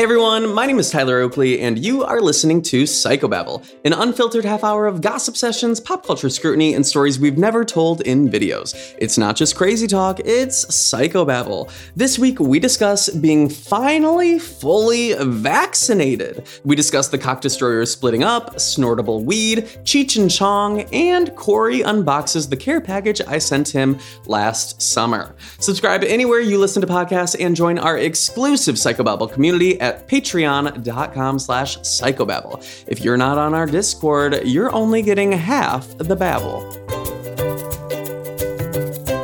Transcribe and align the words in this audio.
Hey 0.00 0.04
everyone, 0.04 0.54
my 0.54 0.64
name 0.64 0.78
is 0.78 0.88
Tyler 0.88 1.18
Oakley, 1.18 1.60
and 1.60 1.78
you 1.78 2.04
are 2.04 2.22
listening 2.22 2.62
to 2.62 2.84
Psychobabble, 2.84 3.70
an 3.84 3.92
unfiltered 3.92 4.46
half 4.46 4.64
hour 4.64 4.86
of 4.86 5.02
gossip 5.02 5.36
sessions, 5.36 5.78
pop 5.78 6.06
culture 6.06 6.30
scrutiny, 6.30 6.72
and 6.72 6.86
stories 6.86 7.20
we've 7.20 7.36
never 7.36 7.66
told 7.66 8.00
in 8.00 8.26
videos. 8.26 8.94
It's 8.96 9.18
not 9.18 9.36
just 9.36 9.56
crazy 9.56 9.86
talk, 9.86 10.18
it's 10.20 10.64
Psychobabble. 10.64 11.70
This 11.96 12.18
week 12.18 12.40
we 12.40 12.58
discuss 12.58 13.10
being 13.10 13.50
finally 13.50 14.38
fully 14.38 15.12
vaccinated. 15.20 16.48
We 16.64 16.74
discuss 16.76 17.08
the 17.08 17.18
cock 17.18 17.42
destroyers 17.42 17.90
splitting 17.90 18.24
up, 18.24 18.58
snortable 18.58 19.22
weed, 19.22 19.64
Cheech 19.84 20.18
and 20.18 20.30
Chong, 20.30 20.80
and 20.94 21.36
Corey 21.36 21.80
unboxes 21.80 22.48
the 22.48 22.56
care 22.56 22.80
package 22.80 23.20
I 23.28 23.36
sent 23.36 23.68
him 23.68 23.98
last 24.24 24.80
summer. 24.80 25.36
Subscribe 25.58 26.04
anywhere 26.04 26.40
you 26.40 26.56
listen 26.56 26.80
to 26.80 26.88
podcasts 26.88 27.36
and 27.38 27.54
join 27.54 27.78
our 27.78 27.98
exclusive 27.98 28.76
Psychobabble 28.76 29.30
community 29.30 29.78
at 29.78 29.89
patreon.com 29.92 31.38
slash 31.38 31.78
psychobabble. 31.78 32.84
If 32.86 33.00
you're 33.00 33.16
not 33.16 33.38
on 33.38 33.54
our 33.54 33.66
Discord, 33.66 34.40
you're 34.44 34.74
only 34.74 35.02
getting 35.02 35.32
half 35.32 35.88
the 35.98 36.16
babble. 36.16 36.60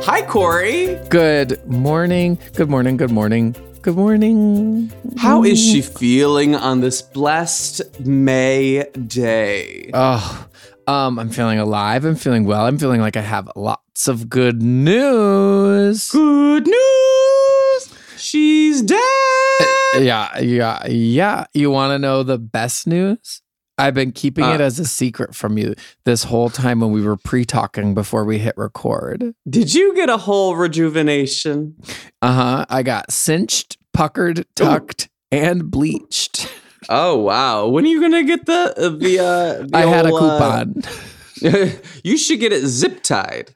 Hi, 0.03 0.21
Corey. 0.25 0.99
Good 1.09 1.65
morning. 1.67 2.37
Good 2.53 2.69
morning. 2.69 2.97
Good 2.97 3.11
morning. 3.11 3.55
Good 3.81 3.95
morning. 3.95 4.91
How 5.17 5.43
is 5.43 5.63
she 5.63 5.81
feeling 5.81 6.55
on 6.55 6.81
this 6.81 7.01
blessed 7.01 7.99
May 8.05 8.83
day? 9.07 9.91
Oh, 9.93 10.47
um, 10.87 11.19
I'm 11.19 11.29
feeling 11.29 11.59
alive. 11.59 12.05
I'm 12.05 12.15
feeling 12.15 12.45
well. 12.45 12.65
I'm 12.65 12.77
feeling 12.77 13.01
like 13.01 13.17
I 13.17 13.21
have 13.21 13.49
lots 13.55 14.07
of 14.07 14.29
good 14.29 14.61
news. 14.61 16.09
Good 16.09 16.67
news! 16.67 17.93
She's 18.17 18.81
dead! 18.81 19.56
Yeah, 20.03 20.37
yeah, 20.39 20.85
yeah. 20.87 21.45
You 21.53 21.71
want 21.71 21.91
to 21.91 21.99
know 21.99 22.23
the 22.23 22.37
best 22.37 22.87
news? 22.87 23.41
I've 23.79 23.93
been 23.93 24.11
keeping 24.11 24.43
it 24.45 24.59
Uh. 24.59 24.63
as 24.63 24.79
a 24.79 24.85
secret 24.85 25.35
from 25.35 25.57
you 25.57 25.75
this 26.03 26.23
whole 26.23 26.49
time 26.49 26.79
when 26.79 26.91
we 26.91 27.01
were 27.01 27.15
pre-talking 27.17 27.93
before 27.93 28.25
we 28.25 28.39
hit 28.39 28.55
record. 28.57 29.35
Did 29.47 29.73
you 29.75 29.93
get 29.95 30.09
a 30.09 30.17
whole 30.17 30.55
rejuvenation? 30.55 31.75
Uh-huh. 32.21 32.65
I 32.69 32.81
got 32.81 33.11
cinched, 33.11 33.77
puckered, 33.93 34.45
tucked, 34.55 35.09
and 35.31 35.69
bleached. 35.69 36.51
Oh 36.89 37.17
wow! 37.17 37.67
When 37.67 37.83
are 37.85 37.87
you 37.87 37.99
gonna 38.01 38.23
get 38.23 38.45
the 38.45 38.73
uh, 38.77 38.89
the? 38.89 39.19
Uh, 39.19 39.65
the 39.67 39.69
I 39.77 39.81
had 39.81 40.05
a 40.05 40.09
old, 40.11 40.21
uh, 40.23 40.63
coupon. 40.65 41.71
you 42.03 42.17
should 42.17 42.39
get 42.39 42.53
it 42.53 42.65
zip 42.65 43.03
tied. 43.03 43.53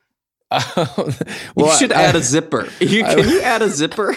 well, 0.51 1.13
you 1.57 1.71
should 1.77 1.93
I- 1.93 2.03
add 2.03 2.15
a 2.15 2.21
zipper. 2.21 2.67
You, 2.79 3.05
I- 3.05 3.15
can 3.15 3.29
you 3.29 3.41
add 3.41 3.61
a 3.61 3.69
zipper? 3.69 4.15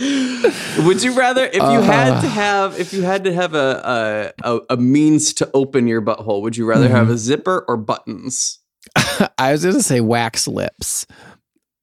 Would 0.86 1.02
you 1.02 1.12
rather 1.12 1.44
if 1.44 1.54
you 1.54 1.80
had 1.82 2.20
to 2.22 2.26
Uh. 2.26 2.30
have 2.30 2.80
if 2.80 2.92
you 2.92 3.02
had 3.02 3.24
to 3.24 3.32
have 3.34 3.54
a 3.54 4.32
a, 4.44 4.54
a, 4.56 4.60
a 4.70 4.76
means 4.76 5.34
to 5.34 5.50
open 5.54 5.86
your 5.86 6.00
butthole? 6.02 6.42
Would 6.42 6.56
you 6.56 6.64
rather 6.66 6.86
Mm-hmm. 6.86 6.94
have 6.96 7.10
a 7.10 7.18
zipper 7.18 7.64
or 7.68 7.76
buttons? 7.76 8.58
I 9.38 9.52
was 9.52 9.62
going 9.62 9.74
to 9.76 9.82
say 9.82 10.00
wax 10.00 10.48
lips. 10.48 11.06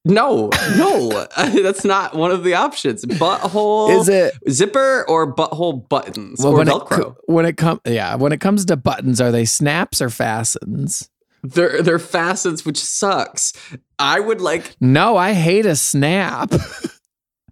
No, 0.03 0.49
no, 0.77 1.27
that's 1.37 1.83
not 1.83 2.15
one 2.15 2.31
of 2.31 2.43
the 2.45 2.53
options. 2.55 3.03
Butthole 3.05 3.99
Is 3.99 4.07
it? 4.09 4.33
zipper 4.49 5.03
or 5.09 5.31
butthole 5.35 5.87
buttons 5.89 6.39
Well, 6.41 6.53
or 6.53 6.57
when 6.57 6.67
Velcro? 6.67 7.11
it 7.11 7.15
when 7.25 7.45
it 7.45 7.57
comes, 7.57 7.81
yeah, 7.85 8.15
when 8.15 8.31
it 8.31 8.39
comes 8.39 8.63
to 8.65 8.77
buttons, 8.77 9.19
are 9.21 9.31
they 9.31 9.43
snaps 9.45 10.01
or 10.01 10.09
fastens? 10.09 11.09
They're 11.43 11.81
they're 11.83 11.99
facets, 11.99 12.65
which 12.65 12.77
sucks. 12.79 13.53
I 13.99 14.19
would 14.21 14.39
like. 14.41 14.75
No, 14.81 15.17
I 15.17 15.33
hate 15.33 15.65
a 15.65 15.75
snap. 15.75 16.51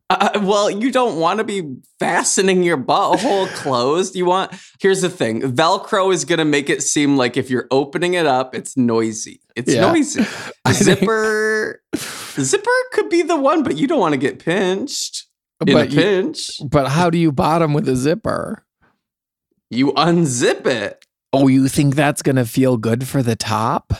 Uh, 0.09 0.39
well, 0.43 0.69
you 0.69 0.91
don't 0.91 1.19
want 1.19 1.39
to 1.39 1.43
be 1.43 1.63
fastening 1.99 2.61
your 2.61 2.77
butthole 2.77 3.47
closed. 3.55 4.15
You 4.15 4.25
want. 4.25 4.53
Here's 4.79 5.01
the 5.01 5.09
thing: 5.09 5.41
Velcro 5.41 6.13
is 6.13 6.25
gonna 6.25 6.45
make 6.45 6.69
it 6.69 6.83
seem 6.83 7.17
like 7.17 7.37
if 7.37 7.49
you're 7.49 7.67
opening 7.71 8.13
it 8.13 8.27
up, 8.27 8.53
it's 8.53 8.77
noisy. 8.77 9.41
It's 9.55 9.73
Yeah. 9.73 9.91
noisy. 9.91 10.21
I 10.65 10.73
think- 10.73 10.99
Zipper, 10.99 11.81
zipper 12.39 12.69
could 12.93 13.09
be 13.09 13.23
the 13.23 13.35
one, 13.35 13.63
but 13.63 13.77
you 13.77 13.87
don't 13.87 13.99
want 13.99 14.13
to 14.13 14.19
get 14.19 14.37
pinched. 14.39 15.25
In 15.65 15.73
But 15.73 15.87
a 15.87 15.89
you- 15.89 15.95
pinch, 16.01 16.51
but 16.69 16.89
how 16.89 17.09
do 17.09 17.17
you 17.17 17.31
bottom 17.31 17.73
with 17.73 17.87
a 17.89 17.95
zipper? 17.95 18.63
you 19.71 19.91
unzip 19.93 20.67
it. 20.67 21.03
Oh, 21.33 21.47
you 21.47 21.67
think 21.67 21.95
that's 21.95 22.21
gonna 22.21 22.45
feel 22.45 22.77
good 22.77 23.07
for 23.07 23.23
the 23.23 23.35
top? 23.35 23.93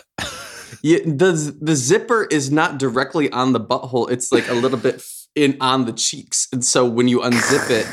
Yeah, 0.83 0.99
the 1.05 1.55
the 1.59 1.75
zipper 1.75 2.25
is 2.25 2.51
not 2.51 2.77
directly 2.77 3.31
on 3.31 3.53
the 3.53 3.59
butthole. 3.59 4.11
It's 4.11 4.31
like 4.31 4.47
a 4.49 4.53
little 4.53 4.77
bit 4.77 5.01
in 5.35 5.57
on 5.61 5.85
the 5.85 5.93
cheeks, 5.93 6.47
and 6.51 6.63
so 6.63 6.85
when 6.85 7.07
you 7.07 7.19
unzip 7.21 7.69
it, 7.69 7.87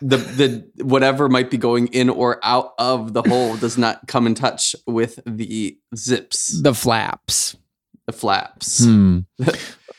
the 0.00 0.16
the 0.16 0.84
whatever 0.84 1.28
might 1.28 1.50
be 1.50 1.56
going 1.56 1.86
in 1.88 2.08
or 2.10 2.38
out 2.42 2.72
of 2.78 3.12
the 3.12 3.22
hole 3.22 3.56
does 3.56 3.78
not 3.78 4.06
come 4.08 4.26
in 4.26 4.34
touch 4.34 4.74
with 4.86 5.20
the 5.26 5.78
zips, 5.96 6.60
The 6.62 6.74
flaps. 6.74 7.56
the 8.06 8.12
flaps. 8.12 8.84
Hmm. 8.84 9.20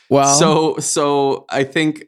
Well, 0.08 0.38
so 0.38 0.76
so 0.78 1.46
I 1.50 1.64
think 1.64 2.04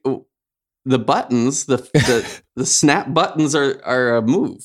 the 0.84 1.00
buttons, 1.00 1.66
the 1.66 1.78
the 1.78 2.40
the 2.54 2.64
snap 2.64 3.12
buttons 3.12 3.56
are 3.56 3.80
are 3.84 4.16
a 4.18 4.22
move. 4.22 4.64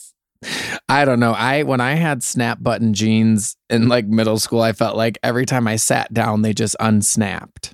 I 0.88 1.04
don't 1.04 1.20
know. 1.20 1.32
I 1.32 1.64
when 1.64 1.82
I 1.82 1.96
had 1.96 2.22
snap 2.22 2.62
button 2.62 2.94
jeans 2.94 3.56
in 3.72 3.88
like 3.88 4.06
middle 4.06 4.38
school, 4.38 4.62
I 4.62 4.72
felt 4.74 4.96
like 4.96 5.18
every 5.24 5.48
time 5.48 5.68
I 5.68 5.78
sat 5.78 6.14
down, 6.14 6.44
they 6.44 6.54
just 6.54 6.76
unsnapped. 6.80 7.74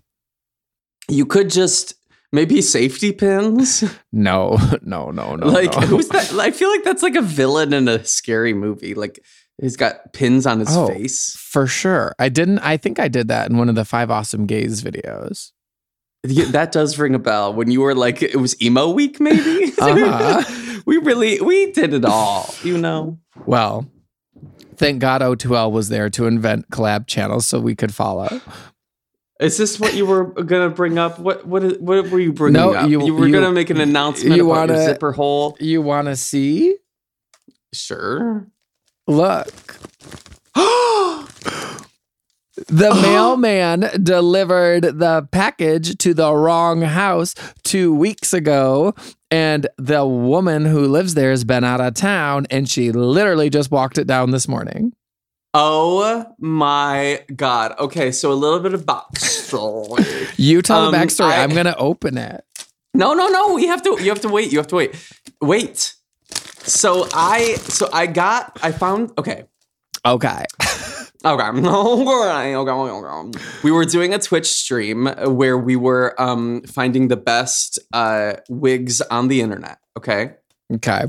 You 1.10 1.26
could 1.26 1.50
just 1.50 1.96
maybe 2.32 2.62
safety 2.62 3.12
pins. 3.12 3.84
No, 4.12 4.58
no, 4.82 5.12
no, 5.12 5.36
no. 5.36 5.48
like 5.48 5.74
no. 5.74 5.82
who's 5.88 6.08
that? 6.10 6.32
I 6.34 6.52
feel 6.52 6.70
like 6.70 6.84
that's 6.84 7.04
like 7.04 7.16
a 7.16 7.22
villain 7.22 7.74
in 7.74 7.88
a 7.88 8.04
scary 8.04 8.54
movie. 8.54 8.94
Like 8.94 9.20
he's 9.62 9.76
got 9.78 10.14
pins 10.14 10.46
on 10.46 10.60
his 10.60 10.70
Oh. 10.76 10.88
face. 10.88 11.36
For 11.38 11.68
sure. 11.68 12.14
I 12.20 12.30
didn't 12.30 12.60
I 12.60 12.78
think 12.78 13.00
I 13.00 13.08
did 13.08 13.28
that 13.30 13.50
in 13.50 13.58
one 13.58 13.70
of 13.70 13.76
the 13.76 13.86
five 13.86 14.10
awesome 14.12 14.46
gays 14.46 14.82
videos. 14.84 15.52
Yeah, 16.28 16.46
That 16.52 16.72
does 16.74 16.98
ring 17.00 17.16
a 17.16 17.20
bell. 17.20 17.54
When 17.54 17.72
you 17.72 17.80
were 17.80 17.96
like, 17.96 18.22
it 18.22 18.36
was 18.36 18.62
emo 18.62 18.90
week, 18.90 19.20
maybe. 19.20 19.72
Uh-huh. 19.82 20.82
we 20.86 20.98
really 20.98 21.40
we 21.42 21.72
did 21.72 21.94
it 21.94 22.04
all. 22.06 22.54
You 22.64 22.78
know. 22.78 23.18
Well, 23.46 23.90
thank 24.76 25.00
God 25.00 25.22
O2L 25.22 25.72
was 25.72 25.88
there 25.90 26.10
to 26.12 26.26
invent 26.28 26.70
collab 26.70 27.08
channels 27.08 27.48
so 27.48 27.60
we 27.62 27.76
could 27.76 27.94
follow. 27.94 28.42
Is 29.40 29.58
this 29.58 29.80
what 29.80 29.94
you 29.94 30.06
were 30.06 30.26
gonna 30.26 30.70
bring 30.70 30.98
up? 30.98 31.18
What 31.20 31.46
what 31.48 31.80
what 31.82 32.10
were 32.10 32.20
you 32.20 32.34
bringing 32.34 32.60
No, 32.62 32.74
up? 32.74 32.90
You, 32.90 33.06
you- 33.06 33.14
were 33.16 33.28
you- 33.28 33.34
gonna 33.34 33.52
make 33.52 33.70
an 33.70 33.80
announcement 33.80 34.36
you 34.36 34.52
about 34.52 34.68
your 34.70 34.78
wanna- 34.78 34.86
zipper 34.86 35.12
hole. 35.14 35.56
You 35.60 35.82
want 35.82 36.08
to 36.08 36.16
see? 36.18 36.76
Sure. 37.74 38.48
Look. 39.08 39.48
The 42.68 42.94
mailman 43.02 43.90
delivered 44.04 44.84
the 45.00 45.28
package 45.32 45.98
to 46.00 46.14
the 46.14 46.34
wrong 46.34 46.82
house 46.82 47.34
two 47.64 47.94
weeks 47.96 48.34
ago. 48.34 48.94
And 49.32 49.68
the 49.78 50.06
woman 50.06 50.66
who 50.66 50.88
lives 50.88 51.14
there 51.14 51.30
has 51.32 51.46
been 51.46 51.64
out 51.64 51.80
of 51.80 51.94
town 51.94 52.48
and 52.52 52.68
she 52.68 52.92
literally 52.92 53.50
just 53.50 53.72
walked 53.72 53.98
it 53.98 54.08
down 54.08 54.32
this 54.32 54.48
morning. 54.48 54.92
Oh 55.54 56.26
my 56.40 57.24
god. 57.36 57.74
Okay, 57.80 58.12
so 58.12 58.32
a 58.32 58.34
little 58.36 58.60
bit 58.60 58.74
of 58.74 58.86
backstory. 58.86 60.06
You 60.38 60.62
tell 60.62 60.86
Um, 60.86 60.92
the 60.92 60.98
backstory. 60.98 61.32
I- 61.32 61.44
I'm 61.44 61.50
going 61.50 61.66
to 61.66 61.78
open 61.78 62.18
it. 62.18 62.44
no, 62.94 63.14
no, 63.14 63.28
no. 63.28 63.58
You 63.58 63.68
have 63.68 63.82
to. 63.84 63.98
You 64.02 64.10
have 64.10 64.22
to 64.22 64.30
wait. 64.30 64.52
You 64.52 64.58
have 64.60 64.68
to 64.68 64.76
wait. 64.76 64.96
Wait. 65.42 65.96
So 66.64 67.08
I. 67.14 67.56
So 67.56 67.90
I 67.92 68.06
got. 68.08 68.58
I 68.62 68.72
found. 68.72 69.12
Okay. 69.18 69.46
Okay. 70.06 70.46
Okay. 71.26 71.44
Okay. 71.50 72.56
Okay. 72.56 72.72
Okay. 72.72 73.40
We 73.62 73.72
were 73.72 73.84
doing 73.84 74.14
a 74.14 74.20
Twitch 74.20 74.48
stream 74.48 75.08
where 75.26 75.58
we 75.58 75.76
were 75.76 76.16
um 76.18 76.62
finding 76.62 77.10
the 77.10 77.18
best 77.18 77.78
uh 77.92 78.36
wigs 78.48 79.02
on 79.02 79.28
the 79.28 79.42
internet. 79.42 79.80
Okay. 79.98 80.36
Okay. 80.76 81.08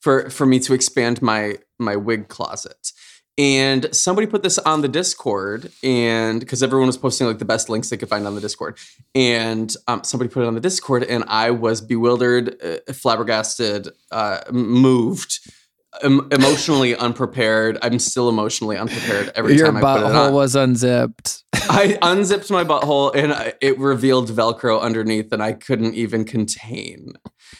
for 0.00 0.30
for 0.30 0.46
me 0.46 0.60
to 0.60 0.72
expand 0.72 1.20
my 1.20 1.56
my 1.80 1.96
wig 1.96 2.28
closet. 2.28 2.92
And 3.38 3.94
somebody 3.94 4.26
put 4.26 4.42
this 4.42 4.58
on 4.58 4.82
the 4.82 4.88
Discord, 4.88 5.70
and 5.84 6.40
because 6.40 6.60
everyone 6.60 6.88
was 6.88 6.98
posting 6.98 7.28
like 7.28 7.38
the 7.38 7.44
best 7.44 7.68
links 7.68 7.88
they 7.88 7.96
could 7.96 8.08
find 8.08 8.26
on 8.26 8.34
the 8.34 8.40
Discord, 8.40 8.76
and 9.14 9.72
um, 9.86 10.02
somebody 10.02 10.28
put 10.28 10.42
it 10.42 10.46
on 10.46 10.54
the 10.54 10.60
Discord, 10.60 11.04
and 11.04 11.22
I 11.28 11.52
was 11.52 11.80
bewildered, 11.80 12.60
uh, 12.60 12.92
flabbergasted, 12.92 13.90
uh, 14.10 14.40
moved, 14.50 15.38
em- 16.02 16.26
emotionally 16.32 16.96
unprepared. 17.06 17.78
I'm 17.80 18.00
still 18.00 18.28
emotionally 18.28 18.76
unprepared 18.76 19.30
every 19.36 19.56
Your 19.56 19.66
time 19.66 19.76
I 19.76 19.80
put 19.82 20.00
it 20.00 20.04
butthole 20.06 20.26
on. 20.26 20.32
was 20.34 20.56
unzipped. 20.56 21.44
I 21.54 21.96
unzipped 22.02 22.50
my 22.50 22.64
butthole 22.64 23.14
and 23.14 23.32
I, 23.32 23.52
it 23.60 23.78
revealed 23.78 24.30
Velcro 24.30 24.80
underneath, 24.80 25.32
and 25.32 25.40
I 25.40 25.52
couldn't 25.52 25.94
even 25.94 26.24
contain. 26.24 27.12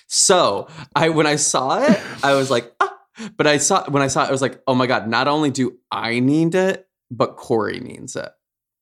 So 0.08 0.66
I, 0.96 1.10
when 1.10 1.28
I 1.28 1.36
saw 1.36 1.80
it, 1.82 2.00
I 2.24 2.34
was 2.34 2.50
like, 2.50 2.74
ah. 2.80 2.97
But 3.36 3.46
I 3.46 3.58
saw 3.58 3.88
when 3.90 4.02
I 4.02 4.08
saw 4.08 4.24
it, 4.24 4.28
I 4.28 4.32
was 4.32 4.42
like, 4.42 4.60
oh 4.66 4.74
my 4.74 4.86
god! 4.86 5.08
Not 5.08 5.28
only 5.28 5.50
do 5.50 5.78
I 5.90 6.20
need 6.20 6.54
it, 6.54 6.88
but 7.10 7.36
Corey 7.36 7.80
needs 7.80 8.16
it. 8.16 8.30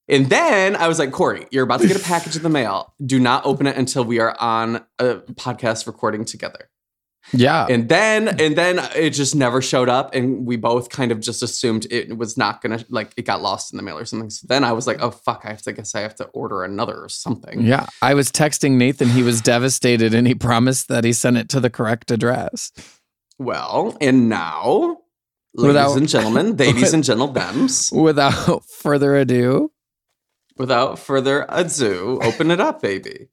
And 0.08 0.26
then 0.26 0.76
I 0.76 0.86
was 0.88 0.98
like, 0.98 1.10
Corey, 1.10 1.46
you're 1.50 1.64
about 1.64 1.80
to 1.80 1.88
get 1.88 1.96
a 1.96 2.04
package 2.04 2.36
in 2.36 2.42
the 2.42 2.48
mail. 2.48 2.94
Do 3.04 3.18
not 3.18 3.44
open 3.44 3.66
it 3.66 3.76
until 3.76 4.04
we 4.04 4.20
are 4.20 4.36
on 4.38 4.84
a 4.98 5.16
podcast 5.34 5.86
recording 5.86 6.24
together. 6.24 6.70
Yeah. 7.32 7.66
And 7.68 7.88
then 7.88 8.28
and 8.40 8.56
then 8.56 8.78
it 8.94 9.10
just 9.10 9.34
never 9.34 9.60
showed 9.60 9.88
up, 9.88 10.14
and 10.14 10.46
we 10.46 10.56
both 10.56 10.90
kind 10.90 11.10
of 11.10 11.20
just 11.20 11.42
assumed 11.42 11.86
it 11.90 12.16
was 12.16 12.36
not 12.36 12.62
gonna 12.62 12.84
like 12.88 13.12
it 13.16 13.22
got 13.22 13.42
lost 13.42 13.72
in 13.72 13.76
the 13.76 13.82
mail 13.82 13.98
or 13.98 14.04
something. 14.04 14.30
So 14.30 14.46
then 14.48 14.62
I 14.62 14.72
was 14.72 14.86
like, 14.86 14.98
oh 15.00 15.10
fuck, 15.10 15.42
I 15.44 15.48
have 15.48 15.62
to 15.62 15.70
I 15.70 15.72
guess 15.72 15.94
I 15.94 16.00
have 16.00 16.14
to 16.16 16.26
order 16.26 16.62
another 16.62 16.96
or 16.96 17.08
something. 17.08 17.62
Yeah. 17.62 17.86
I 18.00 18.14
was 18.14 18.30
texting 18.30 18.72
Nathan. 18.72 19.08
He 19.08 19.22
was 19.22 19.40
devastated 19.40 20.14
and 20.14 20.26
he 20.26 20.34
promised 20.34 20.88
that 20.88 21.04
he 21.04 21.12
sent 21.12 21.36
it 21.36 21.48
to 21.50 21.60
the 21.60 21.70
correct 21.70 22.10
address. 22.10 22.70
Well, 23.38 23.96
and 24.00 24.28
now, 24.28 24.98
ladies 25.54 25.66
Without- 25.68 25.96
and 25.96 26.08
gentlemen, 26.08 26.56
ladies 26.56 26.92
and 26.92 27.04
gentlemen, 27.04 27.68
Without 27.92 28.64
further 28.80 29.16
ado, 29.16 29.70
without 30.56 30.98
further 30.98 31.44
ado, 31.48 32.18
open 32.22 32.50
it 32.50 32.60
up, 32.60 32.80
baby. 32.82 33.28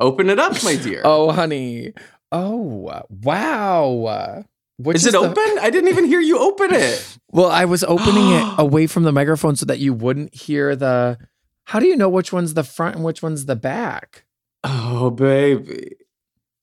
Open 0.00 0.28
it 0.28 0.38
up, 0.38 0.62
my 0.64 0.76
dear. 0.76 1.02
oh, 1.04 1.30
honey. 1.32 1.92
Oh, 2.32 3.00
wow. 3.10 4.44
Which 4.76 4.96
is 4.96 5.06
it 5.06 5.12
the- 5.12 5.18
open? 5.20 5.58
I 5.60 5.70
didn't 5.70 5.88
even 5.90 6.04
hear 6.04 6.20
you 6.20 6.38
open 6.38 6.72
it. 6.74 7.18
Well, 7.34 7.50
I 7.50 7.64
was 7.64 7.82
opening 7.82 8.30
it 8.30 8.54
away 8.58 8.86
from 8.86 9.02
the 9.02 9.10
microphone 9.10 9.56
so 9.56 9.66
that 9.66 9.80
you 9.80 9.92
wouldn't 9.92 10.32
hear 10.32 10.76
the. 10.76 11.18
How 11.64 11.80
do 11.80 11.86
you 11.88 11.96
know 11.96 12.08
which 12.08 12.32
one's 12.32 12.54
the 12.54 12.62
front 12.62 12.94
and 12.94 13.04
which 13.04 13.24
one's 13.24 13.46
the 13.46 13.56
back? 13.56 14.24
Oh, 14.62 15.10
baby. 15.10 15.96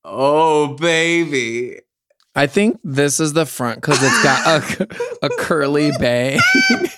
Oh, 0.05 0.75
baby. 0.75 1.79
I 2.35 2.47
think 2.47 2.79
this 2.83 3.19
is 3.19 3.33
the 3.33 3.45
front 3.45 3.81
because 3.81 3.99
it's 4.01 4.23
got 4.23 4.47
a, 4.47 4.87
a 5.25 5.29
curly 5.37 5.91
bang. 5.99 6.39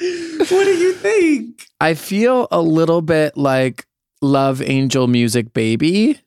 What 0.00 0.64
do 0.64 0.76
you 0.76 0.92
think? 0.92 1.66
I 1.80 1.94
feel 1.94 2.46
a 2.52 2.62
little 2.62 3.02
bit 3.02 3.36
like 3.36 3.86
Love 4.22 4.62
Angel 4.62 5.08
Music 5.08 5.52
Baby. 5.52 6.20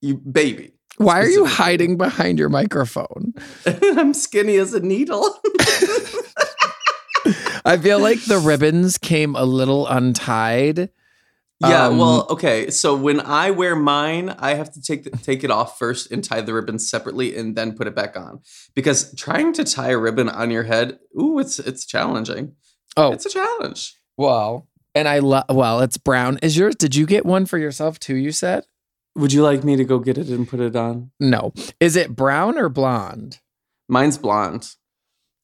You 0.00 0.16
baby. 0.16 0.72
Why 0.96 1.20
are 1.20 1.28
you 1.28 1.44
hiding 1.44 1.98
behind 1.98 2.38
your 2.38 2.48
microphone? 2.48 3.34
I'm 3.66 4.14
skinny 4.14 4.56
as 4.56 4.72
a 4.72 4.80
needle. 4.80 5.38
I 7.64 7.76
feel 7.76 8.00
like 8.00 8.24
the 8.24 8.38
ribbons 8.38 8.96
came 8.96 9.36
a 9.36 9.44
little 9.44 9.86
untied. 9.86 10.88
Yeah, 11.60 11.86
Um, 11.86 11.98
well, 11.98 12.26
okay. 12.30 12.70
So 12.70 12.94
when 12.96 13.20
I 13.20 13.50
wear 13.50 13.74
mine, 13.74 14.30
I 14.38 14.54
have 14.54 14.70
to 14.72 14.80
take 14.80 15.04
the, 15.04 15.10
take 15.10 15.42
it 15.44 15.50
off 15.50 15.78
first 15.78 16.10
and 16.12 16.22
tie 16.22 16.40
the 16.40 16.54
ribbon 16.54 16.78
separately, 16.78 17.36
and 17.36 17.56
then 17.56 17.76
put 17.76 17.86
it 17.86 17.94
back 17.96 18.16
on. 18.16 18.40
Because 18.74 19.12
trying 19.16 19.52
to 19.54 19.64
tie 19.64 19.90
a 19.90 19.98
ribbon 19.98 20.28
on 20.28 20.50
your 20.50 20.62
head, 20.64 20.98
ooh, 21.20 21.38
it's 21.38 21.58
it's 21.58 21.84
challenging. 21.84 22.54
Oh, 22.96 23.12
It's 23.12 23.26
a 23.26 23.30
challenge. 23.30 23.94
well, 24.16 24.68
and 24.94 25.06
I 25.08 25.18
love. 25.20 25.44
Well, 25.50 25.80
it's 25.80 25.96
brown. 25.98 26.38
Is 26.42 26.56
yours? 26.56 26.74
Did 26.76 26.94
you 26.96 27.06
get 27.06 27.24
one 27.26 27.46
for 27.46 27.58
yourself 27.58 27.98
too? 28.00 28.16
You 28.16 28.32
said 28.32 28.64
Would 29.16 29.32
you 29.32 29.42
like 29.42 29.62
me 29.64 29.76
to 29.76 29.84
go 29.84 29.98
get 29.98 30.18
it 30.18 30.28
and 30.28 30.48
put 30.48 30.60
it 30.60 30.74
on? 30.76 31.10
no. 31.20 31.52
Is 31.80 31.94
it 31.96 32.14
brown 32.16 32.56
or 32.58 32.68
blonde? 32.68 33.38
Mine's 33.88 34.18
blonde. 34.18 34.74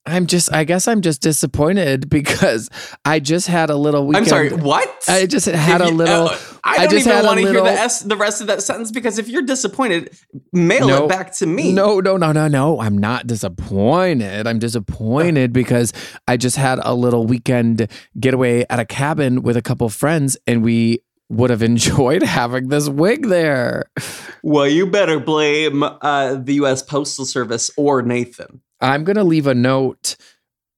I'm 0.06 0.26
just. 0.26 0.52
I 0.52 0.64
guess 0.64 0.86
I'm 0.86 1.00
just 1.00 1.22
disappointed 1.22 2.08
because 2.10 2.68
I 3.04 3.20
just 3.20 3.46
had 3.48 3.70
a 3.70 3.76
little 3.76 4.06
weekend. 4.06 4.26
I'm 4.26 4.28
sorry. 4.28 4.50
What? 4.50 5.04
I 5.08 5.26
just 5.26 5.46
had 5.46 5.80
a 5.80 5.88
little. 5.90 6.28
uh, 6.28 6.38
I 6.62 6.74
I 6.74 6.76
don't 6.86 6.90
just 6.90 7.06
even 7.06 7.12
had 7.16 7.24
a 7.24 7.26
want 7.26 7.40
to 7.40 7.46
hear 7.50 7.62
the 7.62 7.70
s 7.70 8.00
the 8.00 8.16
rest 8.16 8.40
of 8.40 8.46
that 8.48 8.62
sentence 8.62 8.90
because 8.90 9.18
if 9.18 9.28
you're 9.28 9.42
disappointed, 9.42 10.16
mail 10.52 10.88
No. 10.88 11.04
it 11.04 11.08
back 11.08 11.32
to 11.36 11.46
me. 11.46 11.72
No, 11.72 12.00
no, 12.00 12.16
no, 12.16 12.32
no, 12.32 12.48
no. 12.48 12.80
I'm 12.80 12.96
not 12.98 13.26
disappointed. 13.26 14.46
I'm 14.46 14.58
disappointed 14.58 15.52
because 15.52 15.92
I 16.28 16.36
just 16.36 16.56
had 16.56 16.78
a 16.82 16.94
little 16.94 17.26
weekend 17.26 17.88
getaway 18.20 18.64
at 18.70 18.78
a 18.78 18.84
cabin 18.84 19.42
with 19.42 19.56
a 19.56 19.62
couple 19.62 19.88
friends 19.88 20.36
and 20.46 20.62
we 20.62 21.00
would 21.30 21.50
have 21.50 21.62
enjoyed 21.72 22.22
having 22.22 22.68
this 22.68 22.88
wig 22.88 23.28
there. 23.28 23.84
Well, 24.42 24.66
you 24.68 24.86
better 24.86 25.18
blame 25.20 25.82
uh, 25.82 26.34
the 26.34 26.54
U.S. 26.54 26.82
Postal 26.82 27.24
Service 27.24 27.70
or 27.76 28.02
Nathan. 28.02 28.60
I'm 28.84 29.04
going 29.04 29.16
to 29.16 29.24
leave 29.24 29.46
a 29.46 29.54
note 29.54 30.16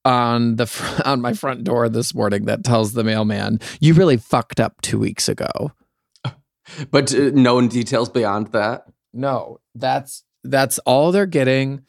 on 0.05 0.57
the 0.57 0.67
fr- 0.67 1.03
on 1.05 1.21
my 1.21 1.33
front 1.35 1.65
door 1.65 1.89
this 1.89 2.15
morning 2.15 2.45
that 2.47 2.65
tells 2.65 2.93
the 2.93 3.05
mailman, 3.05 3.61
"You 3.81 3.95
really 3.95 4.17
fucked 4.17 4.61
up 4.61 4.81
2 4.83 4.99
weeks 4.99 5.29
ago." 5.29 5.73
But 6.91 7.15
uh, 7.15 7.31
no 7.33 7.65
details 7.69 8.09
beyond 8.09 8.49
that. 8.49 8.87
No, 9.13 9.61
that's 9.75 10.25
that's 10.43 10.79
all 10.81 11.13
they're 11.13 11.25
getting. 11.25 11.83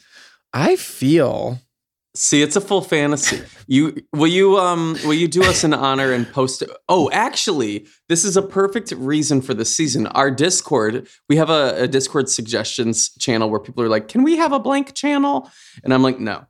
I 0.53 0.75
feel 0.75 1.60
See, 2.17 2.41
it's 2.41 2.55
a 2.55 2.62
full 2.62 2.81
fantasy. 2.81 3.43
You 3.67 3.95
will 4.12 4.27
you 4.27 4.57
um 4.57 4.97
will 5.05 5.13
you 5.13 5.27
do 5.27 5.43
us 5.43 5.63
an 5.63 5.74
honor 5.74 6.12
and 6.12 6.29
post 6.31 6.62
it? 6.63 6.69
Oh, 6.89 7.12
actually, 7.12 7.86
this 8.09 8.25
is 8.25 8.36
a 8.36 8.41
perfect 8.41 8.91
reason 8.91 9.41
for 9.41 9.53
this 9.53 9.75
season. 9.75 10.07
Our 10.07 10.31
Discord, 10.31 11.07
we 11.29 11.36
have 11.36 11.50
a, 11.51 11.83
a 11.83 11.88
Discord 11.88 12.27
suggestions 12.27 13.09
channel 13.19 13.50
where 13.50 13.59
people 13.59 13.83
are 13.83 13.89
like, 13.89 14.07
"Can 14.07 14.24
we 14.24 14.38
have 14.38 14.51
a 14.51 14.59
blank 14.59 14.95
channel?" 14.95 15.50
And 15.83 15.93
I'm 15.93 16.01
like, 16.01 16.19
"No." 16.19 16.45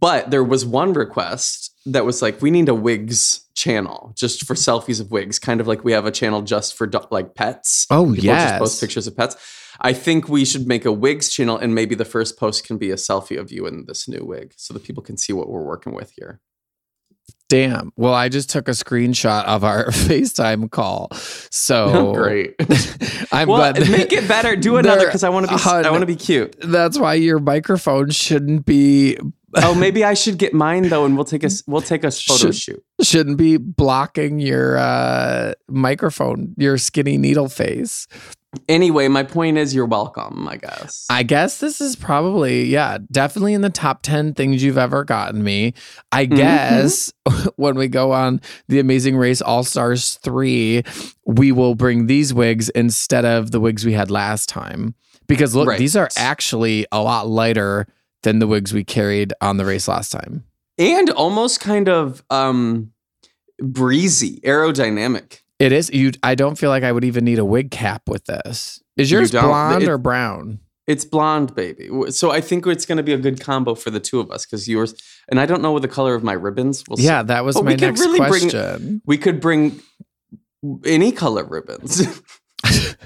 But 0.00 0.30
there 0.30 0.44
was 0.44 0.64
one 0.64 0.94
request 0.94 1.74
that 1.84 2.06
was 2.06 2.22
like, 2.22 2.40
"We 2.40 2.50
need 2.50 2.70
a 2.70 2.74
wigs 2.74 3.44
channel 3.54 4.14
just 4.16 4.46
for 4.46 4.54
selfies 4.54 5.00
of 5.00 5.10
wigs, 5.10 5.38
kind 5.38 5.60
of 5.60 5.66
like 5.66 5.84
we 5.84 5.92
have 5.92 6.06
a 6.06 6.10
channel 6.10 6.40
just 6.40 6.78
for 6.78 6.86
do- 6.86 7.06
like 7.10 7.34
pets." 7.34 7.86
Oh, 7.90 8.14
yeah, 8.14 8.48
just 8.48 8.58
post 8.58 8.80
pictures 8.80 9.06
of 9.06 9.16
pets. 9.16 9.36
I 9.80 9.92
think 9.92 10.28
we 10.28 10.44
should 10.44 10.66
make 10.66 10.84
a 10.84 10.92
wigs 10.92 11.30
channel, 11.32 11.56
and 11.58 11.74
maybe 11.74 11.94
the 11.94 12.04
first 12.04 12.38
post 12.38 12.66
can 12.66 12.78
be 12.78 12.90
a 12.90 12.96
selfie 12.96 13.38
of 13.38 13.50
you 13.52 13.66
in 13.66 13.84
this 13.86 14.08
new 14.08 14.24
wig, 14.24 14.54
so 14.56 14.72
that 14.74 14.84
people 14.84 15.02
can 15.02 15.16
see 15.16 15.32
what 15.32 15.48
we're 15.48 15.62
working 15.64 15.92
with 15.94 16.12
here. 16.16 16.40
Damn. 17.48 17.92
Well, 17.96 18.14
I 18.14 18.28
just 18.30 18.48
took 18.50 18.68
a 18.68 18.72
screenshot 18.72 19.44
of 19.44 19.64
our 19.64 19.86
FaceTime 19.90 20.70
call. 20.70 21.08
So 21.50 21.84
Oh, 21.94 22.14
Great. 22.14 22.54
I'm 23.32 23.48
well, 23.48 23.72
glad. 23.72 23.90
make 23.90 24.12
it 24.12 24.26
better. 24.26 24.56
Do 24.56 24.76
another 24.76 25.06
because 25.06 25.22
I 25.24 25.28
want 25.28 25.46
to 25.48 25.54
be. 25.54 25.60
hun, 25.60 25.84
I 25.84 25.90
want 25.90 26.02
to 26.02 26.06
be 26.06 26.16
cute. 26.16 26.56
That's 26.60 26.98
why 26.98 27.14
your 27.14 27.38
microphone 27.38 28.10
shouldn't 28.10 28.64
be 28.66 29.18
Oh, 29.56 29.72
maybe 29.72 30.02
I 30.02 30.14
should 30.14 30.38
get 30.38 30.52
mine 30.52 30.88
though, 30.88 31.04
and 31.04 31.14
we'll 31.14 31.24
take 31.24 31.44
a 31.44 31.50
we'll 31.68 31.80
take 31.80 32.02
a 32.02 32.10
photo 32.10 32.46
Should- 32.50 32.56
shoot. 32.56 32.84
shouldn't 33.02 33.36
be 33.36 33.56
blocking 33.56 34.40
your 34.40 34.76
uh, 34.76 35.52
microphone, 35.68 36.54
your 36.56 36.76
skinny 36.76 37.16
needle 37.18 37.48
face. 37.48 38.08
Anyway, 38.68 39.08
my 39.08 39.22
point 39.22 39.58
is, 39.58 39.74
you're 39.74 39.86
welcome. 39.86 40.46
I 40.48 40.56
guess. 40.56 41.06
I 41.10 41.22
guess 41.22 41.58
this 41.58 41.80
is 41.80 41.96
probably, 41.96 42.64
yeah, 42.64 42.98
definitely 43.12 43.54
in 43.54 43.60
the 43.62 43.70
top 43.70 44.02
10 44.02 44.34
things 44.34 44.62
you've 44.62 44.78
ever 44.78 45.04
gotten 45.04 45.42
me. 45.42 45.74
I 46.12 46.26
Mhm. 46.26 46.36
guess 46.36 47.12
when 47.56 47.74
we 47.76 47.88
go 47.88 48.12
on 48.12 48.40
the 48.68 48.78
Amazing 48.80 49.16
Race 49.16 49.40
All 49.42 49.64
Stars 49.64 50.18
3, 50.22 50.82
we 51.26 51.52
will 51.52 51.74
bring 51.74 52.06
these 52.06 52.32
wigs 52.34 52.68
instead 52.70 53.24
of 53.24 53.50
the 53.50 53.60
wigs 53.60 53.84
we 53.84 53.92
had 53.92 54.10
last 54.10 54.48
time. 54.48 54.94
Because 55.26 55.54
look, 55.54 55.68
Right. 55.68 55.78
these 55.78 55.96
are 55.96 56.08
actually 56.18 56.86
a 56.92 57.02
lot 57.02 57.26
lighter 57.28 57.86
than 58.22 58.38
the 58.38 58.46
wigs 58.46 58.72
we 58.72 58.84
carried 58.84 59.32
on 59.40 59.56
the 59.56 59.64
race 59.64 59.88
last 59.88 60.10
time. 60.12 60.44
and 60.76 61.08
almost 61.10 61.60
kind 61.60 61.88
of 61.88 62.24
um 62.30 62.90
breezy, 63.62 64.40
aerodynamic. 64.44 65.40
It 65.58 65.72
is 65.72 65.90
you. 65.90 66.12
I 66.22 66.34
don't 66.34 66.56
feel 66.56 66.70
like 66.70 66.82
I 66.82 66.92
would 66.92 67.04
even 67.04 67.24
need 67.24 67.38
a 67.38 67.44
wig 67.44 67.70
cap 67.70 68.02
with 68.08 68.24
this. 68.26 68.82
Is 68.96 69.10
yours 69.10 69.30
don't? 69.30 69.44
blonde 69.44 69.82
It- 69.84 69.88
or 69.88 69.98
brown? 69.98 70.60
It's 70.86 71.06
blonde, 71.06 71.54
baby. 71.54 71.88
So 72.10 72.30
I 72.30 72.42
think 72.42 72.66
it's 72.66 72.84
going 72.84 72.98
to 72.98 73.02
be 73.02 73.14
a 73.14 73.16
good 73.16 73.40
combo 73.40 73.74
for 73.74 73.90
the 73.90 74.00
two 74.00 74.20
of 74.20 74.30
us 74.30 74.44
because 74.44 74.68
yours 74.68 74.94
and 75.30 75.40
I 75.40 75.46
don't 75.46 75.62
know 75.62 75.72
what 75.72 75.80
the 75.80 75.88
color 75.88 76.14
of 76.14 76.22
my 76.22 76.34
ribbons. 76.34 76.84
We'll 76.86 76.98
see. 76.98 77.04
Yeah, 77.04 77.22
that 77.22 77.42
was 77.42 77.54
But 77.56 77.64
my 77.64 77.74
next 77.74 78.00
really 78.00 78.18
bring- 78.18 78.50
question. 78.50 79.00
we 79.06 79.16
could 79.16 79.40
bring 79.40 79.80
any 80.84 81.10
color 81.12 81.44
ribbons. 81.44 82.02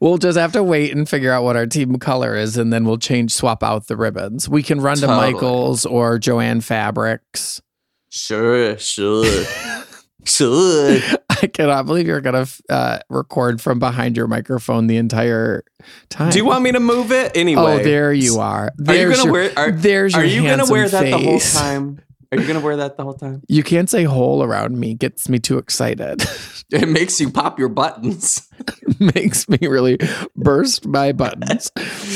We'll 0.00 0.16
just 0.16 0.38
have 0.38 0.52
to 0.52 0.62
wait 0.62 0.94
and 0.96 1.06
figure 1.06 1.30
out 1.30 1.44
what 1.44 1.54
our 1.54 1.66
team 1.66 1.96
color 1.98 2.34
is, 2.34 2.56
and 2.56 2.72
then 2.72 2.86
we'll 2.86 2.96
change, 2.96 3.32
swap 3.34 3.62
out 3.62 3.88
the 3.88 3.96
ribbons. 3.96 4.48
We 4.48 4.62
can 4.62 4.80
run 4.80 4.96
to 4.98 5.06
Michaels 5.06 5.84
or 5.84 6.18
Joann 6.18 6.62
Fabrics. 6.62 7.60
sure, 8.08 8.78
sure, 8.78 9.44
sure. 10.24 10.98
I 11.42 11.46
cannot 11.46 11.86
believe 11.86 12.06
you're 12.06 12.20
gonna 12.20 12.46
uh, 12.68 12.98
record 13.08 13.60
from 13.60 13.78
behind 13.78 14.16
your 14.16 14.26
microphone 14.26 14.86
the 14.86 14.96
entire 14.96 15.64
time. 16.08 16.30
Do 16.30 16.38
you 16.38 16.44
want 16.44 16.62
me 16.62 16.72
to 16.72 16.80
move 16.80 17.12
it 17.12 17.36
anyway? 17.36 17.80
Oh, 17.80 17.82
there 17.82 18.12
you 18.12 18.38
are. 18.40 18.66
Are 18.66 18.72
you 18.78 18.84
There's 18.84 19.16
gonna 19.16 19.24
your, 19.24 19.32
wear? 19.32 19.52
Are, 19.56 19.70
there's 19.70 20.12
your 20.12 20.22
are 20.22 20.26
you 20.26 20.42
gonna 20.42 20.70
wear 20.70 20.88
that 20.88 21.04
the 21.04 21.18
whole 21.18 21.40
time? 21.40 22.00
Are 22.32 22.38
you 22.38 22.46
gonna 22.46 22.60
wear 22.60 22.76
that 22.76 22.96
the 22.96 23.02
whole 23.02 23.14
time? 23.14 23.42
You 23.48 23.62
can't 23.64 23.90
say 23.90 24.04
"hole" 24.04 24.42
around 24.42 24.78
me. 24.78 24.94
Gets 24.94 25.28
me 25.28 25.38
too 25.38 25.58
excited. 25.58 26.22
It 26.72 26.88
makes 26.88 27.20
you 27.20 27.30
pop 27.30 27.58
your 27.58 27.68
buttons. 27.68 28.48
Makes 29.00 29.48
me 29.48 29.58
really 29.60 29.98
burst 30.36 30.86
my 30.86 31.10
buttons. 31.10 31.72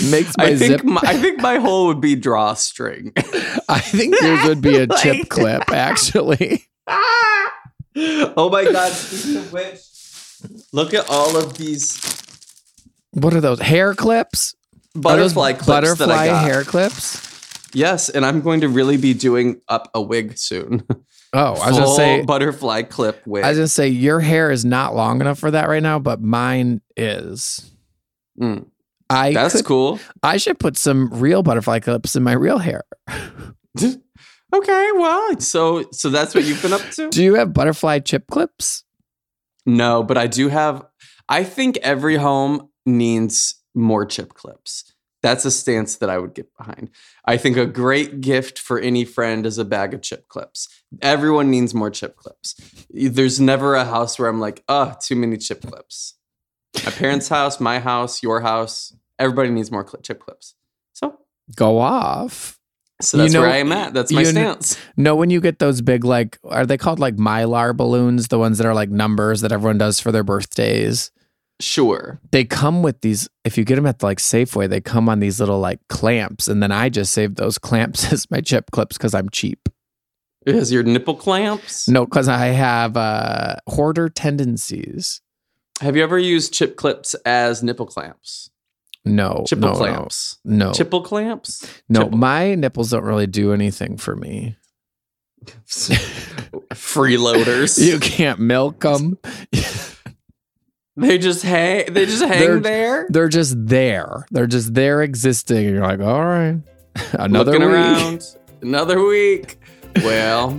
Makes 0.09 0.37
my 0.39 0.45
I 0.45 0.57
think 0.57 0.81
zip. 0.81 0.85
my, 0.85 1.01
I 1.03 1.17
think 1.17 1.41
my 1.41 1.57
hole 1.59 1.89
would 1.89 2.01
be 2.01 2.15
drawstring. 2.15 3.13
I 3.69 3.81
think 3.81 4.15
yours 4.21 4.45
would 4.47 4.61
be 4.61 4.77
a 4.77 4.87
chip 4.87 5.29
clip. 5.29 5.73
Actually, 5.73 6.69
oh 8.37 8.49
my 8.51 8.65
god! 8.65 8.93
Speaking 8.93 9.37
of 9.41 9.53
which, 9.53 9.79
look 10.73 10.95
at 10.95 11.09
all 11.09 11.37
of 11.37 11.57
these 11.59 11.99
what 13.13 13.33
are 13.35 13.41
those 13.41 13.61
hair 13.61 13.95
clips? 13.95 14.55
Butterfly 14.97 15.53
clips 15.55 15.67
butterfly 15.67 16.07
that 16.07 16.19
I 16.19 16.27
got. 16.27 16.45
hair 16.45 16.65
clips. 16.65 17.21
Yes, 17.73 18.09
and 18.09 18.25
I'm 18.25 18.41
going 18.41 18.61
to 18.61 18.69
really 18.69 18.97
be 18.97 19.15
doing 19.15 19.61
up 19.69 19.91
a 19.95 20.03
wig 20.03 20.37
soon. 20.39 20.85
Oh, 21.37 21.47
I 21.47 21.51
was 21.51 21.59
gonna 21.73 21.85
Full 21.87 21.97
say. 21.97 22.23
butterfly 22.23 22.83
clip 22.83 23.27
wig. 23.27 23.43
I 23.43 23.49
was 23.49 23.59
gonna 23.59 23.67
say 23.67 23.89
your 23.89 24.21
hair 24.21 24.53
is 24.53 24.65
not 24.65 24.95
long 24.95 25.21
enough 25.21 25.37
for 25.41 25.51
that 25.51 25.69
right 25.69 25.83
now, 25.83 25.99
but 25.99 26.23
mine 26.23 26.81
is. 26.97 27.73
Mm, 28.41 28.67
I 29.11 29.33
that's 29.33 29.57
could- 29.57 29.65
cool. 29.65 29.99
I 30.23 30.37
should 30.37 30.61
put 30.61 30.77
some 30.77 31.09
real 31.09 31.43
butterfly 31.43 31.81
clips 31.81 32.15
in 32.15 32.23
my 32.23 32.35
real 32.35 32.59
hair. 32.59 32.85
Okay, 34.55 34.91
well, 34.95 35.41
so 35.41 35.85
so 35.91 36.11
that's 36.11 36.35
what 36.35 36.45
you've 36.45 36.63
been 36.63 36.73
up 36.73 36.89
to. 36.93 37.11
Do 37.11 37.25
you 37.25 37.35
have 37.35 37.53
butterfly 37.53 37.99
chip 37.99 38.29
clips? 38.31 38.85
No, 39.67 40.03
but 40.03 40.17
I 40.17 40.27
do 40.27 40.49
have. 40.49 40.85
I 41.29 41.43
think 41.43 41.77
every 41.79 42.17
home 42.17 42.69
needs 42.87 43.57
more 43.75 44.07
chip 44.07 44.35
clips. 44.35 44.85
That's 45.23 45.45
a 45.47 45.51
stance 45.51 45.97
that 45.97 46.11
I 46.11 46.19
would 46.19 46.35
get 46.35 46.55
behind. 46.57 46.91
I 47.25 47.39
think 47.39 47.57
a 47.57 47.65
great 47.65 48.21
gift 48.21 48.59
for 48.59 48.79
any 48.79 49.07
friend 49.07 49.47
is 49.47 49.57
a 49.57 49.65
bag 49.65 49.95
of 49.95 50.03
chip 50.03 50.29
clips. 50.29 50.69
Everyone 51.01 51.51
needs 51.51 51.75
more 51.75 51.91
chip 51.91 52.15
clips. 52.17 52.55
There's 52.91 53.41
never 53.41 53.75
a 53.75 53.87
house 53.87 54.19
where 54.19 54.29
I'm 54.29 54.39
like, 54.39 54.63
oh, 54.69 54.95
too 55.03 55.17
many 55.17 55.39
chip 55.39 55.63
clips. 55.63 56.15
My 56.85 56.91
parents' 56.91 57.29
house, 57.29 57.59
my 57.59 57.79
house, 57.79 58.23
your 58.23 58.43
house, 58.43 58.95
everybody 59.19 59.49
needs 59.49 59.73
more 59.73 59.89
chip 60.03 60.21
clips. 60.21 60.55
So, 60.93 61.19
Go 61.57 61.79
off. 61.79 62.61
So 63.01 63.17
You 63.19 63.23
that's 63.25 63.35
know- 63.35 63.41
where 63.43 63.51
I 63.51 63.57
am 63.59 63.73
at. 63.73 63.93
That's 63.95 64.13
my 64.13 64.21
you 64.21 64.27
stance. 64.27 64.77
No, 64.97 65.15
when 65.17 65.31
you 65.31 65.41
get 65.41 65.59
those 65.59 65.81
big, 65.83 66.05
like, 66.05 66.39
are 66.45 66.65
they 66.67 66.79
called 66.79 66.99
like 67.01 67.17
mylar 67.17 67.77
balloons? 67.77 68.29
The 68.29 68.39
ones 68.39 68.59
that 68.59 68.67
are 68.67 68.75
like 68.75 68.91
numbers 68.91 69.41
that 69.41 69.53
everyone 69.53 69.79
does 69.79 70.01
for 70.01 70.13
their 70.13 70.25
birthdays. 70.25 71.11
Sure. 71.61 72.21
They 72.33 72.45
come 72.45 72.83
with 72.83 73.01
these. 73.01 73.29
If 73.45 73.57
you 73.57 73.65
get 73.65 73.77
them 73.77 73.87
at 73.87 74.01
the, 74.01 74.07
like 74.07 74.19
Safeway, 74.19 74.69
they 74.69 74.81
come 74.81 75.09
on 75.09 75.21
these 75.21 75.39
little 75.39 75.61
like 75.61 75.79
clamps, 75.89 76.49
and 76.49 76.63
then 76.63 76.73
I 76.73 76.89
just 76.89 77.13
save 77.13 77.37
those 77.37 77.59
clamps 77.59 78.13
as 78.13 78.31
my 78.31 78.41
chip 78.41 78.71
clips 78.73 78.97
because 78.99 79.15
I'm 79.15 79.29
cheap. 79.31 79.69
Has 80.47 80.71
your 80.73 80.83
nipple 80.83 81.15
clamps. 81.15 81.89
No, 81.89 82.05
because 82.05 82.29
I 82.29 82.47
have 82.49 82.97
uh, 82.99 83.57
hoarder 83.67 84.09
tendencies. 84.11 85.23
Have 85.81 85.97
you 85.97 86.03
ever 86.03 86.19
used 86.19 86.53
chip 86.53 86.77
clips 86.77 87.15
as 87.25 87.63
nipple 87.63 87.87
clamps? 87.87 88.51
No, 89.05 89.45
Chipple 89.49 89.61
no, 89.61 89.73
clamps. 89.75 90.39
No, 90.45 90.67
no, 90.67 90.73
Chipple 90.73 91.05
clamps? 91.05 91.67
no. 91.89 92.07
Chipple. 92.07 92.15
My 92.15 92.55
nipples 92.55 92.91
don't 92.91 93.05
really 93.05 93.27
do 93.27 93.53
anything 93.53 93.97
for 93.99 94.17
me. 94.17 94.57
Freeloaders. 96.73 97.79
You 97.85 97.99
can't 98.01 98.39
milk 98.41 98.81
them. 98.81 99.19
they 100.97 101.19
just 101.19 101.43
hang 101.43 101.93
they 101.93 102.07
just 102.07 102.23
hang 102.23 102.41
They're- 102.41 102.61
there. 102.61 103.07
They're 103.11 103.29
just 103.29 103.55
there. 103.67 104.25
They're 104.31 104.47
just 104.47 104.73
there 104.75 105.03
existing. 105.03 105.67
And 105.67 105.75
you're 105.77 105.85
like, 105.85 106.01
all 106.01 106.25
right, 106.25 106.61
another 107.13 107.53
looking 107.53 107.67
week. 107.67 107.75
around. 107.75 108.25
Another 108.63 109.05
week. 109.05 109.59
Well, 110.03 110.51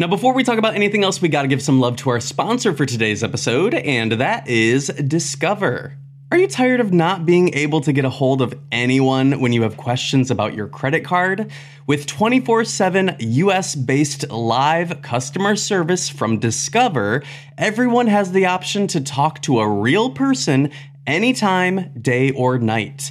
Now, 0.00 0.06
before 0.06 0.32
we 0.32 0.44
talk 0.44 0.58
about 0.58 0.76
anything 0.76 1.02
else, 1.02 1.20
we 1.20 1.28
got 1.28 1.42
to 1.42 1.48
give 1.48 1.60
some 1.60 1.80
love 1.80 1.96
to 1.96 2.10
our 2.10 2.20
sponsor 2.20 2.72
for 2.72 2.86
today's 2.86 3.24
episode, 3.24 3.74
and 3.74 4.12
that 4.12 4.46
is 4.46 4.86
Discover. 4.86 5.98
Are 6.30 6.38
you 6.38 6.46
tired 6.46 6.78
of 6.78 6.92
not 6.92 7.26
being 7.26 7.52
able 7.54 7.80
to 7.80 7.92
get 7.92 8.04
a 8.04 8.10
hold 8.10 8.40
of 8.40 8.56
anyone 8.70 9.40
when 9.40 9.52
you 9.52 9.62
have 9.62 9.76
questions 9.76 10.30
about 10.30 10.54
your 10.54 10.68
credit 10.68 11.04
card? 11.04 11.50
With 11.88 12.06
24 12.06 12.64
7 12.64 13.16
US 13.18 13.74
based 13.74 14.30
live 14.30 15.02
customer 15.02 15.56
service 15.56 16.08
from 16.08 16.38
Discover, 16.38 17.24
everyone 17.56 18.06
has 18.06 18.30
the 18.30 18.46
option 18.46 18.86
to 18.88 19.00
talk 19.00 19.42
to 19.42 19.58
a 19.58 19.68
real 19.68 20.10
person 20.10 20.70
anytime, 21.08 21.92
day 22.00 22.30
or 22.30 22.60
night. 22.60 23.10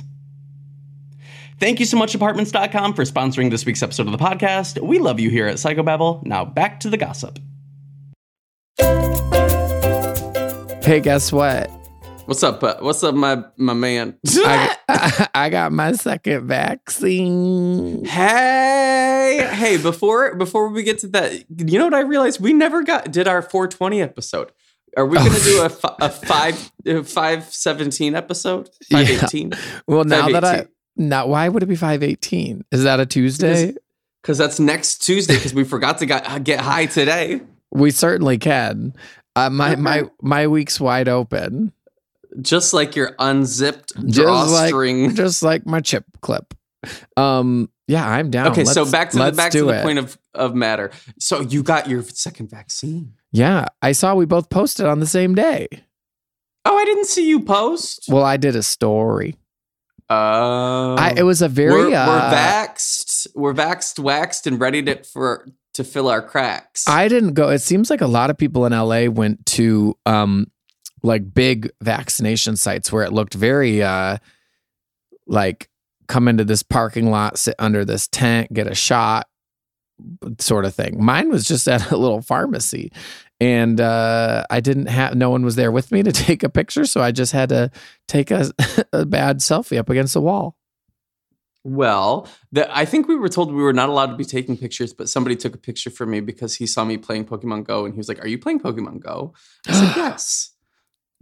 Thank 1.61 1.79
you 1.79 1.85
so 1.85 1.95
much, 1.95 2.15
apartments.com, 2.15 2.95
for 2.95 3.03
sponsoring 3.03 3.51
this 3.51 3.67
week's 3.67 3.83
episode 3.83 4.07
of 4.07 4.13
the 4.13 4.17
podcast. 4.17 4.81
We 4.81 4.97
love 4.97 5.19
you 5.19 5.29
here 5.29 5.45
at 5.45 5.57
Psychobabble. 5.57 6.25
Now 6.25 6.43
back 6.43 6.79
to 6.79 6.89
the 6.89 6.97
gossip. 6.97 7.37
Hey, 10.83 10.99
guess 11.01 11.31
what? 11.31 11.69
What's 12.25 12.41
up? 12.41 12.63
Uh, 12.63 12.77
what's 12.79 13.03
up, 13.03 13.13
my 13.13 13.43
my 13.57 13.73
man? 13.73 14.17
I, 14.27 15.27
I 15.35 15.49
got 15.51 15.71
my 15.71 15.91
second 15.91 16.47
vaccine. 16.47 18.05
hey, 18.05 19.47
hey! 19.53 19.77
Before 19.77 20.33
before 20.33 20.69
we 20.69 20.81
get 20.81 20.97
to 20.99 21.07
that, 21.09 21.45
you 21.59 21.77
know 21.77 21.85
what 21.85 21.93
I 21.93 22.01
realized? 22.01 22.41
We 22.41 22.53
never 22.53 22.81
got 22.81 23.11
did 23.11 23.27
our 23.27 23.43
420 23.43 24.01
episode. 24.01 24.51
Are 24.97 25.05
we 25.05 25.15
going 25.17 25.31
to 25.31 25.43
do 25.43 25.61
a, 25.61 25.95
a 26.05 26.09
five 26.09 26.71
a 26.87 27.03
five 27.03 27.43
seventeen 27.53 28.15
episode? 28.15 28.67
Five 28.91 29.09
eighteen. 29.11 29.51
Well, 29.87 30.05
now 30.05 30.27
that 30.29 30.43
I 30.43 30.65
now, 30.95 31.27
why 31.27 31.47
would 31.49 31.63
it 31.63 31.67
be 31.67 31.75
five 31.75 32.03
eighteen? 32.03 32.63
Is 32.71 32.83
that 32.83 32.99
a 32.99 33.05
Tuesday? 33.05 33.73
Because 34.21 34.37
that's 34.37 34.59
next 34.59 34.97
Tuesday. 35.03 35.35
Because 35.35 35.53
we 35.53 35.63
forgot 35.63 35.97
to 35.99 36.05
get, 36.05 36.43
get 36.43 36.59
high 36.59 36.85
today. 36.85 37.41
We 37.71 37.91
certainly 37.91 38.37
can. 38.37 38.93
Uh, 39.35 39.49
my 39.49 39.75
my 39.77 40.03
my 40.21 40.47
week's 40.47 40.79
wide 40.79 41.07
open. 41.07 41.71
Just 42.41 42.73
like 42.73 42.95
your 42.95 43.15
unzipped 43.19 43.93
Just 44.05 44.13
drawstring. 44.21 45.07
like 45.07 45.15
just 45.15 45.41
like 45.43 45.65
my 45.65 45.79
chip 45.81 46.05
clip. 46.21 46.53
Um, 47.17 47.69
yeah, 47.87 48.07
I'm 48.07 48.29
down. 48.31 48.51
okay, 48.51 48.63
so 48.65 48.81
Let's- 48.81 48.91
back 48.91 49.09
to 49.11 49.17
the 49.17 49.31
back 49.33 49.51
to 49.53 49.65
the 49.65 49.79
it. 49.79 49.83
point 49.83 49.99
of 49.99 50.17
of 50.33 50.55
matter. 50.55 50.91
So 51.19 51.41
you 51.41 51.63
got 51.63 51.89
your 51.89 52.03
second 52.03 52.49
vaccine. 52.49 53.13
Yeah, 53.31 53.65
I 53.81 53.93
saw 53.93 54.15
we 54.15 54.25
both 54.25 54.49
posted 54.49 54.85
on 54.85 54.99
the 54.99 55.05
same 55.07 55.35
day. 55.35 55.67
Oh, 56.65 56.77
I 56.77 56.85
didn't 56.85 57.05
see 57.07 57.27
you 57.27 57.39
post. 57.41 58.05
Well, 58.09 58.23
I 58.23 58.37
did 58.37 58.55
a 58.55 58.63
story. 58.63 59.35
Oh, 60.13 60.95
I 60.99 61.13
it 61.15 61.23
was 61.23 61.41
a 61.41 61.47
very 61.47 61.71
we're, 61.71 61.89
we're 61.89 61.95
uh, 61.95 62.33
vaxxed, 62.33 63.27
we're 63.33 63.53
vaxed, 63.53 63.97
waxed, 63.97 64.45
and 64.45 64.59
ready 64.59 64.83
to 64.83 65.01
for 65.03 65.47
to 65.75 65.85
fill 65.85 66.09
our 66.09 66.21
cracks. 66.21 66.85
I 66.85 67.07
didn't 67.07 67.33
go. 67.33 67.47
It 67.47 67.59
seems 67.59 67.89
like 67.89 68.01
a 68.01 68.07
lot 68.07 68.29
of 68.29 68.37
people 68.37 68.65
in 68.65 68.73
LA 68.73 69.05
went 69.05 69.45
to 69.47 69.97
um 70.05 70.47
like 71.01 71.33
big 71.33 71.71
vaccination 71.81 72.57
sites 72.57 72.91
where 72.91 73.03
it 73.03 73.13
looked 73.13 73.35
very 73.35 73.81
uh 73.81 74.17
like 75.27 75.69
come 76.09 76.27
into 76.27 76.43
this 76.43 76.61
parking 76.61 77.09
lot, 77.09 77.39
sit 77.39 77.55
under 77.57 77.85
this 77.85 78.09
tent, 78.09 78.51
get 78.51 78.67
a 78.67 78.75
shot 78.75 79.29
sort 80.39 80.65
of 80.65 80.75
thing. 80.75 81.01
Mine 81.01 81.29
was 81.29 81.47
just 81.47 81.69
at 81.69 81.89
a 81.89 81.95
little 81.95 82.21
pharmacy 82.21 82.91
and 83.41 83.81
uh 83.81 84.45
I 84.49 84.59
didn't 84.61 84.85
have 84.85 85.15
no 85.15 85.31
one 85.31 85.43
was 85.43 85.55
there 85.55 85.71
with 85.71 85.91
me 85.91 86.03
to 86.03 86.11
take 86.27 86.43
a 86.43 86.49
picture, 86.49 86.85
so 86.85 87.01
I 87.01 87.11
just 87.11 87.33
had 87.33 87.49
to 87.49 87.71
take 88.07 88.31
a, 88.31 88.51
a 88.93 89.05
bad 89.05 89.39
selfie 89.39 89.77
up 89.77 89.89
against 89.89 90.13
the 90.13 90.21
wall. 90.21 90.55
well, 91.63 92.27
the, 92.51 92.63
I 92.75 92.85
think 92.85 93.07
we 93.07 93.15
were 93.15 93.29
told 93.29 93.51
we 93.51 93.61
were 93.61 93.73
not 93.73 93.89
allowed 93.89 94.11
to 94.11 94.15
be 94.15 94.25
taking 94.25 94.55
pictures, 94.55 94.93
but 94.93 95.09
somebody 95.09 95.35
took 95.35 95.55
a 95.55 95.57
picture 95.57 95.89
for 95.89 96.05
me 96.05 96.19
because 96.21 96.55
he 96.55 96.65
saw 96.67 96.85
me 96.85 96.97
playing 96.97 97.25
Pokemon 97.25 97.65
Go, 97.65 97.85
and 97.85 97.93
he 97.93 97.97
was 97.97 98.07
like, 98.07 98.23
"Are 98.23 98.27
you 98.27 98.37
playing 98.37 98.61
Pokemon 98.61 98.99
Go?" 98.99 99.33
I 99.67 99.73
said, 99.73 99.93
"Yes." 99.97 100.51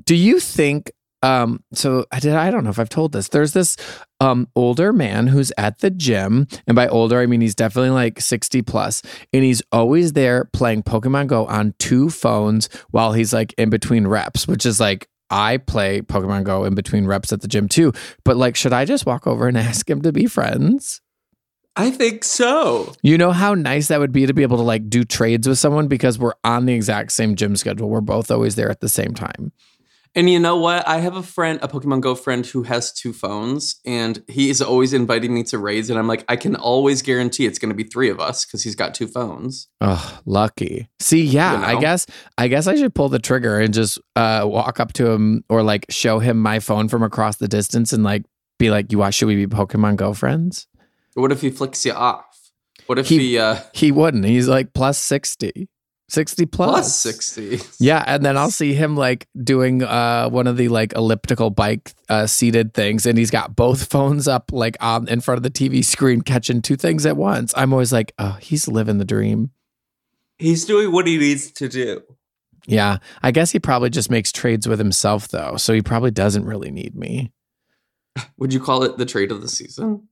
Do 0.05 0.15
you 0.15 0.39
think 0.39 0.91
um 1.21 1.63
so 1.73 2.05
I 2.11 2.19
did 2.19 2.33
I 2.33 2.49
don't 2.51 2.63
know 2.63 2.69
if 2.69 2.79
I've 2.79 2.89
told 2.89 3.11
this. 3.11 3.29
There's 3.29 3.53
this 3.53 3.75
um 4.19 4.47
older 4.55 4.93
man 4.93 5.27
who's 5.27 5.51
at 5.57 5.79
the 5.79 5.89
gym 5.89 6.47
and 6.67 6.75
by 6.75 6.87
older 6.87 7.19
I 7.19 7.25
mean 7.25 7.41
he's 7.41 7.55
definitely 7.55 7.91
like 7.91 8.21
60 8.21 8.61
plus 8.61 9.01
and 9.33 9.43
he's 9.43 9.61
always 9.71 10.13
there 10.13 10.45
playing 10.45 10.83
Pokemon 10.83 11.27
Go 11.27 11.45
on 11.45 11.73
two 11.79 12.09
phones 12.09 12.69
while 12.91 13.13
he's 13.13 13.33
like 13.33 13.53
in 13.57 13.69
between 13.69 14.07
reps, 14.07 14.47
which 14.47 14.65
is 14.65 14.79
like 14.79 15.07
I 15.29 15.57
play 15.57 16.01
Pokemon 16.01 16.43
Go 16.43 16.63
in 16.63 16.73
between 16.73 17.05
reps 17.05 17.31
at 17.31 17.41
the 17.41 17.47
gym 17.47 17.67
too. 17.67 17.93
But 18.23 18.37
like 18.37 18.55
should 18.55 18.73
I 18.73 18.85
just 18.85 19.05
walk 19.05 19.27
over 19.27 19.47
and 19.47 19.57
ask 19.57 19.89
him 19.89 20.01
to 20.03 20.11
be 20.11 20.25
friends? 20.25 21.01
I 21.75 21.91
think 21.91 22.25
so. 22.25 22.93
You 23.03 23.17
know 23.17 23.31
how 23.31 23.53
nice 23.53 23.87
that 23.87 24.01
would 24.01 24.11
be 24.11 24.25
to 24.25 24.33
be 24.33 24.41
able 24.41 24.57
to 24.57 24.63
like 24.63 24.89
do 24.89 25.05
trades 25.05 25.47
with 25.47 25.57
someone 25.57 25.87
because 25.87 26.19
we're 26.19 26.33
on 26.43 26.65
the 26.65 26.73
exact 26.73 27.11
same 27.13 27.35
gym 27.35 27.55
schedule. 27.55 27.89
We're 27.89 28.01
both 28.01 28.31
always 28.31 28.55
there 28.55 28.69
at 28.69 28.81
the 28.81 28.89
same 28.89 29.13
time. 29.13 29.53
And 30.15 30.27
you 30.29 30.39
know 30.39 30.57
what? 30.57 30.87
I 30.87 30.97
have 30.97 31.15
a 31.15 31.21
friend, 31.21 31.59
a 31.61 31.67
Pokemon 31.67 32.01
Go 32.01 32.15
friend, 32.15 32.43
who 32.45 32.63
has 32.63 32.91
two 32.91 33.13
phones, 33.13 33.79
and 33.85 34.23
he 34.27 34.49
is 34.49 34.59
always 34.61 34.91
inviting 34.91 35.33
me 35.35 35.43
to 35.43 35.59
raids. 35.59 35.89
And 35.89 35.99
I'm 35.99 36.07
like, 36.07 36.25
I 36.27 36.35
can 36.35 36.55
always 36.55 37.03
guarantee 37.03 37.45
it's 37.45 37.59
going 37.59 37.69
to 37.69 37.75
be 37.75 37.83
three 37.83 38.09
of 38.09 38.19
us 38.19 38.43
because 38.45 38.63
he's 38.63 38.75
got 38.75 38.95
two 38.95 39.07
phones. 39.07 39.67
Oh, 39.81 40.19
lucky. 40.25 40.89
See, 40.99 41.21
yeah, 41.23 41.59
You 41.59 41.77
I 41.77 41.79
guess 41.81 42.07
I 42.37 42.47
guess 42.47 42.65
I 42.65 42.75
should 42.75 42.95
pull 42.95 43.09
the 43.09 43.19
trigger 43.19 43.59
and 43.59 43.73
just 43.73 43.99
uh 44.15 44.41
walk 44.45 44.79
up 44.79 44.93
to 44.93 45.09
him 45.11 45.43
or 45.47 45.61
like 45.61 45.85
show 45.89 46.17
him 46.19 46.41
my 46.41 46.59
phone 46.59 46.87
from 46.89 47.03
across 47.03 47.35
the 47.37 47.47
distance 47.47 47.93
and 47.93 48.03
like 48.03 48.23
be 48.57 48.71
like, 48.71 48.91
"You? 48.91 49.09
Should 49.11 49.27
we 49.27 49.35
be 49.35 49.47
Pokemon 49.47 49.95
Go 49.97 50.13
friends?" 50.13 50.67
What 51.13 51.31
if 51.31 51.41
he 51.41 51.49
flicks 51.51 51.85
you 51.85 51.93
off? 51.93 52.25
What 52.87 52.97
if 52.97 53.07
He- 53.07 53.19
he, 53.19 53.37
uh, 53.37 53.57
He 53.73 53.91
wouldn't. 53.91 54.25
He's 54.25 54.47
like 54.47 54.73
plus 54.73 54.97
60. 54.97 55.69
60 56.09 56.45
plus. 56.47 56.69
plus 56.69 56.95
sixty? 56.95 57.59
Yeah, 57.79 58.03
and 58.05 58.23
then 58.25 58.37
I'll 58.37 58.51
see 58.51 58.73
him 58.73 58.95
like 58.95 59.27
doing 59.41 59.83
uh 59.83 60.29
one 60.29 60.47
of 60.47 60.57
the 60.57 60.67
like 60.67 60.93
elliptical 60.93 61.49
bike 61.49 61.93
uh 62.09 62.27
seated 62.27 62.73
things 62.73 63.05
and 63.05 63.17
he's 63.17 63.31
got 63.31 63.55
both 63.55 63.89
phones 63.89 64.27
up 64.27 64.51
like 64.51 64.77
on 64.81 65.07
in 65.07 65.21
front 65.21 65.37
of 65.37 65.43
the 65.43 65.51
TV 65.51 65.83
screen 65.83 66.21
catching 66.21 66.61
two 66.61 66.75
things 66.75 67.05
at 67.05 67.17
once. 67.17 67.53
I'm 67.55 67.73
always 67.73 67.93
like, 67.93 68.13
"Oh, 68.19 68.37
he's 68.41 68.67
living 68.67 68.97
the 68.97 69.05
dream." 69.05 69.51
He's 70.37 70.65
doing 70.65 70.91
what 70.91 71.05
he 71.05 71.17
needs 71.17 71.51
to 71.51 71.67
do. 71.67 72.01
Yeah, 72.65 72.97
I 73.21 73.31
guess 73.31 73.51
he 73.51 73.59
probably 73.59 73.89
just 73.89 74.09
makes 74.11 74.31
trades 74.31 74.67
with 74.67 74.79
himself 74.79 75.27
though, 75.27 75.57
so 75.57 75.73
he 75.73 75.81
probably 75.81 76.11
doesn't 76.11 76.45
really 76.45 76.71
need 76.71 76.95
me. 76.95 77.31
Would 78.37 78.53
you 78.53 78.59
call 78.59 78.83
it 78.83 78.97
the 78.97 79.05
trade 79.05 79.31
of 79.31 79.41
the 79.41 79.49
season? 79.49 80.07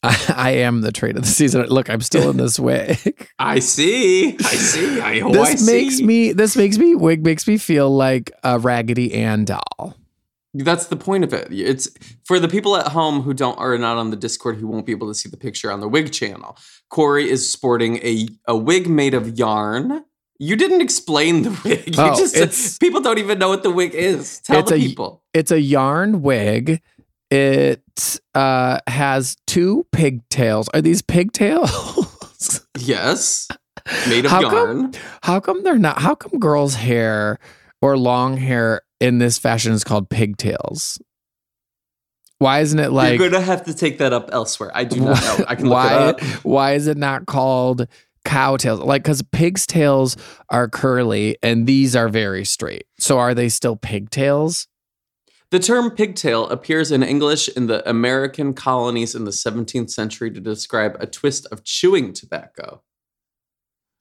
I, 0.02 0.34
I 0.34 0.50
am 0.52 0.80
the 0.80 0.92
trade 0.92 1.16
of 1.16 1.22
the 1.22 1.28
season. 1.28 1.62
Look, 1.66 1.90
I'm 1.90 2.00
still 2.00 2.30
in 2.30 2.36
this 2.38 2.58
wig. 2.58 3.28
I 3.38 3.58
see. 3.58 4.34
I 4.38 4.42
see. 4.42 5.00
I, 5.00 5.20
oh, 5.20 5.28
I 5.30 5.32
this 5.32 5.66
makes 5.66 5.96
see. 5.96 6.06
me. 6.06 6.32
This 6.32 6.56
makes 6.56 6.78
me. 6.78 6.94
Wig 6.94 7.24
makes 7.24 7.46
me 7.46 7.58
feel 7.58 7.94
like 7.94 8.32
a 8.42 8.58
Raggedy 8.58 9.12
Ann 9.14 9.44
doll. 9.44 9.96
That's 10.54 10.86
the 10.86 10.96
point 10.96 11.22
of 11.22 11.32
it. 11.32 11.48
It's 11.52 11.88
for 12.24 12.40
the 12.40 12.48
people 12.48 12.76
at 12.76 12.88
home 12.88 13.20
who 13.22 13.32
don't 13.34 13.56
are 13.58 13.76
not 13.78 13.98
on 13.98 14.10
the 14.10 14.16
Discord 14.16 14.56
who 14.56 14.66
won't 14.66 14.84
be 14.86 14.90
able 14.92 15.06
to 15.08 15.14
see 15.14 15.28
the 15.28 15.36
picture 15.36 15.70
on 15.70 15.80
the 15.80 15.88
wig 15.88 16.12
channel. 16.12 16.56
Corey 16.88 17.28
is 17.30 17.50
sporting 17.50 17.98
a 17.98 18.26
a 18.46 18.56
wig 18.56 18.88
made 18.88 19.14
of 19.14 19.38
yarn. 19.38 20.04
You 20.42 20.56
didn't 20.56 20.80
explain 20.80 21.42
the 21.42 21.50
wig. 21.64 21.86
You 21.96 22.02
Oh, 22.02 22.16
just 22.18 22.80
people 22.80 23.00
don't 23.02 23.18
even 23.18 23.38
know 23.38 23.50
what 23.50 23.62
the 23.62 23.70
wig 23.70 23.94
is. 23.94 24.40
Tell 24.40 24.62
the 24.62 24.74
a- 24.76 24.78
people. 24.78 25.22
It's 25.34 25.52
a 25.52 25.60
yarn 25.60 26.22
wig. 26.22 26.80
It 27.30 28.20
uh, 28.34 28.78
has 28.86 29.36
two 29.46 29.86
pigtails. 29.92 30.68
Are 30.74 30.80
these 30.80 31.02
pigtails? 31.02 32.16
Yes. 32.78 33.48
Made 34.08 34.24
of 34.24 34.30
How 34.30 34.40
yarn. 34.40 34.92
how 35.22 35.40
come 35.40 35.62
they're 35.62 35.78
not? 35.78 36.00
How 36.00 36.14
come 36.14 36.38
girls' 36.38 36.74
hair 36.74 37.38
or 37.82 37.96
long 37.96 38.36
hair 38.36 38.82
in 39.00 39.18
this 39.18 39.38
fashion 39.38 39.72
is 39.72 39.84
called 39.84 40.08
pigtails? 40.08 40.98
Why 42.38 42.60
isn't 42.60 42.78
it 42.78 42.90
like 42.90 43.18
You're 43.18 43.28
gonna 43.28 43.44
have 43.44 43.64
to 43.64 43.74
take 43.74 43.98
that 43.98 44.12
up 44.12 44.30
elsewhere. 44.32 44.70
I 44.74 44.84
do 44.84 45.00
not 45.00 45.20
know. 45.22 45.44
I 45.46 45.54
can 45.54 45.64
look 45.68 45.74
why, 45.74 45.92
it 45.92 46.02
up. 46.02 46.20
Why 46.42 46.72
is 46.72 46.86
it 46.86 46.96
not 46.96 47.26
called 47.26 47.86
cow 48.24 48.56
tails? 48.56 48.80
Like, 48.80 49.02
because 49.02 49.22
pig's 49.22 49.66
tails 49.66 50.16
are 50.48 50.68
curly 50.68 51.36
and 51.42 51.66
these 51.66 51.94
are 51.94 52.08
very 52.08 52.44
straight. 52.46 52.84
So 52.98 53.18
are 53.18 53.34
they 53.34 53.50
still 53.50 53.76
pigtails? 53.76 54.68
The 55.50 55.58
term 55.58 55.90
pigtail 55.90 56.48
appears 56.48 56.92
in 56.92 57.02
English 57.02 57.48
in 57.48 57.66
the 57.66 57.88
American 57.88 58.54
colonies 58.54 59.14
in 59.14 59.24
the 59.24 59.32
17th 59.32 59.90
century 59.90 60.30
to 60.30 60.40
describe 60.40 60.96
a 61.00 61.06
twist 61.06 61.46
of 61.50 61.64
chewing 61.64 62.12
tobacco. 62.12 62.82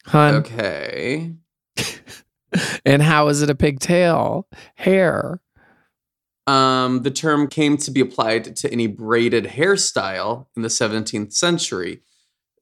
Hun. 0.05 0.35
Okay. 0.35 1.33
And 2.85 3.01
how 3.01 3.27
is 3.27 3.41
it 3.41 3.49
a 3.49 3.55
pigtail? 3.55 4.47
Hair. 4.75 5.39
Um, 6.47 7.03
the 7.03 7.12
term 7.12 7.47
came 7.47 7.77
to 7.77 7.91
be 7.91 8.01
applied 8.01 8.55
to 8.55 8.71
any 8.71 8.88
braided 8.88 9.45
hairstyle 9.45 10.47
in 10.55 10.63
the 10.63 10.67
17th 10.67 11.31
century. 11.33 12.01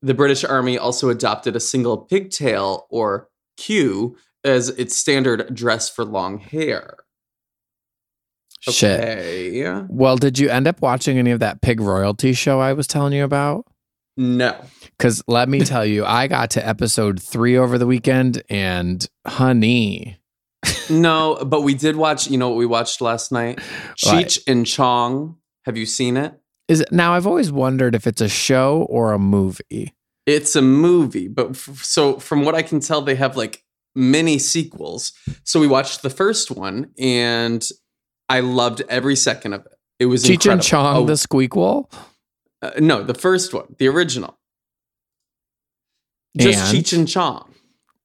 The 0.01 0.13
British 0.13 0.43
Army 0.43 0.77
also 0.77 1.09
adopted 1.09 1.55
a 1.55 1.61
single 1.61 1.97
pigtail 1.97 2.87
or 2.89 3.29
queue 3.55 4.17
as 4.43 4.69
its 4.69 4.95
standard 4.95 5.55
dress 5.55 5.89
for 5.89 6.03
long 6.03 6.37
hair. 6.37 6.97
Shit. 8.71 8.99
Okay. 8.99 9.85
Well, 9.89 10.17
did 10.17 10.39
you 10.39 10.49
end 10.49 10.67
up 10.67 10.81
watching 10.81 11.17
any 11.17 11.31
of 11.31 11.39
that 11.39 11.61
pig 11.61 11.79
royalty 11.81 12.33
show 12.33 12.59
I 12.59 12.73
was 12.73 12.87
telling 12.87 13.13
you 13.13 13.23
about? 13.23 13.65
No. 14.15 14.55
Because 14.97 15.23
let 15.27 15.47
me 15.49 15.59
tell 15.65 15.85
you, 15.85 16.05
I 16.05 16.27
got 16.27 16.49
to 16.51 16.67
episode 16.67 17.21
three 17.21 17.57
over 17.57 17.77
the 17.77 17.85
weekend 17.87 18.43
and 18.49 19.07
honey. 19.25 20.17
No, 20.89 21.35
but 21.45 21.61
we 21.61 21.73
did 21.73 21.97
watch, 21.97 22.29
you 22.29 22.37
know 22.37 22.47
what 22.47 22.57
we 22.57 22.65
watched 22.65 23.01
last 23.01 23.29
night? 23.29 23.59
What? 23.59 24.25
Cheech 24.25 24.39
and 24.47 24.65
Chong. 24.65 25.35
Have 25.65 25.75
you 25.75 25.85
seen 25.85 26.15
it? 26.15 26.33
Is 26.69 26.79
it 26.79 26.93
now? 26.93 27.13
I've 27.13 27.27
always 27.27 27.51
wondered 27.51 27.93
if 27.93 28.07
it's 28.07 28.21
a 28.21 28.29
show 28.29 28.87
or 28.89 29.11
a 29.11 29.19
movie. 29.19 29.93
It's 30.25 30.55
a 30.55 30.61
movie, 30.61 31.27
but 31.27 31.51
f- 31.51 31.83
so 31.83 32.19
from 32.19 32.45
what 32.45 32.55
I 32.55 32.61
can 32.61 32.79
tell, 32.79 33.01
they 33.01 33.15
have 33.15 33.35
like 33.35 33.65
many 33.95 34.39
sequels. 34.39 35.11
So 35.43 35.59
we 35.59 35.67
watched 35.67 36.03
the 36.03 36.09
first 36.09 36.51
one, 36.51 36.91
and 36.97 37.65
I 38.29 38.41
loved 38.41 38.81
every 38.89 39.15
second 39.15 39.53
of 39.53 39.65
it. 39.65 39.73
It 39.99 40.05
was 40.07 40.23
Cheech 40.23 40.33
incredible. 40.33 40.51
and 40.53 40.63
Chong, 40.63 40.95
Oh, 40.97 41.05
the 41.05 41.13
Squeakquel. 41.13 41.91
uh, 42.61 42.71
no, 42.79 43.03
the 43.03 43.13
first 43.13 43.53
one, 43.53 43.75
the 43.79 43.87
original. 43.87 44.37
Just 46.37 46.73
And? 46.73 46.77
Cheech 46.85 46.97
and 46.97 47.07
Chong. 47.07 47.53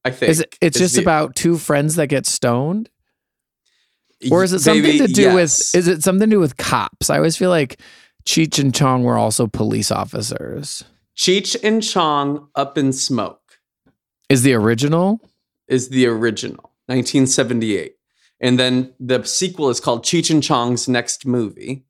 I 0.05 0.11
think 0.11 0.31
Is 0.31 0.41
it, 0.41 0.57
it's 0.61 0.79
just 0.79 0.95
the- 0.97 1.03
about 1.03 1.37
two 1.37 1.59
friends 1.59 1.97
that 1.97 2.07
get 2.09 2.27
stoned? 2.27 2.89
Or 4.31 4.45
is 4.45 4.53
it 4.53 4.61
something 4.61 4.99
to 4.99 5.09
do 5.09 5.23
yes. 5.23 5.35
with 5.35 5.81
is 5.81 5.89
it 5.89 6.05
something 6.05 6.31
to 6.31 6.37
do 6.37 6.39
with 6.41 6.57
cops? 6.57 7.11
I 7.11 7.17
always 7.17 7.37
feel 7.37 7.51
like 7.51 7.81
Cheech 8.25 8.61
and 8.61 8.73
Chong 8.73 9.03
were 9.03 9.19
also 9.19 9.49
police 9.49 9.91
officers. 9.91 10.85
Cheech 11.17 11.57
and 11.65 11.83
Chong 11.83 12.49
Up 12.55 12.79
in 12.79 12.93
Smoke 12.93 13.59
Is 14.29 14.43
the 14.45 14.55
original? 14.55 15.21
is 15.67 15.89
the 15.89 16.07
original, 16.07 16.71
1978. 16.87 17.95
And 18.43 18.59
then 18.59 18.93
the 19.01 19.23
sequel 19.25 19.71
is 19.71 19.81
called 19.81 20.05
Cheech 20.05 20.31
and 20.31 20.43
Chong's 20.43 20.89
Next 20.89 21.25
Movie, 21.25 21.85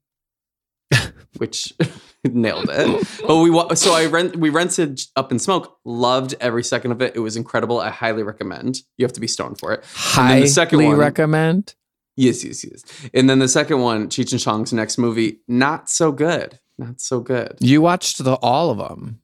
which 1.38 1.72
nailed 2.24 2.68
it. 2.70 3.08
But 3.26 3.36
we 3.38 3.74
so 3.74 3.94
I 3.94 4.06
rent 4.06 4.36
we 4.36 4.50
rented 4.50 5.00
Up 5.16 5.32
in 5.32 5.38
Smoke, 5.38 5.78
loved 5.84 6.34
every 6.40 6.62
second 6.62 6.92
of 6.92 7.00
it. 7.02 7.16
It 7.16 7.20
was 7.20 7.36
incredible. 7.36 7.80
I 7.80 7.90
highly 7.90 8.22
recommend. 8.22 8.78
You 8.98 9.04
have 9.04 9.14
to 9.14 9.20
be 9.20 9.26
stoned 9.26 9.58
for 9.58 9.72
it. 9.72 9.82
Highly 9.94 10.42
the 10.42 10.48
second 10.48 10.84
one- 10.84 10.96
recommend. 10.96 11.74
Yes, 12.14 12.44
yes, 12.44 12.62
yes. 12.62 12.82
And 13.14 13.30
then 13.30 13.38
the 13.38 13.48
second 13.48 13.80
one, 13.80 14.08
Cheech 14.08 14.32
and 14.32 14.40
Chong's 14.40 14.70
next 14.70 14.98
movie, 14.98 15.40
not 15.48 15.88
so 15.88 16.12
good. 16.12 16.58
Not 16.76 17.00
so 17.00 17.20
good. 17.20 17.56
You 17.60 17.80
watched 17.80 18.22
the 18.22 18.34
all 18.34 18.68
of 18.70 18.76
them. 18.76 19.22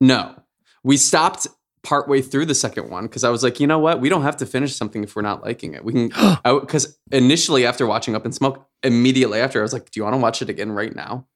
No. 0.00 0.36
We 0.84 0.96
stopped 0.96 1.48
partway 1.82 2.20
through 2.20 2.46
the 2.46 2.54
second 2.54 2.90
one 2.90 3.04
because 3.04 3.24
I 3.24 3.30
was 3.30 3.42
like, 3.42 3.60
you 3.60 3.66
know 3.66 3.78
what? 3.78 4.00
We 4.00 4.08
don't 4.08 4.22
have 4.22 4.36
to 4.38 4.46
finish 4.46 4.74
something 4.74 5.02
if 5.02 5.16
we're 5.16 5.22
not 5.22 5.42
liking 5.44 5.74
it. 5.74 5.84
We 5.84 5.92
can 5.92 6.08
because 6.44 6.98
initially 7.10 7.66
after 7.66 7.86
watching 7.86 8.14
Up 8.14 8.26
in 8.26 8.32
Smoke, 8.32 8.66
immediately 8.82 9.40
after 9.40 9.60
I 9.60 9.62
was 9.62 9.72
like, 9.72 9.90
do 9.90 10.00
you 10.00 10.04
want 10.04 10.14
to 10.14 10.18
watch 10.18 10.42
it 10.42 10.48
again 10.48 10.72
right 10.72 10.94
now? 10.94 11.26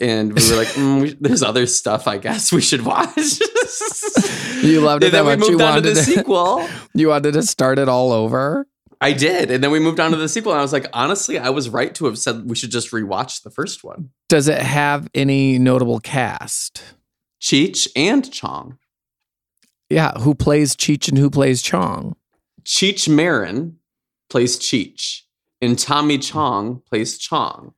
And 0.00 0.32
we 0.32 0.50
were 0.50 0.56
like, 0.56 0.68
mm, 0.68 1.02
we, 1.02 1.14
there's 1.20 1.42
other 1.42 1.66
stuff 1.66 2.08
I 2.08 2.18
guess 2.18 2.52
we 2.52 2.60
should 2.60 2.84
watch. 2.84 3.16
You 4.62 4.82
loved 4.82 5.02
it 5.04 5.14
and 5.14 5.26
that 5.26 5.38
much. 5.38 5.48
You 5.48 5.54
on 5.54 5.58
to 5.58 5.64
wanted 5.64 5.84
the 5.84 5.94
sequel. 6.02 6.68
you 6.94 7.08
wanted 7.08 7.32
to 7.32 7.42
start 7.42 7.78
it 7.78 7.88
all 7.88 8.12
over. 8.12 8.66
I 9.00 9.14
did. 9.14 9.50
And 9.50 9.64
then 9.64 9.70
we 9.70 9.78
moved 9.78 9.98
on 9.98 10.10
to 10.10 10.18
the 10.18 10.28
sequel. 10.28 10.52
And 10.52 10.58
I 10.58 10.62
was 10.62 10.72
like, 10.72 10.86
honestly, 10.92 11.38
I 11.38 11.48
was 11.48 11.70
right 11.70 11.94
to 11.94 12.04
have 12.04 12.18
said 12.18 12.48
we 12.48 12.54
should 12.56 12.70
just 12.70 12.90
rewatch 12.90 13.42
the 13.42 13.50
first 13.50 13.82
one. 13.82 14.10
Does 14.28 14.48
it 14.48 14.58
have 14.58 15.08
any 15.14 15.58
notable 15.58 16.00
cast? 16.00 16.82
Cheech 17.40 17.88
and 17.96 18.30
Chong. 18.30 18.76
Yeah, 19.90 20.12
who 20.20 20.34
plays 20.34 20.76
Cheech 20.76 21.08
and 21.08 21.18
who 21.18 21.28
plays 21.28 21.60
Chong? 21.62 22.14
Cheech 22.64 23.08
Marin 23.08 23.76
plays 24.28 24.58
Cheech, 24.58 25.22
and 25.60 25.78
Tommy 25.78 26.18
Chong 26.18 26.82
plays 26.88 27.18
Chong. 27.18 27.74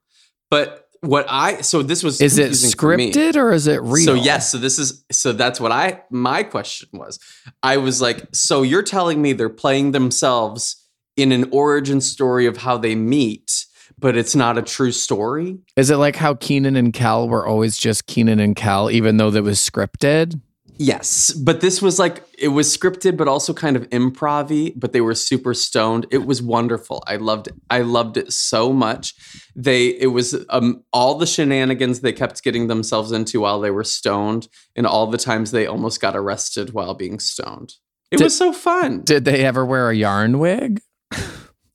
But 0.51 0.87
what 1.01 1.27
I 1.29 1.63
so 1.63 1.83
this 1.83 2.05
was 2.05 2.21
Is 2.21 2.39
it 2.39 2.43
confusing 2.43 2.79
for 2.79 2.97
me. 2.97 3.13
scripted 3.13 3.37
or 3.37 3.53
is 3.53 3.67
it 3.67 3.83
real? 3.83 4.05
So 4.05 4.15
yes, 4.15 4.53
so 4.53 4.59
this 4.59 4.79
is 4.79 5.05
so 5.11 5.33
that's 5.33 5.59
what 5.59 5.73
I 5.73 6.03
my 6.11 6.43
question 6.43 6.91
was. 6.93 7.19
I 7.63 7.79
was 7.79 8.01
like, 8.01 8.29
so 8.33 8.63
you're 8.63 8.83
telling 8.83 9.21
me 9.21 9.33
they're 9.33 9.49
playing 9.49 9.93
themselves 9.93 10.77
in 11.17 11.33
an 11.33 11.49
origin 11.51 12.01
story 12.01 12.47
of 12.47 12.59
how 12.59 12.77
they 12.77 12.95
meet, 12.95 13.67
but 13.99 14.17
it's 14.17 14.35
not 14.35 14.57
a 14.59 14.63
true 14.63 14.93
story? 14.93 15.59
Is 15.77 15.91
it 15.91 15.97
like 15.97 16.17
how 16.17 16.35
Kenan 16.35 16.77
and 16.77 16.93
Kel 16.93 17.29
were 17.29 17.47
always 17.47 17.77
just 17.77 18.07
Kenan 18.07 18.39
and 18.41 18.55
Kel, 18.55 18.91
even 18.91 19.17
though 19.17 19.31
that 19.31 19.43
was 19.43 19.59
scripted? 19.59 20.41
Yes, 20.85 21.33
but 21.33 21.61
this 21.61 21.81
was 21.81 22.01
like 22.01 22.25
it 22.37 22.49
was 22.49 22.77
scripted, 22.77 23.17
but 23.17 23.29
also 23.29 23.55
kind 23.55 23.77
of 23.77 23.89
improv 23.91 24.73
But 24.75 24.93
they 24.93 25.01
were 25.01 25.15
super 25.15 25.55
stoned. 25.55 26.07
It 26.11 26.27
was 26.27 26.43
wonderful. 26.43 27.05
I 27.07 27.17
loved 27.17 27.47
it. 27.47 27.55
I 27.71 27.83
loved 27.83 28.17
it 28.17 28.33
so 28.33 28.73
much. 28.73 29.15
They 29.55 29.91
it 29.91 30.09
was 30.09 30.45
um, 30.49 30.83
all 30.93 31.15
the 31.15 31.27
shenanigans 31.27 32.01
they 32.01 32.13
kept 32.13 32.43
getting 32.43 32.67
themselves 32.67 33.13
into 33.13 33.43
while 33.43 33.61
they 33.61 33.71
were 33.71 33.85
stoned, 33.85 34.49
and 34.75 34.85
all 34.85 35.07
the 35.07 35.19
times 35.19 35.53
they 35.53 35.67
almost 35.69 36.01
got 36.01 36.17
arrested 36.17 36.73
while 36.73 36.95
being 36.95 37.21
stoned. 37.21 37.75
It 38.11 38.17
Did- 38.17 38.25
was 38.25 38.37
so 38.37 38.53
fun. 38.53 39.03
Did 39.05 39.25
they 39.25 39.45
ever 39.45 39.65
wear 39.65 39.89
a 39.89 39.95
yarn 39.95 40.41
wig? 40.41 40.81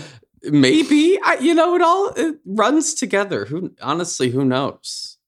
Maybe 0.42 1.18
I, 1.22 1.36
you 1.38 1.54
know 1.54 1.74
it 1.74 1.82
all 1.82 2.12
it 2.16 2.36
runs 2.46 2.94
together. 2.94 3.44
Who 3.44 3.74
honestly, 3.82 4.30
who 4.30 4.42
knows? 4.42 5.18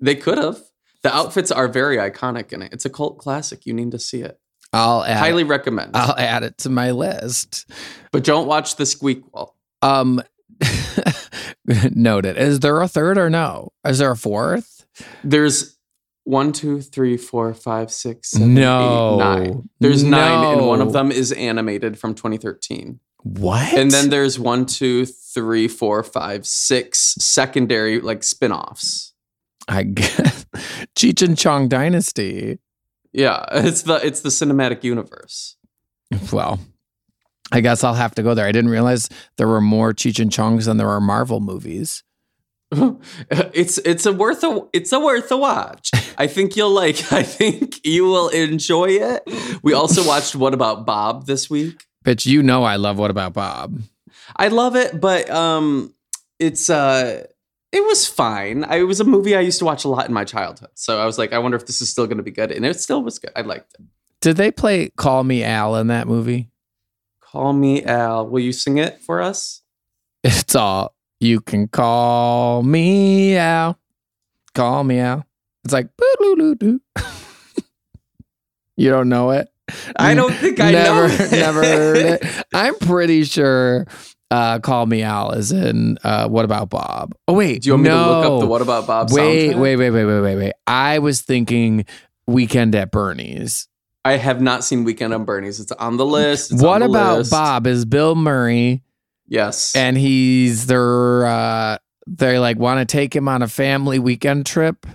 They 0.00 0.14
could 0.14 0.38
have. 0.38 0.60
The 1.04 1.14
outfits 1.14 1.52
are 1.52 1.68
very 1.68 1.98
iconic 1.98 2.52
in 2.52 2.62
it. 2.62 2.72
It's 2.72 2.84
a 2.84 2.90
cult 2.90 3.18
classic. 3.18 3.64
You 3.66 3.72
need 3.74 3.92
to 3.92 3.98
see 3.98 4.22
it. 4.22 4.40
I'll 4.72 5.04
add 5.04 5.18
Highly 5.18 5.44
recommend. 5.44 5.94
I'll 5.96 6.16
add 6.18 6.42
it 6.42 6.58
to 6.58 6.70
my 6.70 6.90
list. 6.90 7.70
But 8.10 8.24
don't 8.24 8.48
watch 8.48 8.74
the 8.74 8.84
squeakquel. 8.84 9.50
Um 9.82 10.20
noted. 11.94 12.36
Is 12.36 12.60
there 12.60 12.80
a 12.80 12.88
third 12.88 13.18
or 13.18 13.30
no? 13.30 13.72
Is 13.84 13.98
there 13.98 14.10
a 14.10 14.16
fourth? 14.16 14.84
There's 15.22 15.76
one, 16.24 16.52
two, 16.52 16.80
three, 16.80 17.16
four, 17.16 17.52
five, 17.54 17.90
six, 17.90 18.30
seven, 18.30 18.54
No. 18.54 19.14
eight, 19.14 19.18
nine. 19.18 19.68
There's 19.80 20.02
nine, 20.02 20.56
and 20.58 20.66
one 20.66 20.80
of 20.80 20.92
them 20.92 21.12
is 21.12 21.32
animated 21.32 21.98
from 21.98 22.14
2013. 22.14 23.00
What? 23.24 23.74
And 23.74 23.90
then 23.90 24.10
there's 24.10 24.38
one, 24.38 24.64
two, 24.66 25.04
three, 25.06 25.68
four, 25.68 26.02
five, 26.02 26.46
six 26.46 27.14
secondary 27.18 28.00
like 28.00 28.22
spin-offs. 28.22 29.13
I 29.68 29.82
guess 29.84 30.44
Cheech 30.96 31.22
and 31.22 31.36
Chong 31.36 31.68
Dynasty. 31.68 32.58
Yeah, 33.12 33.44
it's 33.52 33.82
the 33.82 34.04
it's 34.04 34.20
the 34.20 34.28
cinematic 34.28 34.82
universe. 34.84 35.56
Well, 36.32 36.60
I 37.52 37.60
guess 37.60 37.84
I'll 37.84 37.94
have 37.94 38.14
to 38.16 38.22
go 38.22 38.34
there. 38.34 38.46
I 38.46 38.52
didn't 38.52 38.70
realize 38.70 39.08
there 39.36 39.48
were 39.48 39.60
more 39.60 39.92
Cheech 39.92 40.20
and 40.20 40.30
Chongs 40.30 40.66
than 40.66 40.76
there 40.76 40.88
are 40.88 41.00
Marvel 41.00 41.40
movies. 41.40 42.02
it's 43.30 43.78
it's 43.78 44.06
a 44.06 44.12
worth 44.12 44.42
a 44.42 44.66
it's 44.72 44.92
a 44.92 44.98
worth 44.98 45.30
a 45.30 45.36
watch. 45.36 45.90
I 46.18 46.26
think 46.26 46.56
you'll 46.56 46.70
like. 46.70 47.12
I 47.12 47.22
think 47.22 47.84
you 47.86 48.04
will 48.04 48.28
enjoy 48.28 48.86
it. 48.90 49.22
We 49.62 49.72
also 49.72 50.06
watched 50.06 50.34
What 50.34 50.54
About 50.54 50.86
Bob 50.86 51.26
this 51.26 51.48
week. 51.48 51.86
Bitch, 52.04 52.26
you 52.26 52.42
know 52.42 52.64
I 52.64 52.76
love 52.76 52.98
What 52.98 53.10
About 53.10 53.32
Bob. 53.32 53.80
I 54.36 54.48
love 54.48 54.74
it, 54.74 55.00
but 55.00 55.30
um, 55.30 55.94
it's 56.38 56.68
uh, 56.68 57.26
it 57.74 57.84
was 57.84 58.06
fine. 58.06 58.62
I, 58.64 58.76
it 58.76 58.82
was 58.82 59.00
a 59.00 59.04
movie 59.04 59.34
I 59.34 59.40
used 59.40 59.58
to 59.58 59.64
watch 59.64 59.84
a 59.84 59.88
lot 59.88 60.06
in 60.06 60.14
my 60.14 60.24
childhood, 60.24 60.70
so 60.74 61.00
I 61.00 61.06
was 61.06 61.18
like, 61.18 61.32
I 61.32 61.38
wonder 61.38 61.56
if 61.56 61.66
this 61.66 61.80
is 61.80 61.90
still 61.90 62.06
going 62.06 62.18
to 62.18 62.22
be 62.22 62.30
good, 62.30 62.52
and 62.52 62.64
it 62.64 62.78
still 62.78 63.02
was 63.02 63.18
good. 63.18 63.32
I 63.34 63.40
liked 63.40 63.74
it. 63.74 63.84
Did 64.20 64.36
they 64.36 64.52
play 64.52 64.90
Call 64.96 65.24
Me 65.24 65.42
Al 65.42 65.74
in 65.76 65.88
that 65.88 66.06
movie? 66.06 66.50
Call 67.20 67.52
me 67.52 67.84
Al. 67.84 68.28
Will 68.28 68.40
you 68.40 68.52
sing 68.52 68.78
it 68.78 69.00
for 69.00 69.20
us? 69.20 69.62
It's 70.22 70.54
all 70.54 70.94
you 71.18 71.40
can 71.40 71.66
call 71.66 72.62
me 72.62 73.36
Al. 73.36 73.78
Call 74.54 74.84
me 74.84 75.00
Al. 75.00 75.26
It's 75.64 75.72
like. 75.72 75.88
You 78.76 78.90
don't 78.90 79.08
know 79.08 79.30
it? 79.30 79.48
I 79.96 80.14
don't 80.14 80.32
think 80.32 80.58
I 80.60 80.72
never, 80.72 81.08
know. 81.08 81.14
it. 81.24 81.30
never 81.30 81.62
heard 81.62 81.96
it. 81.96 82.44
I'm 82.52 82.74
pretty 82.76 83.24
sure 83.24 83.86
uh, 84.30 84.58
Call 84.60 84.86
Me 84.86 85.02
Al 85.02 85.32
is 85.32 85.52
in 85.52 85.98
uh, 86.04 86.28
What 86.28 86.44
About 86.44 86.70
Bob? 86.70 87.14
Oh, 87.28 87.34
wait. 87.34 87.62
Do 87.62 87.68
you 87.68 87.72
want 87.74 87.82
me 87.84 87.88
to 87.90 87.96
look 87.96 88.24
up 88.26 88.40
the 88.40 88.46
What 88.46 88.62
About 88.62 88.86
Bob 88.86 89.10
Wait, 89.12 89.50
soundtrack? 89.52 89.58
wait, 89.60 89.76
wait, 89.76 89.90
wait, 89.90 90.04
wait, 90.04 90.20
wait, 90.20 90.36
wait. 90.36 90.52
I 90.66 90.98
was 90.98 91.20
thinking 91.22 91.84
Weekend 92.26 92.74
at 92.74 92.90
Bernie's. 92.90 93.68
I 94.04 94.16
have 94.16 94.40
not 94.42 94.64
seen 94.64 94.84
Weekend 94.84 95.14
on 95.14 95.24
Bernie's. 95.24 95.60
It's 95.60 95.72
on 95.72 95.96
the 95.96 96.04
list. 96.06 96.52
It's 96.52 96.62
what 96.62 96.80
the 96.80 96.86
about 96.86 97.18
list. 97.18 97.30
Bob? 97.30 97.66
Is 97.66 97.84
Bill 97.84 98.14
Murray 98.14 98.82
Yes. 99.26 99.74
and 99.74 99.96
he's 99.96 100.66
they're 100.66 101.24
uh 101.26 101.78
they 102.06 102.38
like 102.38 102.58
want 102.58 102.80
to 102.80 102.84
take 102.84 103.16
him 103.16 103.28
on 103.28 103.40
a 103.40 103.48
family 103.48 103.98
weekend 103.98 104.44
trip. 104.44 104.86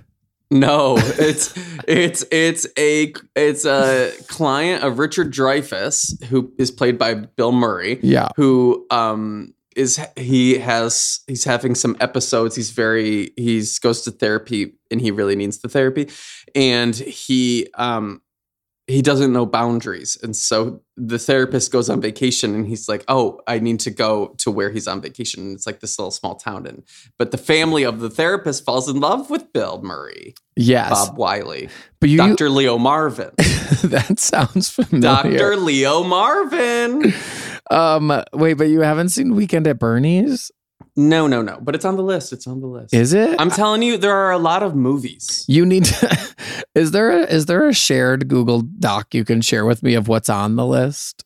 No, 0.51 0.95
it's 0.97 1.53
it's 1.87 2.25
it's 2.31 2.65
a 2.77 3.13
it's 3.35 3.65
a 3.65 4.11
client 4.27 4.83
of 4.83 4.97
Richard 4.97 5.31
Dreyfuss 5.31 6.23
who 6.25 6.51
is 6.57 6.71
played 6.71 6.97
by 6.97 7.13
Bill 7.13 7.51
Murray. 7.51 7.99
Yeah. 8.01 8.29
Who 8.35 8.87
um 8.89 9.53
is 9.75 9.99
he 10.17 10.57
has 10.57 11.19
he's 11.27 11.43
having 11.43 11.75
some 11.75 11.95
episodes. 11.99 12.55
He's 12.55 12.71
very 12.71 13.31
he's 13.37 13.77
goes 13.77 14.01
to 14.01 14.11
therapy 14.11 14.73
and 14.89 14.99
he 14.99 15.11
really 15.11 15.35
needs 15.35 15.59
the 15.59 15.69
therapy, 15.69 16.09
and 16.55 16.95
he 16.95 17.67
um 17.77 18.21
he 18.89 19.01
doesn't 19.01 19.31
know 19.31 19.45
boundaries, 19.45 20.17
and 20.23 20.35
so 20.35 20.81
the 20.97 21.19
therapist 21.19 21.71
goes 21.71 21.89
on 21.89 22.01
vacation, 22.01 22.55
and 22.55 22.67
he's 22.67 22.89
like, 22.89 23.03
"Oh, 23.07 23.39
I 23.47 23.59
need 23.59 23.79
to 23.81 23.91
go 23.91 24.35
to 24.39 24.51
where 24.51 24.69
he's 24.69 24.87
on 24.87 25.01
vacation." 25.01 25.43
And 25.43 25.55
it's 25.55 25.65
like 25.65 25.79
this 25.79 25.99
little 25.99 26.11
small 26.11 26.35
town, 26.35 26.65
and 26.65 26.83
but 27.17 27.31
the 27.31 27.37
family 27.37 27.83
of 27.83 27.99
the 27.99 28.09
therapist 28.09 28.65
falls 28.65 28.89
in 28.89 28.99
love 28.99 29.29
with 29.29 29.53
Bill 29.53 29.81
Murray. 29.81 30.33
Yes. 30.55 30.89
Bob 30.89 31.17
Wiley, 31.17 31.69
but 31.99 32.09
you 32.09 32.17
Dr. 32.17 32.49
Leo 32.49 32.77
Marvin, 32.77 33.31
that 33.83 34.19
sounds 34.19 34.69
familiar. 34.69 35.37
Dr. 35.37 35.55
Leo 35.55 36.03
Marvin. 36.03 37.13
Um 37.71 38.23
wait, 38.33 38.55
but 38.55 38.63
you 38.69 38.81
haven't 38.81 39.09
seen 39.09 39.35
Weekend 39.35 39.67
at 39.67 39.77
Bernie's? 39.77 40.51
No, 40.95 41.27
no, 41.27 41.41
no, 41.41 41.59
but 41.61 41.75
it's 41.75 41.85
on 41.85 41.95
the 41.95 42.03
list. 42.03 42.33
It's 42.33 42.47
on 42.47 42.61
the 42.61 42.67
list. 42.67 42.93
Is 42.93 43.13
it? 43.13 43.39
I'm 43.39 43.51
telling 43.51 43.81
you, 43.81 43.97
there 43.97 44.15
are 44.15 44.31
a 44.31 44.37
lot 44.37 44.63
of 44.63 44.75
movies. 44.75 45.45
you 45.47 45.65
need 45.65 45.85
to 45.85 46.35
Is 46.75 46.91
there 46.91 47.11
a, 47.11 47.23
is 47.23 47.45
there 47.47 47.67
a 47.67 47.73
shared 47.73 48.27
Google 48.27 48.61
Doc 48.61 49.13
you 49.13 49.25
can 49.25 49.41
share 49.41 49.65
with 49.65 49.83
me 49.83 49.95
of 49.95 50.07
what's 50.07 50.29
on 50.29 50.55
the 50.55 50.65
list? 50.65 51.25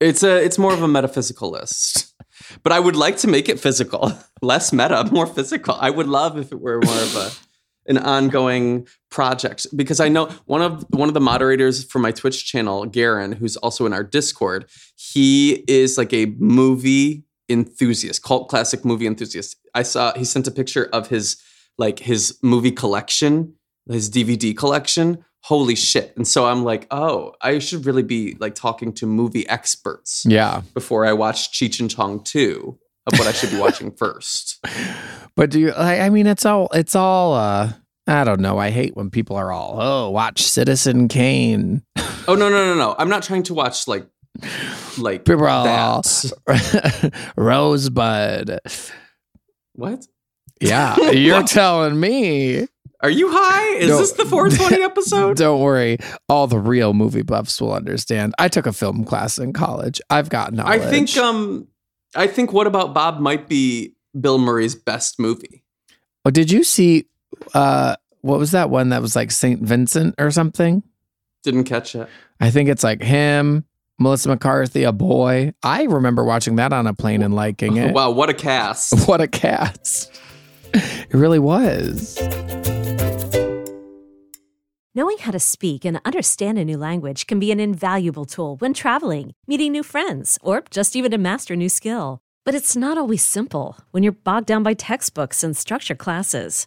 It's 0.00 0.22
a, 0.22 0.42
it's 0.44 0.58
more 0.58 0.72
of 0.72 0.82
a 0.82 0.88
metaphysical 0.88 1.50
list. 1.50 2.14
But 2.62 2.72
I 2.72 2.78
would 2.78 2.94
like 2.94 3.16
to 3.18 3.28
make 3.28 3.48
it 3.48 3.58
physical, 3.58 4.12
less 4.42 4.72
meta, 4.72 5.08
more 5.10 5.26
physical. 5.26 5.74
I 5.74 5.90
would 5.90 6.06
love 6.06 6.38
if 6.38 6.52
it 6.52 6.60
were 6.60 6.80
more 6.80 6.94
of 6.94 7.16
a 7.16 7.30
an 7.88 7.96
ongoing 7.96 8.86
project 9.10 9.66
because 9.74 9.98
I 9.98 10.08
know 10.08 10.26
one 10.44 10.60
of 10.60 10.84
one 10.90 11.08
of 11.08 11.14
the 11.14 11.20
moderators 11.20 11.82
for 11.84 11.98
my 11.98 12.12
Twitch 12.12 12.44
channel, 12.44 12.84
Garen, 12.84 13.32
who's 13.32 13.56
also 13.56 13.86
in 13.86 13.94
our 13.94 14.04
Discord. 14.04 14.66
He 14.94 15.64
is 15.66 15.96
like 15.96 16.12
a 16.12 16.26
movie 16.38 17.24
enthusiast, 17.48 18.22
cult 18.22 18.48
classic 18.48 18.84
movie 18.84 19.06
enthusiast. 19.06 19.56
I 19.74 19.82
saw 19.82 20.12
he 20.14 20.24
sent 20.24 20.46
a 20.46 20.50
picture 20.50 20.88
of 20.92 21.08
his 21.08 21.36
like 21.78 21.98
his 22.00 22.38
movie 22.42 22.72
collection, 22.72 23.54
his 23.90 24.10
DVD 24.10 24.56
collection. 24.56 25.24
Holy 25.44 25.76
shit. 25.76 26.12
And 26.16 26.26
so 26.26 26.46
I'm 26.46 26.64
like, 26.64 26.86
oh, 26.90 27.32
I 27.40 27.60
should 27.60 27.86
really 27.86 28.02
be 28.02 28.36
like 28.40 28.54
talking 28.56 28.92
to 28.94 29.06
movie 29.06 29.48
experts 29.48 30.24
Yeah. 30.26 30.62
before 30.74 31.06
I 31.06 31.12
watch 31.12 31.52
Cheech 31.52 31.78
and 31.80 31.88
Chong 31.88 32.22
2 32.24 32.76
of 33.06 33.18
what 33.18 33.28
I 33.28 33.32
should 33.32 33.50
be 33.50 33.56
watching 33.60 33.92
first. 33.92 34.58
But 35.36 35.50
do 35.50 35.60
you 35.60 35.70
I, 35.70 36.00
I 36.06 36.10
mean 36.10 36.26
it's 36.26 36.44
all 36.44 36.68
it's 36.74 36.96
all 36.96 37.34
uh 37.34 37.72
I 38.08 38.24
don't 38.24 38.40
know. 38.40 38.58
I 38.58 38.70
hate 38.70 38.96
when 38.96 39.10
people 39.10 39.36
are 39.36 39.52
all, 39.52 39.76
oh, 39.78 40.08
watch 40.10 40.42
Citizen 40.42 41.08
Kane. 41.08 41.82
Oh 42.26 42.34
no, 42.34 42.48
no, 42.48 42.64
no, 42.66 42.74
no. 42.84 42.94
I'm 42.98 43.08
not 43.10 43.22
trying 43.22 43.42
to 43.44 43.54
watch 43.54 43.86
like 43.86 44.06
like 44.98 45.24
People 45.24 45.44
are 45.44 45.48
all. 45.48 46.02
Rosebud. 47.36 48.58
What? 49.74 50.06
Yeah, 50.60 50.96
you're 51.10 51.44
telling 51.44 51.98
me. 51.98 52.66
Are 53.00 53.10
you 53.10 53.28
high? 53.30 53.76
Is 53.76 53.88
No. 53.90 53.98
this 53.98 54.12
the 54.12 54.24
420 54.24 54.82
episode? 54.82 55.36
Don't 55.36 55.60
worry. 55.60 55.98
All 56.28 56.48
the 56.48 56.58
real 56.58 56.94
movie 56.94 57.22
buffs 57.22 57.60
will 57.60 57.72
understand. 57.72 58.34
I 58.40 58.48
took 58.48 58.66
a 58.66 58.72
film 58.72 59.04
class 59.04 59.38
in 59.38 59.52
college. 59.52 60.00
I've 60.10 60.28
got 60.28 60.52
knowledge. 60.52 60.80
I 60.82 60.90
think 60.90 61.16
um 61.16 61.68
I 62.16 62.26
think 62.26 62.52
what 62.52 62.66
about 62.66 62.94
Bob 62.94 63.20
might 63.20 63.48
be 63.48 63.94
Bill 64.20 64.38
Murray's 64.38 64.74
best 64.74 65.20
movie. 65.20 65.62
Oh, 66.24 66.30
did 66.30 66.50
you 66.50 66.64
see 66.64 67.06
uh 67.54 67.94
what 68.22 68.40
was 68.40 68.50
that 68.50 68.68
one 68.68 68.88
that 68.88 69.00
was 69.00 69.14
like 69.14 69.30
St. 69.30 69.62
Vincent 69.62 70.16
or 70.18 70.32
something? 70.32 70.82
Didn't 71.44 71.64
catch 71.64 71.94
it. 71.94 72.08
I 72.40 72.50
think 72.50 72.68
it's 72.68 72.82
like 72.82 73.00
him, 73.00 73.64
Melissa 73.98 74.28
McCarthy, 74.28 74.84
a 74.84 74.92
boy. 74.92 75.52
I 75.62 75.82
remember 75.84 76.24
watching 76.24 76.56
that 76.56 76.72
on 76.72 76.86
a 76.86 76.94
plane 76.94 77.22
and 77.22 77.34
liking 77.34 77.76
it. 77.76 77.92
Wow, 77.98 78.10
what 78.12 78.30
a 78.30 78.34
cast. 78.34 78.94
What 79.08 79.20
a 79.20 79.26
cast. 79.26 80.20
It 80.72 81.14
really 81.14 81.38
was. 81.38 82.16
Knowing 84.94 85.18
how 85.18 85.30
to 85.32 85.40
speak 85.40 85.84
and 85.84 86.00
understand 86.04 86.58
a 86.58 86.64
new 86.64 86.76
language 86.76 87.26
can 87.26 87.40
be 87.40 87.50
an 87.50 87.60
invaluable 87.60 88.24
tool 88.24 88.56
when 88.56 88.74
traveling, 88.74 89.32
meeting 89.46 89.72
new 89.72 89.82
friends, 89.82 90.38
or 90.42 90.62
just 90.70 90.94
even 90.94 91.10
to 91.10 91.18
master 91.18 91.54
a 91.54 91.56
new 91.56 91.68
skill. 91.68 92.20
But 92.44 92.54
it's 92.54 92.76
not 92.76 92.98
always 92.98 93.24
simple 93.24 93.76
when 93.90 94.02
you're 94.02 94.12
bogged 94.12 94.46
down 94.46 94.62
by 94.62 94.74
textbooks 94.74 95.42
and 95.42 95.56
structure 95.56 95.94
classes. 95.94 96.66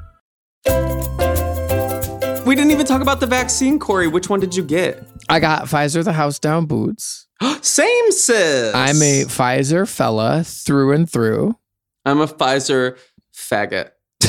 We 2.51 2.55
didn't 2.55 2.71
even 2.71 2.85
talk 2.85 3.01
about 3.01 3.21
the 3.21 3.27
vaccine, 3.27 3.79
Corey. 3.79 4.09
Which 4.09 4.27
one 4.27 4.41
did 4.41 4.53
you 4.53 4.61
get? 4.61 5.07
I 5.29 5.39
got 5.39 5.67
Pfizer 5.67 6.03
the 6.03 6.11
house 6.11 6.37
down 6.37 6.65
boots. 6.65 7.25
Same 7.61 8.11
sis. 8.11 8.75
I'm 8.75 9.01
a 9.01 9.23
Pfizer 9.23 9.87
fella 9.87 10.43
through 10.43 10.91
and 10.91 11.09
through. 11.09 11.55
I'm 12.03 12.19
a 12.19 12.27
Pfizer 12.27 12.97
faggot. 13.33 13.91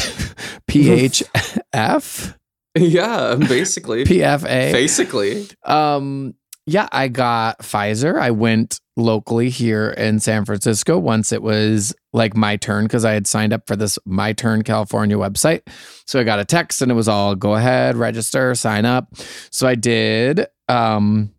PHF, 0.70 2.37
Yeah, 2.78 3.35
basically. 3.35 4.04
PFA. 4.04 4.70
Basically. 4.70 5.48
Um, 5.64 6.37
yeah, 6.64 6.88
I 6.92 7.08
got 7.08 7.58
Pfizer. 7.58 8.20
I 8.20 8.30
went 8.30 8.78
locally 8.96 9.50
here 9.50 9.90
in 9.90 10.20
San 10.20 10.44
Francisco 10.44 10.96
once 10.96 11.32
it 11.32 11.42
was 11.42 11.92
like 12.12 12.37
my 12.37 12.57
turn 12.57 12.85
because 12.85 13.05
I 13.05 13.12
had 13.12 13.27
signed 13.27 13.53
up 13.53 13.66
for 13.66 13.77
this 13.77 13.98
My 14.05 14.33
Turn 14.33 14.62
California 14.62 15.16
website. 15.16 15.62
So 16.07 16.20
I 16.20 16.25
got 16.25 16.38
a 16.38 16.44
text 16.44 16.83
and 16.83 16.90
it 16.90 16.94
was 16.94 17.09
all 17.09 17.35
go 17.35 17.55
ahead, 17.55 17.96
register, 17.96 18.55
sign 18.55 18.85
up. 18.85 19.16
So 19.51 19.66
I 19.66 19.75
did. 19.75 20.46
Um, 20.68 21.33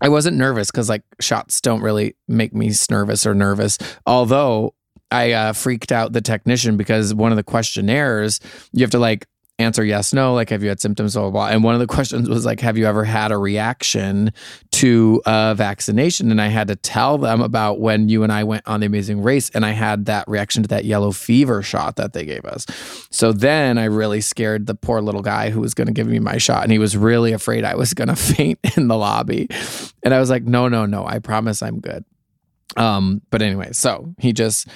I 0.00 0.08
wasn't 0.08 0.36
nervous 0.36 0.70
because 0.70 0.88
like 0.88 1.02
shots 1.20 1.60
don't 1.60 1.82
really 1.82 2.16
make 2.28 2.54
me 2.54 2.72
nervous 2.90 3.26
or 3.26 3.34
nervous. 3.34 3.78
Although 4.06 4.74
I 5.10 5.32
uh, 5.32 5.52
freaked 5.52 5.92
out 5.92 6.12
the 6.12 6.20
technician 6.20 6.76
because 6.76 7.14
one 7.14 7.32
of 7.32 7.36
the 7.36 7.44
questionnaires 7.44 8.40
you 8.72 8.82
have 8.82 8.90
to 8.90 8.98
like 8.98 9.26
answer 9.58 9.82
yes, 9.82 10.12
no, 10.12 10.34
like 10.34 10.50
have 10.50 10.62
you 10.62 10.68
had 10.68 10.80
symptoms, 10.80 11.14
blah, 11.14 11.22
blah, 11.22 11.30
blah. 11.30 11.46
And 11.48 11.64
one 11.64 11.74
of 11.74 11.80
the 11.80 11.86
questions 11.94 12.28
was 12.28 12.44
like, 12.44 12.60
have 12.60 12.76
you 12.76 12.86
ever 12.86 13.04
had 13.04 13.32
a 13.32 13.38
reaction 13.38 14.32
to 14.72 15.22
a 15.24 15.54
vaccination? 15.54 16.30
And 16.30 16.40
I 16.40 16.48
had 16.48 16.68
to 16.68 16.76
tell 16.76 17.18
them 17.18 17.40
about 17.40 17.80
when 17.80 18.08
you 18.08 18.22
and 18.22 18.32
I 18.32 18.44
went 18.44 18.66
on 18.66 18.80
the 18.80 18.86
amazing 18.86 19.22
race 19.22 19.50
and 19.50 19.64
I 19.64 19.70
had 19.70 20.06
that 20.06 20.28
reaction 20.28 20.62
to 20.62 20.68
that 20.68 20.84
yellow 20.84 21.10
fever 21.10 21.62
shot 21.62 21.96
that 21.96 22.12
they 22.12 22.24
gave 22.24 22.44
us. 22.44 22.66
So 23.10 23.32
then 23.32 23.78
I 23.78 23.84
really 23.84 24.20
scared 24.20 24.66
the 24.66 24.74
poor 24.74 25.00
little 25.00 25.22
guy 25.22 25.50
who 25.50 25.60
was 25.60 25.74
going 25.74 25.86
to 25.86 25.94
give 25.94 26.06
me 26.06 26.18
my 26.18 26.36
shot. 26.36 26.62
And 26.62 26.72
he 26.72 26.78
was 26.78 26.96
really 26.96 27.32
afraid 27.32 27.64
I 27.64 27.76
was 27.76 27.94
going 27.94 28.08
to 28.14 28.16
faint 28.16 28.58
in 28.76 28.88
the 28.88 28.96
lobby. 28.96 29.48
And 30.02 30.12
I 30.12 30.20
was 30.20 30.28
like, 30.28 30.44
no, 30.44 30.68
no, 30.68 30.84
no, 30.86 31.06
I 31.06 31.18
promise 31.18 31.62
I'm 31.62 31.80
good. 31.80 32.04
Um, 32.76 33.22
but 33.30 33.40
anyway, 33.40 33.70
so 33.72 34.14
he 34.18 34.34
just 34.34 34.68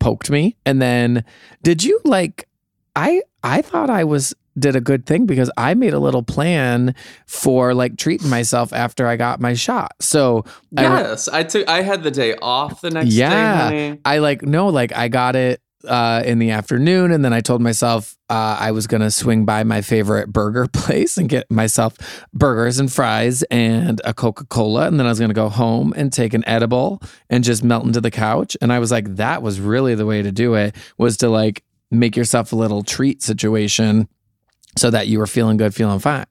poked 0.00 0.30
me. 0.30 0.56
And 0.64 0.80
then 0.80 1.24
did 1.62 1.84
you 1.84 2.00
like 2.04 2.48
I 2.96 3.22
I 3.42 3.62
thought 3.62 3.90
I 3.90 4.04
was 4.04 4.34
did 4.58 4.76
a 4.76 4.80
good 4.82 5.06
thing 5.06 5.24
because 5.24 5.50
I 5.56 5.72
made 5.74 5.94
a 5.94 5.98
little 5.98 6.22
plan 6.22 6.94
for 7.26 7.72
like 7.72 7.96
treating 7.96 8.28
myself 8.28 8.72
after 8.74 9.06
I 9.06 9.16
got 9.16 9.40
my 9.40 9.54
shot. 9.54 9.92
So 10.00 10.44
I, 10.76 10.82
Yes. 10.82 11.26
I 11.28 11.42
took 11.42 11.66
I 11.68 11.80
had 11.82 12.02
the 12.02 12.10
day 12.10 12.36
off 12.42 12.82
the 12.82 12.90
next 12.90 13.14
Yeah. 13.14 13.30
day. 13.70 13.88
honey. 13.88 14.00
I 14.04 14.18
like 14.18 14.42
no, 14.42 14.68
like 14.68 14.92
I 14.94 15.08
got 15.08 15.36
it 15.36 15.60
uh, 15.88 16.22
in 16.24 16.38
the 16.38 16.50
afternoon, 16.50 17.10
and 17.10 17.24
then 17.24 17.32
I 17.32 17.40
told 17.40 17.60
myself 17.60 18.14
uh, 18.30 18.56
I 18.60 18.70
was 18.70 18.86
gonna 18.86 19.10
swing 19.10 19.44
by 19.44 19.64
my 19.64 19.80
favorite 19.80 20.28
burger 20.32 20.66
place 20.72 21.16
and 21.16 21.28
get 21.28 21.50
myself 21.50 21.96
burgers 22.32 22.78
and 22.78 22.92
fries 22.92 23.42
and 23.50 24.00
a 24.04 24.14
Coca 24.14 24.44
Cola, 24.44 24.86
and 24.86 25.00
then 25.00 25.06
I 25.06 25.08
was 25.08 25.18
gonna 25.18 25.34
go 25.34 25.48
home 25.48 25.92
and 25.96 26.12
take 26.12 26.34
an 26.34 26.44
edible 26.46 27.02
and 27.30 27.42
just 27.42 27.64
melt 27.64 27.84
into 27.84 28.00
the 28.00 28.12
couch. 28.12 28.56
And 28.62 28.72
I 28.72 28.78
was 28.78 28.92
like, 28.92 29.16
that 29.16 29.42
was 29.42 29.58
really 29.60 29.96
the 29.96 30.06
way 30.06 30.22
to 30.22 30.30
do 30.30 30.54
it 30.54 30.76
was 30.98 31.16
to 31.16 31.28
like 31.28 31.64
make 31.92 32.16
yourself 32.16 32.52
a 32.52 32.56
little 32.56 32.82
treat 32.82 33.22
situation 33.22 34.08
so 34.76 34.90
that 34.90 35.06
you 35.08 35.18
were 35.18 35.26
feeling 35.26 35.56
good, 35.56 35.74
feeling 35.74 35.98
fine. 35.98 36.26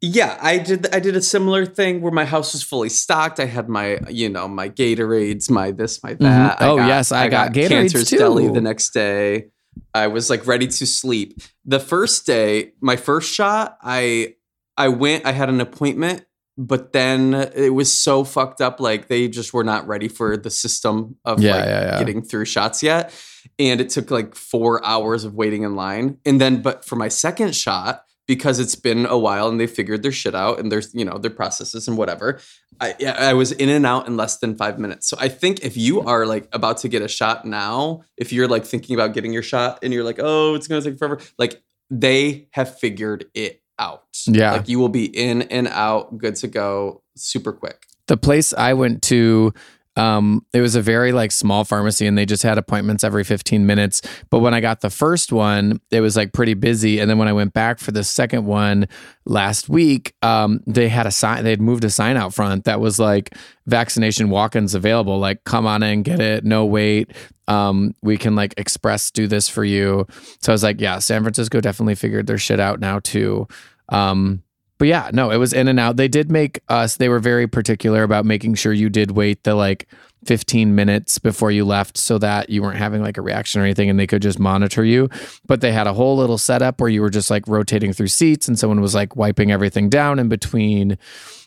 Yeah, 0.00 0.36
I 0.40 0.58
did. 0.58 0.94
I 0.94 1.00
did 1.00 1.16
a 1.16 1.22
similar 1.22 1.64
thing 1.64 2.02
where 2.02 2.12
my 2.12 2.26
house 2.26 2.52
was 2.52 2.62
fully 2.62 2.90
stocked. 2.90 3.40
I 3.40 3.46
had 3.46 3.70
my, 3.70 3.98
you 4.08 4.28
know, 4.28 4.46
my 4.46 4.68
Gatorades, 4.68 5.48
my 5.50 5.70
this, 5.70 6.02
my 6.02 6.12
that. 6.14 6.58
Mhm. 6.58 6.62
Oh, 6.66 6.76
yes, 6.76 7.10
I 7.10 7.28
got 7.28 7.52
Gatorades 7.54 7.68
Cancer's 7.68 8.10
too. 8.10 8.18
Deli 8.18 8.48
the 8.48 8.60
next 8.60 8.92
day. 8.92 9.46
I 9.94 10.08
was 10.08 10.28
like 10.28 10.46
ready 10.46 10.66
to 10.66 10.86
sleep. 10.86 11.40
The 11.64 11.80
first 11.80 12.26
day, 12.26 12.72
my 12.82 12.96
first 12.96 13.32
shot, 13.32 13.78
I 13.82 14.34
I 14.76 14.88
went. 14.88 15.24
I 15.24 15.32
had 15.32 15.48
an 15.48 15.62
appointment, 15.62 16.24
but 16.58 16.92
then 16.92 17.32
it 17.32 17.72
was 17.72 17.90
so 17.90 18.24
fucked 18.24 18.60
up. 18.60 18.80
Like 18.80 19.08
they 19.08 19.26
just 19.28 19.54
were 19.54 19.64
not 19.64 19.88
ready 19.88 20.08
for 20.08 20.36
the 20.36 20.50
system 20.50 21.16
of 21.24 21.40
Yeah, 21.40 21.56
like 21.56 21.64
yeah, 21.64 21.80
yeah. 21.92 21.98
getting 21.98 22.20
through 22.22 22.44
shots 22.44 22.82
yet, 22.82 23.10
and 23.58 23.80
it 23.80 23.90
took 23.90 24.10
like 24.10 24.34
four 24.34 24.84
hours 24.84 25.24
of 25.24 25.34
waiting 25.34 25.62
in 25.62 25.76
line. 25.76 26.18
And 26.24 26.40
then, 26.40 26.62
but 26.62 26.84
for 26.84 26.96
my 26.96 27.08
second 27.08 27.54
shot 27.54 28.04
because 28.26 28.58
it's 28.58 28.74
been 28.74 29.04
a 29.04 29.18
while 29.18 29.48
and 29.48 29.60
they 29.60 29.66
figured 29.66 30.02
their 30.02 30.10
shit 30.10 30.34
out 30.34 30.58
and 30.58 30.72
there's 30.72 30.94
you 30.94 31.04
know 31.04 31.18
their 31.18 31.30
processes 31.30 31.86
and 31.86 31.98
whatever 31.98 32.40
I, 32.80 32.94
yeah, 32.98 33.12
I 33.12 33.34
was 33.34 33.52
in 33.52 33.68
and 33.68 33.86
out 33.86 34.06
in 34.06 34.16
less 34.16 34.38
than 34.38 34.56
five 34.56 34.78
minutes. 34.78 35.08
So 35.08 35.16
I 35.20 35.28
think 35.28 35.64
if 35.64 35.76
you 35.76 35.98
mm-hmm. 35.98 36.08
are 36.08 36.26
like 36.26 36.48
about 36.52 36.78
to 36.78 36.88
get 36.88 37.02
a 37.02 37.08
shot 37.08 37.44
now, 37.44 38.02
if 38.16 38.32
you're 38.32 38.48
like 38.48 38.64
thinking 38.64 38.94
about 38.94 39.14
getting 39.14 39.32
your 39.32 39.42
shot 39.42 39.78
and 39.82 39.92
you're 39.92 40.04
like, 40.04 40.18
oh, 40.18 40.54
it's 40.54 40.66
gonna 40.66 40.82
take 40.82 40.98
forever, 40.98 41.20
like 41.38 41.62
they 41.90 42.48
have 42.52 42.78
figured 42.78 43.26
it 43.34 43.62
out. 43.78 44.04
Yeah. 44.26 44.52
Like 44.52 44.68
you 44.68 44.78
will 44.78 44.88
be 44.88 45.04
in 45.04 45.42
and 45.42 45.68
out, 45.68 46.18
good 46.18 46.36
to 46.36 46.48
go, 46.48 47.02
super 47.16 47.52
quick. 47.52 47.86
The 48.06 48.16
place 48.16 48.52
I 48.52 48.74
went 48.74 49.02
to, 49.04 49.54
um, 49.96 50.44
it 50.52 50.60
was 50.60 50.74
a 50.74 50.82
very 50.82 51.12
like 51.12 51.30
small 51.30 51.64
pharmacy 51.64 52.06
and 52.06 52.18
they 52.18 52.26
just 52.26 52.42
had 52.42 52.58
appointments 52.58 53.04
every 53.04 53.22
15 53.22 53.64
minutes. 53.64 54.02
But 54.28 54.40
when 54.40 54.52
I 54.52 54.60
got 54.60 54.80
the 54.80 54.90
first 54.90 55.32
one, 55.32 55.80
it 55.90 56.00
was 56.00 56.16
like 56.16 56.32
pretty 56.32 56.54
busy. 56.54 56.98
And 56.98 57.08
then 57.08 57.18
when 57.18 57.28
I 57.28 57.32
went 57.32 57.52
back 57.52 57.78
for 57.78 57.92
the 57.92 58.02
second 58.02 58.44
one 58.44 58.88
last 59.24 59.68
week, 59.68 60.14
um, 60.22 60.60
they 60.66 60.88
had 60.88 61.06
a 61.06 61.10
sign, 61.10 61.44
they 61.44 61.50
had 61.50 61.60
moved 61.60 61.84
a 61.84 61.90
sign 61.90 62.16
out 62.16 62.34
front 62.34 62.64
that 62.64 62.80
was 62.80 62.98
like 62.98 63.36
vaccination 63.66 64.30
walk-ins 64.30 64.74
available, 64.74 65.18
like 65.18 65.44
come 65.44 65.66
on 65.66 65.82
in, 65.82 66.02
get 66.02 66.20
it, 66.20 66.44
no 66.44 66.66
wait. 66.66 67.12
Um, 67.46 67.94
we 68.02 68.16
can 68.16 68.34
like 68.34 68.54
express 68.56 69.10
do 69.10 69.26
this 69.28 69.48
for 69.48 69.64
you. 69.64 70.06
So 70.40 70.50
I 70.50 70.54
was 70.54 70.62
like, 70.62 70.80
yeah, 70.80 70.98
San 70.98 71.22
Francisco 71.22 71.60
definitely 71.60 71.94
figured 71.94 72.26
their 72.26 72.38
shit 72.38 72.58
out 72.58 72.80
now 72.80 72.98
too. 72.98 73.46
Um, 73.90 74.42
but 74.84 74.88
yeah, 74.88 75.10
no, 75.14 75.30
it 75.30 75.38
was 75.38 75.54
in 75.54 75.66
and 75.66 75.80
out. 75.80 75.96
They 75.96 76.08
did 76.08 76.30
make 76.30 76.60
us, 76.68 76.98
they 76.98 77.08
were 77.08 77.18
very 77.18 77.46
particular 77.46 78.02
about 78.02 78.26
making 78.26 78.56
sure 78.56 78.70
you 78.70 78.90
did 78.90 79.12
wait 79.12 79.42
the 79.44 79.54
like 79.54 79.88
15 80.26 80.74
minutes 80.74 81.18
before 81.18 81.50
you 81.50 81.64
left 81.64 81.96
so 81.96 82.18
that 82.18 82.50
you 82.50 82.60
weren't 82.60 82.76
having 82.76 83.00
like 83.00 83.16
a 83.16 83.22
reaction 83.22 83.62
or 83.62 83.64
anything 83.64 83.88
and 83.88 83.98
they 83.98 84.06
could 84.06 84.20
just 84.20 84.38
monitor 84.38 84.84
you. 84.84 85.08
But 85.46 85.62
they 85.62 85.72
had 85.72 85.86
a 85.86 85.94
whole 85.94 86.18
little 86.18 86.36
setup 86.36 86.82
where 86.82 86.90
you 86.90 87.00
were 87.00 87.08
just 87.08 87.30
like 87.30 87.48
rotating 87.48 87.94
through 87.94 88.08
seats 88.08 88.46
and 88.46 88.58
someone 88.58 88.82
was 88.82 88.94
like 88.94 89.16
wiping 89.16 89.50
everything 89.50 89.88
down 89.88 90.18
in 90.18 90.28
between 90.28 90.98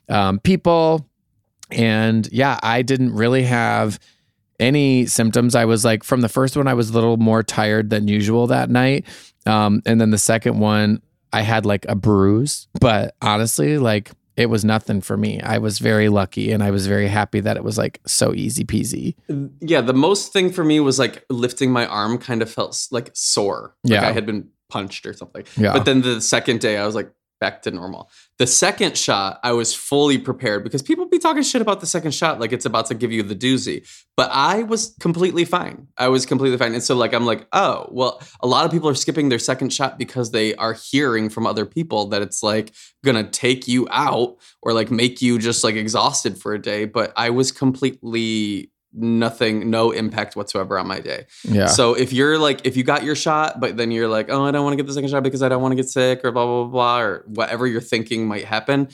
um, 0.09 0.39
people. 0.39 1.07
And 1.69 2.27
yeah, 2.31 2.59
I 2.63 2.81
didn't 2.81 3.13
really 3.13 3.43
have 3.43 3.99
any 4.59 5.05
symptoms. 5.05 5.53
I 5.53 5.65
was 5.65 5.85
like, 5.85 6.03
from 6.03 6.21
the 6.21 6.29
first 6.29 6.57
one, 6.57 6.67
I 6.67 6.73
was 6.73 6.89
a 6.89 6.93
little 6.93 7.17
more 7.17 7.43
tired 7.43 7.91
than 7.91 8.07
usual 8.07 8.47
that 8.47 8.71
night. 8.71 9.05
Um, 9.45 9.83
and 9.85 10.01
then 10.01 10.09
the 10.09 10.17
second 10.17 10.57
one, 10.59 11.03
I 11.37 11.41
had 11.41 11.67
like 11.67 11.85
a 11.87 11.93
bruise, 11.95 12.67
but 12.81 13.15
honestly, 13.21 13.77
like 13.77 14.11
it 14.35 14.47
was 14.47 14.65
nothing 14.65 15.01
for 15.01 15.15
me. 15.17 15.39
I 15.41 15.59
was 15.59 15.77
very 15.77 16.09
lucky 16.09 16.51
and 16.51 16.63
I 16.63 16.71
was 16.71 16.87
very 16.87 17.07
happy 17.07 17.39
that 17.41 17.57
it 17.57 17.63
was 17.63 17.77
like 17.77 17.99
so 18.07 18.33
easy 18.33 18.63
peasy. 18.63 19.15
Yeah, 19.61 19.81
the 19.81 19.93
most 19.93 20.33
thing 20.33 20.51
for 20.51 20.63
me 20.63 20.79
was 20.79 20.97
like 20.97 21.23
lifting 21.29 21.71
my 21.71 21.85
arm 21.85 22.17
kind 22.17 22.41
of 22.41 22.49
felt 22.49 22.87
like 22.89 23.11
sore. 23.13 23.75
Like 23.83 24.01
Yeah. 24.01 24.07
I 24.07 24.13
had 24.13 24.25
been 24.25 24.49
punched 24.69 25.05
or 25.05 25.13
something. 25.13 25.43
Yeah. 25.57 25.73
But 25.73 25.85
then 25.85 26.01
the 26.01 26.21
second 26.21 26.59
day 26.59 26.77
I 26.77 26.85
was 26.87 26.95
like 26.95 27.11
back 27.39 27.61
to 27.63 27.71
normal. 27.71 28.09
The 28.39 28.47
second 28.47 28.97
shot, 28.97 29.39
I 29.43 29.51
was 29.51 29.73
fully 29.73 30.17
prepared 30.17 30.63
because 30.63 30.81
people 30.81 31.07
be 31.07 31.19
talking 31.19 31.43
shit 31.43 31.61
about 31.61 31.79
the 31.79 31.87
second 31.87 32.11
shot 32.11 32.39
like 32.39 32.51
it's 32.51 32.65
about 32.65 32.87
to 32.87 32.95
give 32.95 33.11
you 33.11 33.23
the 33.23 33.35
doozy. 33.35 33.87
But 34.15 34.31
I 34.31 34.63
was 34.63 34.95
completely 34.99 35.45
fine. 35.45 35.87
I 35.97 36.07
was 36.07 36.25
completely 36.25 36.57
fine. 36.57 36.73
And 36.73 36.83
so 36.83 36.95
like 36.95 37.13
I'm 37.13 37.25
like, 37.25 37.47
"Oh, 37.53 37.87
well, 37.91 38.21
a 38.41 38.47
lot 38.47 38.65
of 38.65 38.71
people 38.71 38.89
are 38.89 38.95
skipping 38.95 39.29
their 39.29 39.39
second 39.39 39.71
shot 39.71 39.97
because 39.97 40.31
they 40.31 40.55
are 40.55 40.73
hearing 40.73 41.29
from 41.29 41.45
other 41.45 41.65
people 41.65 42.07
that 42.07 42.21
it's 42.21 42.41
like 42.41 42.73
going 43.03 43.23
to 43.23 43.29
take 43.29 43.67
you 43.67 43.87
out 43.91 44.37
or 44.61 44.73
like 44.73 44.91
make 44.91 45.21
you 45.21 45.39
just 45.39 45.63
like 45.63 45.75
exhausted 45.75 46.37
for 46.37 46.53
a 46.53 46.61
day, 46.61 46.85
but 46.85 47.13
I 47.15 47.29
was 47.29 47.51
completely 47.51 48.71
nothing 48.97 49.69
no 49.69 49.91
impact 49.91 50.35
whatsoever 50.35 50.77
on 50.77 50.87
my 50.87 50.99
day. 50.99 51.25
Yeah. 51.43 51.67
So 51.67 51.93
if 51.93 52.13
you're 52.13 52.37
like, 52.37 52.65
if 52.65 52.75
you 52.75 52.83
got 52.83 53.03
your 53.03 53.15
shot, 53.15 53.59
but 53.59 53.77
then 53.77 53.91
you're 53.91 54.07
like, 54.07 54.29
oh, 54.29 54.43
I 54.43 54.51
don't 54.51 54.63
want 54.63 54.73
to 54.73 54.77
get 54.77 54.87
the 54.87 54.93
second 54.93 55.09
shot 55.09 55.23
because 55.23 55.43
I 55.43 55.49
don't 55.49 55.61
want 55.61 55.71
to 55.71 55.75
get 55.75 55.89
sick 55.89 56.23
or 56.23 56.31
blah, 56.31 56.45
blah, 56.45 56.63
blah, 56.63 56.71
blah, 56.71 56.99
or 56.99 57.23
whatever 57.27 57.67
you're 57.67 57.81
thinking 57.81 58.27
might 58.27 58.45
happen. 58.45 58.89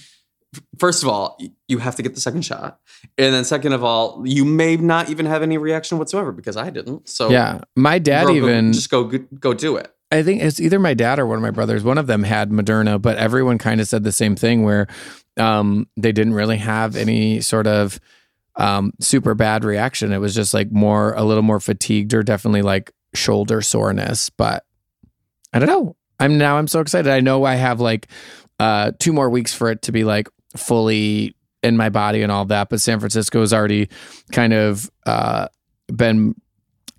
First 0.77 1.01
of 1.01 1.09
all, 1.09 1.39
you 1.67 1.79
have 1.79 1.95
to 1.95 2.03
get 2.03 2.13
the 2.13 2.21
second 2.21 2.43
shot. 2.43 2.79
And 3.17 3.33
then 3.33 3.43
second 3.43 3.73
of 3.73 3.83
all, 3.83 4.21
you 4.25 4.45
may 4.45 4.77
not 4.77 5.09
even 5.09 5.25
have 5.25 5.41
any 5.41 5.57
reaction 5.57 5.97
whatsoever 5.97 6.31
because 6.31 6.57
I 6.57 6.69
didn't. 6.69 7.09
So 7.09 7.29
yeah. 7.29 7.61
My 7.75 7.97
dad 7.97 8.25
bro, 8.25 8.33
go- 8.33 8.37
even 8.37 8.73
just 8.73 8.91
go, 8.91 9.05
go 9.05 9.19
go 9.39 9.53
do 9.53 9.77
it. 9.77 9.93
I 10.11 10.21
think 10.21 10.43
it's 10.43 10.59
either 10.59 10.77
my 10.77 10.93
dad 10.93 11.17
or 11.17 11.25
one 11.25 11.37
of 11.37 11.41
my 11.41 11.49
brothers. 11.49 11.83
One 11.83 11.97
of 11.97 12.05
them 12.05 12.21
had 12.21 12.51
Moderna, 12.51 13.01
but 13.01 13.17
everyone 13.17 13.57
kind 13.57 13.81
of 13.81 13.87
said 13.87 14.03
the 14.03 14.11
same 14.11 14.35
thing 14.35 14.61
where 14.61 14.85
um, 15.37 15.87
they 15.97 16.11
didn't 16.11 16.35
really 16.35 16.57
have 16.57 16.95
any 16.95 17.41
sort 17.41 17.65
of 17.65 17.99
um, 18.55 18.93
super 18.99 19.33
bad 19.33 19.63
reaction. 19.63 20.11
It 20.11 20.19
was 20.19 20.35
just 20.35 20.53
like 20.53 20.71
more, 20.71 21.13
a 21.13 21.23
little 21.23 21.43
more 21.43 21.59
fatigued 21.59 22.13
or 22.13 22.23
definitely 22.23 22.61
like 22.61 22.91
shoulder 23.13 23.61
soreness. 23.61 24.29
But 24.29 24.63
I 25.53 25.59
don't 25.59 25.69
know. 25.69 25.95
I'm 26.19 26.37
now, 26.37 26.57
I'm 26.57 26.67
so 26.67 26.79
excited. 26.79 27.11
I 27.11 27.19
know 27.19 27.43
I 27.43 27.55
have 27.55 27.79
like 27.79 28.07
uh, 28.59 28.91
two 28.99 29.13
more 29.13 29.29
weeks 29.29 29.53
for 29.53 29.69
it 29.71 29.81
to 29.83 29.91
be 29.91 30.03
like 30.03 30.27
fully 30.55 31.35
in 31.63 31.77
my 31.77 31.89
body 31.89 32.21
and 32.21 32.31
all 32.31 32.45
that. 32.45 32.69
But 32.69 32.81
San 32.81 32.99
Francisco 32.99 33.39
has 33.39 33.53
already 33.53 33.89
kind 34.31 34.53
of 34.53 34.89
uh, 35.05 35.47
been 35.93 36.35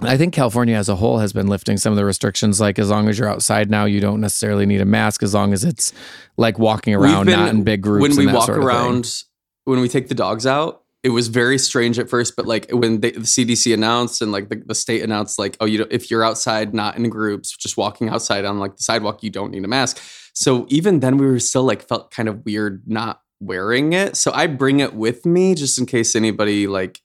I 0.01 0.17
think 0.17 0.35
California 0.35 0.77
as 0.77 0.89
a 0.89 0.97
whole 0.97 1.19
has 1.19 1.33
been 1.33 1.47
lifting 1.47 1.77
some 1.77 1.93
of 1.93 1.97
the 1.97 2.05
restrictions. 2.05 2.61
Like 2.61 2.79
as 2.79 2.91
long 2.91 3.09
as 3.09 3.19
you're 3.19 3.29
outside 3.29 3.71
now, 3.71 3.85
you 3.85 4.01
don't 4.01 4.21
necessarily 4.21 4.67
need 4.67 4.81
a 4.81 4.85
mask 4.85 5.23
as 5.23 5.35
long 5.35 5.53
as 5.53 5.65
it's 5.65 5.93
like 6.37 6.59
walking 6.59 6.95
around, 6.95 7.27
been- 7.27 7.39
not 7.39 7.51
in 7.51 7.63
big 7.63 7.83
groups. 7.83 8.17
When 8.17 8.27
we 8.27 8.33
walk 8.33 8.47
sort 8.47 8.59
of 8.59 8.65
thing. 8.65 8.69
around, 8.69 9.23
when 9.65 9.81
we 9.81 9.89
take 9.89 10.09
the 10.09 10.15
dogs 10.15 10.47
out, 10.47 10.83
it 11.05 11.11
was 11.11 11.29
very 11.29 11.59
strange 11.59 11.99
at 11.99 12.09
first, 12.09 12.35
but 12.35 12.47
like 12.47 12.71
when 12.71 13.01
they, 13.01 13.11
the 13.11 13.21
CDC 13.21 13.75
announced 13.75 14.23
and 14.23 14.33
like 14.33 14.49
the, 14.49 14.63
the 14.65 14.75
state 14.75 15.03
announced, 15.03 15.39
like, 15.39 15.55
oh, 15.61 15.67
you 15.67 15.87
if 15.91 16.11
you're 16.11 16.25
outside, 16.25 16.73
not 16.73 16.97
in 16.97 17.07
groups, 17.11 17.55
just 17.55 17.77
walking 17.77 18.09
outside 18.09 18.47
on 18.47 18.59
like 18.59 18.77
the 18.77 18.83
sidewalk, 18.83 19.23
you 19.23 19.29
don't 19.29 19.51
need 19.51 19.65
a 19.67 19.69
mask. 19.69 20.01
So 20.33 20.67
even 20.71 21.01
then, 21.01 21.19
we 21.19 21.27
were 21.27 21.39
still 21.39 21.65
like 21.65 21.83
felt 21.83 22.11
kind 22.11 22.27
of 22.27 22.47
weird 22.47 22.85
not 22.87 23.21
wearing 23.39 23.93
it. 23.93 24.17
So 24.17 24.33
I 24.33 24.47
bring 24.47 24.81
it 24.81 24.95
with 24.95 25.27
me 25.27 25.55
just 25.55 25.79
in 25.79 25.85
case 25.85 26.17
anybody 26.17 26.67
like 26.67 27.03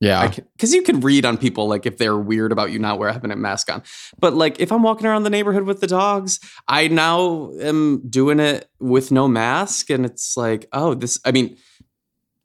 yeah, 0.00 0.28
because 0.56 0.74
you 0.74 0.82
can 0.82 0.98
read 0.98 1.24
on 1.24 1.38
people 1.38 1.68
like 1.68 1.86
if 1.86 1.96
they're 1.96 2.18
weird 2.18 2.50
about 2.50 2.72
you 2.72 2.80
not 2.80 2.98
wearing 2.98 3.14
having 3.14 3.30
a 3.30 3.36
mask 3.36 3.72
on. 3.72 3.84
But 4.18 4.34
like 4.34 4.58
if 4.58 4.72
I'm 4.72 4.82
walking 4.82 5.06
around 5.06 5.22
the 5.22 5.30
neighborhood 5.30 5.62
with 5.62 5.80
the 5.80 5.86
dogs, 5.86 6.40
I 6.66 6.88
now 6.88 7.52
am 7.60 8.02
doing 8.10 8.40
it 8.40 8.68
with 8.80 9.12
no 9.12 9.28
mask, 9.28 9.90
and 9.90 10.04
it's 10.04 10.36
like, 10.36 10.66
oh, 10.72 10.94
this. 10.94 11.20
I 11.24 11.30
mean, 11.30 11.56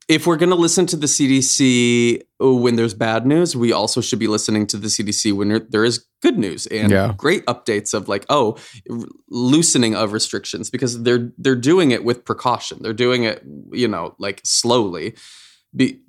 if 0.08 0.26
we're 0.26 0.38
gonna 0.38 0.56
listen 0.56 0.86
to 0.88 0.96
the 0.96 1.08
CDC 1.08 2.22
when 2.40 2.76
there's 2.78 2.94
bad 2.94 3.26
news, 3.26 3.56
we 3.56 3.72
also 3.74 4.00
should 4.02 4.20
be 4.20 4.28
listening 4.28 4.66
to 4.68 4.78
the 4.78 4.88
CDC 4.90 5.32
when 5.34 5.66
there- 5.70 5.84
is 5.84 6.06
good 6.22 6.38
news 6.38 6.66
and 6.68 6.92
Yeah. 6.92 7.14
great 7.18 7.46
updates 7.46 7.94
of 7.94 8.08
like, 8.08 8.26
oh, 8.30 8.58
loosening 9.30 9.96
of 9.96 10.14
restrictions 10.14 10.70
because 10.70 11.04
they're 11.04 11.32
they're 11.38 11.56
doing 11.56 11.92
it 11.92 12.04
with 12.04 12.24
precaution. 12.26 12.80
They're 12.82 12.94
doing 12.94 13.24
it, 13.24 13.44
you 13.72 13.88
know, 13.88 14.16
like 14.20 14.42
slowly. 14.44 15.16
Be, 15.76 16.00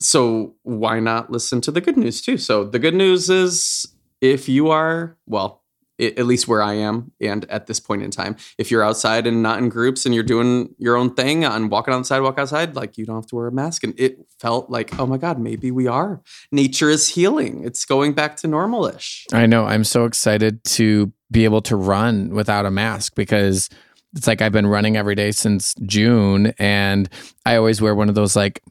so 0.00 0.54
why 0.62 1.00
not 1.00 1.30
listen 1.30 1.60
to 1.62 1.70
the 1.70 1.80
good 1.80 1.96
news 1.96 2.20
too? 2.20 2.36
So 2.38 2.64
the 2.64 2.78
good 2.78 2.94
news 2.94 3.30
is 3.30 3.86
if 4.20 4.48
you 4.48 4.68
are 4.70 5.16
well, 5.26 5.62
at 5.98 6.26
least 6.26 6.46
where 6.46 6.62
I 6.62 6.74
am, 6.74 7.12
and 7.20 7.44
at 7.50 7.66
this 7.66 7.80
point 7.80 8.02
in 8.02 8.10
time, 8.10 8.36
if 8.58 8.70
you're 8.70 8.82
outside 8.82 9.26
and 9.26 9.42
not 9.42 9.58
in 9.58 9.68
groups 9.68 10.04
and 10.04 10.14
you're 10.14 10.24
doing 10.24 10.74
your 10.78 10.96
own 10.96 11.14
thing 11.14 11.44
and 11.44 11.70
walking 11.70 11.94
on 11.94 12.02
the 12.02 12.04
sidewalk 12.04 12.38
outside, 12.38 12.76
like 12.76 12.98
you 12.98 13.06
don't 13.06 13.16
have 13.16 13.26
to 13.26 13.36
wear 13.36 13.46
a 13.46 13.52
mask. 13.52 13.84
And 13.84 13.98
it 13.98 14.18
felt 14.38 14.70
like, 14.70 14.98
oh 14.98 15.06
my 15.06 15.16
god, 15.16 15.38
maybe 15.38 15.70
we 15.70 15.86
are. 15.86 16.20
Nature 16.52 16.90
is 16.90 17.08
healing. 17.08 17.64
It's 17.64 17.84
going 17.84 18.12
back 18.12 18.36
to 18.38 18.48
normalish. 18.48 19.24
I 19.32 19.46
know. 19.46 19.64
I'm 19.64 19.84
so 19.84 20.04
excited 20.04 20.62
to 20.64 21.12
be 21.30 21.44
able 21.44 21.62
to 21.62 21.76
run 21.76 22.30
without 22.30 22.66
a 22.66 22.70
mask 22.70 23.14
because 23.14 23.68
it's 24.14 24.26
like 24.26 24.40
I've 24.40 24.52
been 24.52 24.66
running 24.66 24.96
every 24.96 25.14
day 25.14 25.32
since 25.32 25.74
June, 25.84 26.52
and 26.58 27.08
I 27.44 27.56
always 27.56 27.80
wear 27.80 27.94
one 27.94 28.08
of 28.08 28.14
those 28.14 28.36
like 28.36 28.62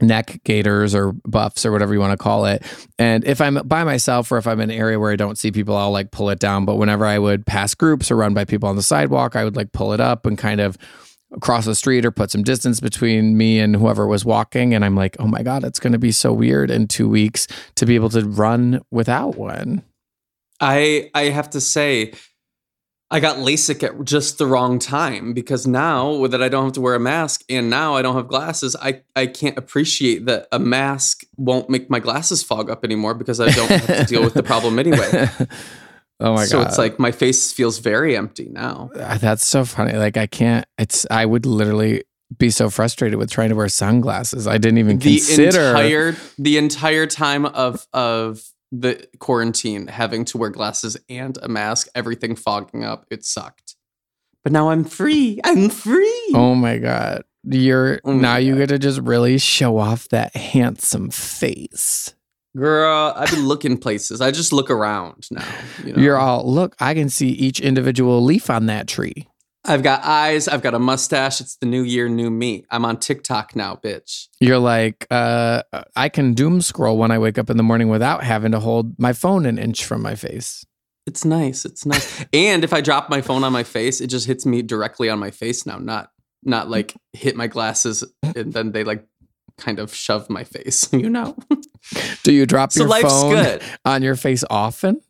neck 0.00 0.40
gaiters 0.44 0.94
or 0.94 1.12
buffs 1.24 1.66
or 1.66 1.72
whatever 1.72 1.92
you 1.92 2.00
want 2.00 2.12
to 2.12 2.22
call 2.22 2.46
it. 2.46 2.64
And 2.98 3.24
if 3.24 3.40
I'm 3.40 3.54
by 3.66 3.84
myself 3.84 4.32
or 4.32 4.38
if 4.38 4.46
I'm 4.46 4.60
in 4.60 4.70
an 4.70 4.76
area 4.76 4.98
where 4.98 5.12
I 5.12 5.16
don't 5.16 5.38
see 5.38 5.52
people, 5.52 5.76
I'll 5.76 5.92
like 5.92 6.10
pull 6.10 6.30
it 6.30 6.38
down. 6.38 6.64
But 6.64 6.76
whenever 6.76 7.04
I 7.04 7.18
would 7.18 7.46
pass 7.46 7.74
groups 7.74 8.10
or 8.10 8.16
run 8.16 8.34
by 8.34 8.44
people 8.44 8.68
on 8.68 8.76
the 8.76 8.82
sidewalk, 8.82 9.36
I 9.36 9.44
would 9.44 9.56
like 9.56 9.72
pull 9.72 9.92
it 9.92 10.00
up 10.00 10.26
and 10.26 10.38
kind 10.38 10.60
of 10.60 10.78
cross 11.40 11.64
the 11.64 11.74
street 11.74 12.04
or 12.04 12.10
put 12.10 12.30
some 12.30 12.42
distance 12.42 12.80
between 12.80 13.36
me 13.36 13.58
and 13.58 13.76
whoever 13.76 14.06
was 14.06 14.24
walking. 14.24 14.74
And 14.74 14.84
I'm 14.84 14.94
like, 14.94 15.16
oh 15.18 15.26
my 15.26 15.42
God, 15.42 15.64
it's 15.64 15.78
going 15.78 15.92
to 15.92 15.98
be 15.98 16.12
so 16.12 16.32
weird 16.32 16.70
in 16.70 16.88
two 16.88 17.08
weeks 17.08 17.46
to 17.76 17.86
be 17.86 17.94
able 17.94 18.10
to 18.10 18.26
run 18.26 18.80
without 18.90 19.36
one. 19.36 19.82
I 20.60 21.10
I 21.14 21.24
have 21.24 21.50
to 21.50 21.60
say, 21.60 22.12
I 23.12 23.20
got 23.20 23.36
LASIK 23.36 23.82
at 23.82 24.04
just 24.04 24.38
the 24.38 24.46
wrong 24.46 24.78
time 24.78 25.34
because 25.34 25.66
now 25.66 26.26
that 26.28 26.42
I 26.42 26.48
don't 26.48 26.64
have 26.64 26.72
to 26.72 26.80
wear 26.80 26.94
a 26.94 27.00
mask 27.00 27.44
and 27.50 27.68
now 27.68 27.94
I 27.94 28.00
don't 28.00 28.16
have 28.16 28.26
glasses, 28.26 28.74
I, 28.80 29.02
I 29.14 29.26
can't 29.26 29.58
appreciate 29.58 30.24
that 30.26 30.48
a 30.50 30.58
mask 30.58 31.24
won't 31.36 31.68
make 31.68 31.90
my 31.90 32.00
glasses 32.00 32.42
fog 32.42 32.70
up 32.70 32.84
anymore 32.84 33.12
because 33.12 33.38
I 33.38 33.50
don't 33.50 33.68
have 33.68 33.98
to 33.98 34.04
deal 34.06 34.24
with 34.24 34.32
the 34.32 34.42
problem 34.42 34.78
anyway. 34.78 35.28
oh 36.20 36.32
my 36.34 36.46
so 36.46 36.56
God. 36.58 36.62
So 36.62 36.68
it's 36.68 36.78
like 36.78 36.98
my 36.98 37.12
face 37.12 37.52
feels 37.52 37.80
very 37.80 38.16
empty 38.16 38.48
now. 38.48 38.90
Uh, 38.96 39.18
That's 39.18 39.46
so 39.46 39.66
funny. 39.66 39.92
Like 39.92 40.16
I 40.16 40.26
can't. 40.26 40.64
It's. 40.78 41.06
I 41.10 41.26
would 41.26 41.44
literally 41.44 42.04
be 42.38 42.48
so 42.50 42.70
frustrated 42.70 43.18
with 43.18 43.30
trying 43.30 43.50
to 43.50 43.54
wear 43.56 43.68
sunglasses. 43.68 44.46
I 44.46 44.56
didn't 44.56 44.78
even 44.78 44.98
The 44.98 45.16
consider. 45.16 45.60
entire 45.68 46.16
the 46.38 46.56
entire 46.56 47.06
time 47.06 47.44
of 47.44 47.86
of 47.92 48.42
the 48.72 49.06
quarantine, 49.18 49.86
having 49.86 50.24
to 50.24 50.38
wear 50.38 50.48
glasses 50.50 50.96
and 51.08 51.38
a 51.42 51.48
mask, 51.48 51.88
everything 51.94 52.34
fogging 52.34 52.84
up, 52.84 53.04
it 53.10 53.24
sucked. 53.24 53.76
But 54.42 54.52
now 54.52 54.70
I'm 54.70 54.82
free. 54.84 55.38
I'm 55.44 55.68
free. 55.68 56.30
oh 56.34 56.54
my 56.56 56.78
god. 56.78 57.22
you're 57.44 58.00
Oh 58.04 58.12
my 58.14 58.20
now 58.20 58.36
you 58.38 58.52
God. 58.54 58.58
get 58.60 58.68
to 58.70 58.78
just 58.78 59.00
really 59.02 59.38
show 59.38 59.78
off 59.78 60.08
that 60.08 60.34
handsome 60.34 61.10
face. 61.10 62.14
Girl, 62.56 63.12
I've 63.16 63.30
been 63.30 63.46
looking 63.46 63.78
places. 63.78 64.20
I 64.20 64.30
just 64.30 64.52
look 64.52 64.70
around 64.70 65.26
now. 65.30 65.44
You 65.84 65.92
know? 65.94 66.02
You're 66.02 66.18
all 66.18 66.50
look. 66.50 66.74
I 66.80 66.92
can 66.94 67.08
see 67.08 67.28
each 67.28 67.60
individual 67.60 68.22
leaf 68.24 68.50
on 68.50 68.66
that 68.66 68.88
tree. 68.88 69.26
I've 69.64 69.82
got 69.82 70.02
eyes. 70.02 70.48
I've 70.48 70.62
got 70.62 70.74
a 70.74 70.78
mustache. 70.78 71.40
It's 71.40 71.56
the 71.56 71.66
new 71.66 71.82
year, 71.82 72.08
new 72.08 72.30
me. 72.30 72.64
I'm 72.70 72.84
on 72.84 72.98
TikTok 72.98 73.54
now, 73.54 73.76
bitch. 73.76 74.26
You're 74.40 74.58
like, 74.58 75.06
uh, 75.10 75.62
I 75.94 76.08
can 76.08 76.34
doom 76.34 76.60
scroll 76.60 76.98
when 76.98 77.12
I 77.12 77.18
wake 77.18 77.38
up 77.38 77.48
in 77.48 77.56
the 77.56 77.62
morning 77.62 77.88
without 77.88 78.24
having 78.24 78.52
to 78.52 78.60
hold 78.60 78.98
my 78.98 79.12
phone 79.12 79.46
an 79.46 79.58
inch 79.58 79.84
from 79.84 80.02
my 80.02 80.16
face. 80.16 80.64
It's 81.06 81.24
nice. 81.24 81.64
It's 81.64 81.86
nice. 81.86 82.24
and 82.32 82.64
if 82.64 82.72
I 82.72 82.80
drop 82.80 83.08
my 83.08 83.20
phone 83.20 83.44
on 83.44 83.52
my 83.52 83.62
face, 83.62 84.00
it 84.00 84.08
just 84.08 84.26
hits 84.26 84.44
me 84.44 84.62
directly 84.62 85.08
on 85.08 85.18
my 85.18 85.30
face 85.30 85.64
now, 85.66 85.78
not 85.78 86.10
not 86.44 86.68
like 86.68 86.94
hit 87.12 87.36
my 87.36 87.46
glasses 87.46 88.02
and 88.34 88.52
then 88.52 88.72
they 88.72 88.82
like 88.82 89.06
kind 89.58 89.78
of 89.78 89.94
shove 89.94 90.28
my 90.28 90.44
face, 90.44 90.88
you 90.92 91.08
know? 91.08 91.36
Do 92.24 92.32
you 92.32 92.46
drop 92.46 92.72
so 92.72 92.84
your 92.84 93.08
phone 93.08 93.34
good. 93.34 93.62
on 93.84 94.02
your 94.02 94.16
face 94.16 94.44
often? 94.50 95.00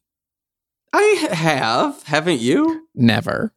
I 0.93 1.29
have, 1.33 2.03
haven't 2.03 2.41
you? 2.41 2.87
Never. 2.95 3.55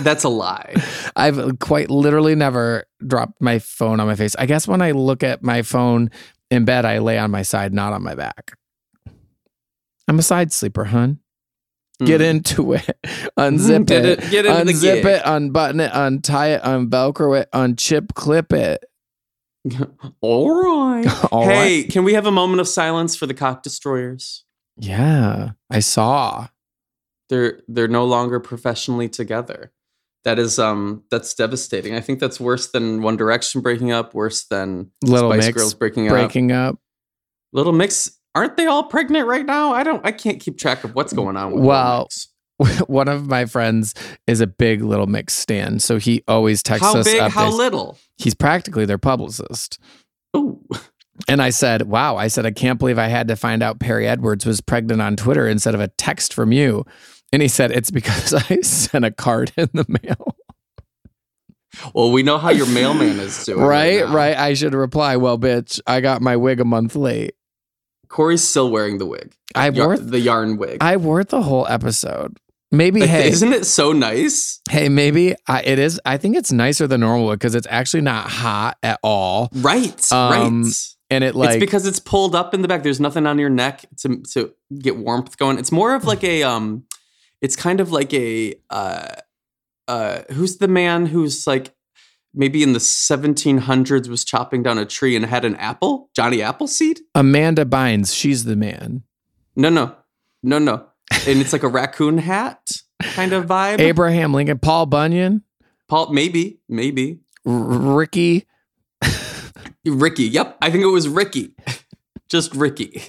That's 0.00 0.24
a 0.24 0.28
lie. 0.28 0.74
I've 1.16 1.58
quite 1.58 1.90
literally 1.90 2.34
never 2.34 2.84
dropped 3.06 3.40
my 3.40 3.58
phone 3.58 4.00
on 4.00 4.06
my 4.06 4.14
face. 4.14 4.34
I 4.38 4.46
guess 4.46 4.66
when 4.66 4.82
I 4.82 4.92
look 4.92 5.22
at 5.22 5.42
my 5.42 5.62
phone 5.62 6.10
in 6.50 6.64
bed, 6.64 6.84
I 6.84 6.98
lay 6.98 7.18
on 7.18 7.30
my 7.30 7.42
side, 7.42 7.72
not 7.74 7.92
on 7.92 8.02
my 8.02 8.14
back. 8.14 8.56
I'm 10.08 10.18
a 10.18 10.22
side 10.22 10.52
sleeper, 10.52 10.84
hun. 10.86 11.18
Get 12.04 12.20
Mm. 12.22 12.30
into 12.30 12.72
it. 12.72 12.98
Unzip 13.38 13.86
Get 13.86 14.04
it. 14.06 14.24
it- 14.24 14.30
get 14.30 14.46
into 14.46 14.64
the 14.64 14.72
Unzip 14.72 15.04
it. 15.04 15.22
Unbutton 15.24 15.80
it. 15.80 15.90
Untie 15.92 16.48
it. 16.48 16.62
Unvelcro 16.62 17.38
it. 17.38 17.48
Unchip 17.52 18.14
clip 18.14 18.52
it. 18.54 18.82
All 20.22 20.50
right. 20.50 21.06
All 21.32 21.44
hey, 21.44 21.82
right. 21.82 21.90
can 21.92 22.04
we 22.04 22.14
have 22.14 22.24
a 22.26 22.30
moment 22.32 22.60
of 22.62 22.68
silence 22.68 23.14
for 23.14 23.26
the 23.26 23.34
cock 23.34 23.62
destroyers? 23.62 24.44
Yeah, 24.78 25.50
I 25.68 25.80
saw. 25.80 26.48
They're 27.30 27.60
they're 27.68 27.88
no 27.88 28.04
longer 28.04 28.38
professionally 28.40 29.08
together. 29.08 29.72
That 30.24 30.38
is 30.38 30.58
um 30.58 31.04
that's 31.10 31.32
devastating. 31.32 31.94
I 31.94 32.00
think 32.00 32.20
that's 32.20 32.38
worse 32.38 32.66
than 32.72 33.00
One 33.00 33.16
Direction 33.16 33.62
breaking 33.62 33.90
up, 33.92 34.12
worse 34.12 34.44
than 34.44 34.90
Little 35.02 35.30
Spice 35.30 35.46
Mix 35.46 35.56
Girls 35.56 35.74
breaking, 35.74 36.08
up. 36.08 36.12
breaking 36.12 36.52
up. 36.52 36.78
Little 37.54 37.72
Mix, 37.72 38.18
aren't 38.34 38.58
they 38.58 38.66
all 38.66 38.84
pregnant 38.84 39.26
right 39.26 39.46
now? 39.46 39.72
I 39.72 39.82
don't 39.82 40.04
I 40.04 40.12
can't 40.12 40.38
keep 40.40 40.58
track 40.58 40.84
of 40.84 40.94
what's 40.94 41.14
going 41.14 41.38
on 41.38 41.52
with 41.52 41.64
Well, 41.64 42.08
Little 42.58 42.74
Mix. 42.74 42.80
One 42.88 43.08
of 43.08 43.26
my 43.26 43.46
friends 43.46 43.94
is 44.26 44.42
a 44.42 44.46
big 44.46 44.82
Little 44.82 45.06
Mix 45.06 45.32
stand, 45.32 45.82
so 45.82 45.96
he 45.98 46.22
always 46.28 46.62
texts 46.62 46.92
How 46.92 46.98
us 46.98 47.06
big, 47.06 47.22
updates. 47.22 47.30
how 47.30 47.50
little? 47.50 47.96
He's 48.18 48.34
practically 48.34 48.84
their 48.84 48.98
publicist. 48.98 49.78
Ooh. 50.36 50.60
And 51.28 51.40
I 51.42 51.50
said, 51.50 51.82
Wow, 51.82 52.16
I 52.16 52.28
said, 52.28 52.44
I 52.46 52.50
can't 52.50 52.78
believe 52.78 52.98
I 52.98 53.08
had 53.08 53.28
to 53.28 53.36
find 53.36 53.62
out 53.62 53.78
Perrie 53.78 54.06
Edwards 54.06 54.44
was 54.44 54.60
pregnant 54.60 55.00
on 55.00 55.16
Twitter 55.16 55.48
instead 55.48 55.74
of 55.74 55.80
a 55.80 55.88
text 55.88 56.34
from 56.34 56.52
you. 56.52 56.84
And 57.32 57.42
he 57.42 57.48
said, 57.48 57.70
It's 57.70 57.90
because 57.90 58.34
I 58.50 58.60
sent 58.60 59.04
a 59.04 59.10
card 59.10 59.52
in 59.56 59.68
the 59.72 59.86
mail. 60.02 60.36
Well, 61.94 62.10
we 62.10 62.22
know 62.22 62.36
how 62.36 62.50
your 62.50 62.66
mailman 62.66 63.20
is 63.20 63.44
doing. 63.44 63.60
right, 63.60 64.00
now. 64.00 64.12
right. 64.12 64.36
I 64.36 64.54
should 64.54 64.74
reply, 64.74 65.16
Well, 65.16 65.38
bitch, 65.38 65.80
I 65.86 66.00
got 66.00 66.20
my 66.20 66.36
wig 66.36 66.60
a 66.60 66.64
month 66.64 66.96
late. 66.96 67.34
Corey's 68.08 68.46
still 68.46 68.70
wearing 68.70 68.98
the 68.98 69.06
wig. 69.06 69.32
I 69.54 69.70
wore 69.70 69.96
the 69.96 70.18
yarn 70.18 70.56
wig. 70.56 70.78
I 70.80 70.96
wore 70.96 71.20
it 71.20 71.28
the 71.28 71.42
whole 71.42 71.66
episode. 71.68 72.38
Maybe, 72.72 73.04
hey, 73.04 73.28
Isn't 73.30 73.52
it 73.52 73.66
so 73.66 73.92
nice? 73.92 74.60
hey, 74.68 74.88
maybe 74.88 75.34
I, 75.48 75.62
it 75.62 75.78
is. 75.78 76.00
I 76.04 76.18
think 76.18 76.36
it's 76.36 76.52
nicer 76.52 76.86
than 76.86 77.00
normal 77.00 77.30
because 77.30 77.54
it's 77.56 77.66
actually 77.68 78.02
not 78.02 78.28
hot 78.28 78.78
at 78.82 79.00
all. 79.02 79.48
Right. 79.54 80.12
Um, 80.12 80.62
right. 80.62 80.72
And 81.10 81.24
it 81.24 81.34
like, 81.34 81.50
it's 81.50 81.60
because 81.60 81.86
it's 81.86 81.98
pulled 81.98 82.36
up 82.36 82.54
in 82.54 82.62
the 82.62 82.68
back. 82.68 82.84
There's 82.84 83.00
nothing 83.00 83.26
on 83.26 83.38
your 83.38 83.50
neck 83.50 83.84
to 83.98 84.22
to 84.34 84.54
get 84.78 84.96
warmth 84.96 85.36
going. 85.36 85.58
It's 85.58 85.72
more 85.72 85.96
of 85.96 86.04
like 86.04 86.22
a 86.22 86.44
um 86.44 86.84
it's 87.40 87.56
kind 87.56 87.80
of 87.80 87.90
like 87.92 88.12
a 88.14 88.54
uh 88.70 89.16
uh 89.88 90.22
who's 90.32 90.58
the 90.58 90.68
man 90.68 91.06
who's 91.06 91.46
like 91.46 91.74
maybe 92.32 92.62
in 92.62 92.72
the 92.72 92.78
1700s 92.78 94.08
was 94.08 94.24
chopping 94.24 94.62
down 94.62 94.78
a 94.78 94.86
tree 94.86 95.16
and 95.16 95.24
had 95.26 95.44
an 95.44 95.56
apple? 95.56 96.10
Johnny 96.14 96.42
Appleseed? 96.42 97.00
Amanda 97.14 97.64
Bynes, 97.64 98.14
she's 98.16 98.44
the 98.44 98.54
man. 98.56 99.02
No, 99.56 99.68
no. 99.68 99.94
No, 100.42 100.58
no. 100.58 100.86
And 101.26 101.40
it's 101.40 101.52
like 101.52 101.64
a 101.64 101.68
raccoon 101.68 102.18
hat 102.18 102.70
kind 103.02 103.32
of 103.32 103.46
vibe. 103.46 103.80
Abraham 103.80 104.32
Lincoln, 104.32 104.58
Paul 104.58 104.86
Bunyan, 104.86 105.42
Paul 105.88 106.12
maybe, 106.12 106.60
maybe. 106.68 107.18
R- 107.44 107.52
Ricky. 107.52 108.46
Ricky. 109.84 110.24
Yep, 110.24 110.58
I 110.62 110.70
think 110.70 110.84
it 110.84 110.88
was 110.88 111.08
Ricky. 111.08 111.54
Just 112.28 112.54
Ricky. 112.54 113.02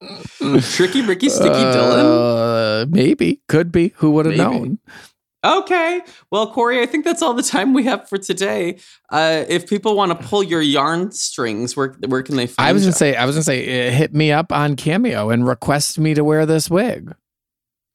Tricky 0.60 1.02
Ricky 1.02 1.28
Sticky 1.28 1.54
Dylan. 1.54 2.82
Uh, 2.82 2.86
maybe. 2.88 3.40
Could 3.48 3.72
be. 3.72 3.92
Who 3.96 4.12
would 4.12 4.26
have 4.26 4.36
known? 4.36 4.78
Okay. 5.44 6.00
Well, 6.30 6.52
Corey, 6.52 6.80
I 6.80 6.86
think 6.86 7.04
that's 7.04 7.22
all 7.22 7.34
the 7.34 7.42
time 7.42 7.72
we 7.72 7.84
have 7.84 8.08
for 8.08 8.18
today. 8.18 8.78
Uh, 9.10 9.44
if 9.48 9.68
people 9.68 9.96
want 9.96 10.10
to 10.12 10.26
pull 10.26 10.42
your 10.42 10.60
yarn 10.60 11.12
strings, 11.12 11.76
where 11.76 11.96
where 12.06 12.22
can 12.22 12.36
they 12.36 12.46
find 12.46 12.68
I 12.68 12.72
was 12.72 12.82
gonna 12.82 12.92
say, 12.92 13.14
I 13.14 13.24
was 13.24 13.36
gonna 13.36 13.44
say, 13.44 13.88
uh, 13.88 13.92
hit 13.92 14.14
me 14.14 14.32
up 14.32 14.52
on 14.52 14.76
Cameo 14.76 15.30
and 15.30 15.46
request 15.46 15.98
me 15.98 16.14
to 16.14 16.24
wear 16.24 16.44
this 16.44 16.68
wig. 16.68 17.14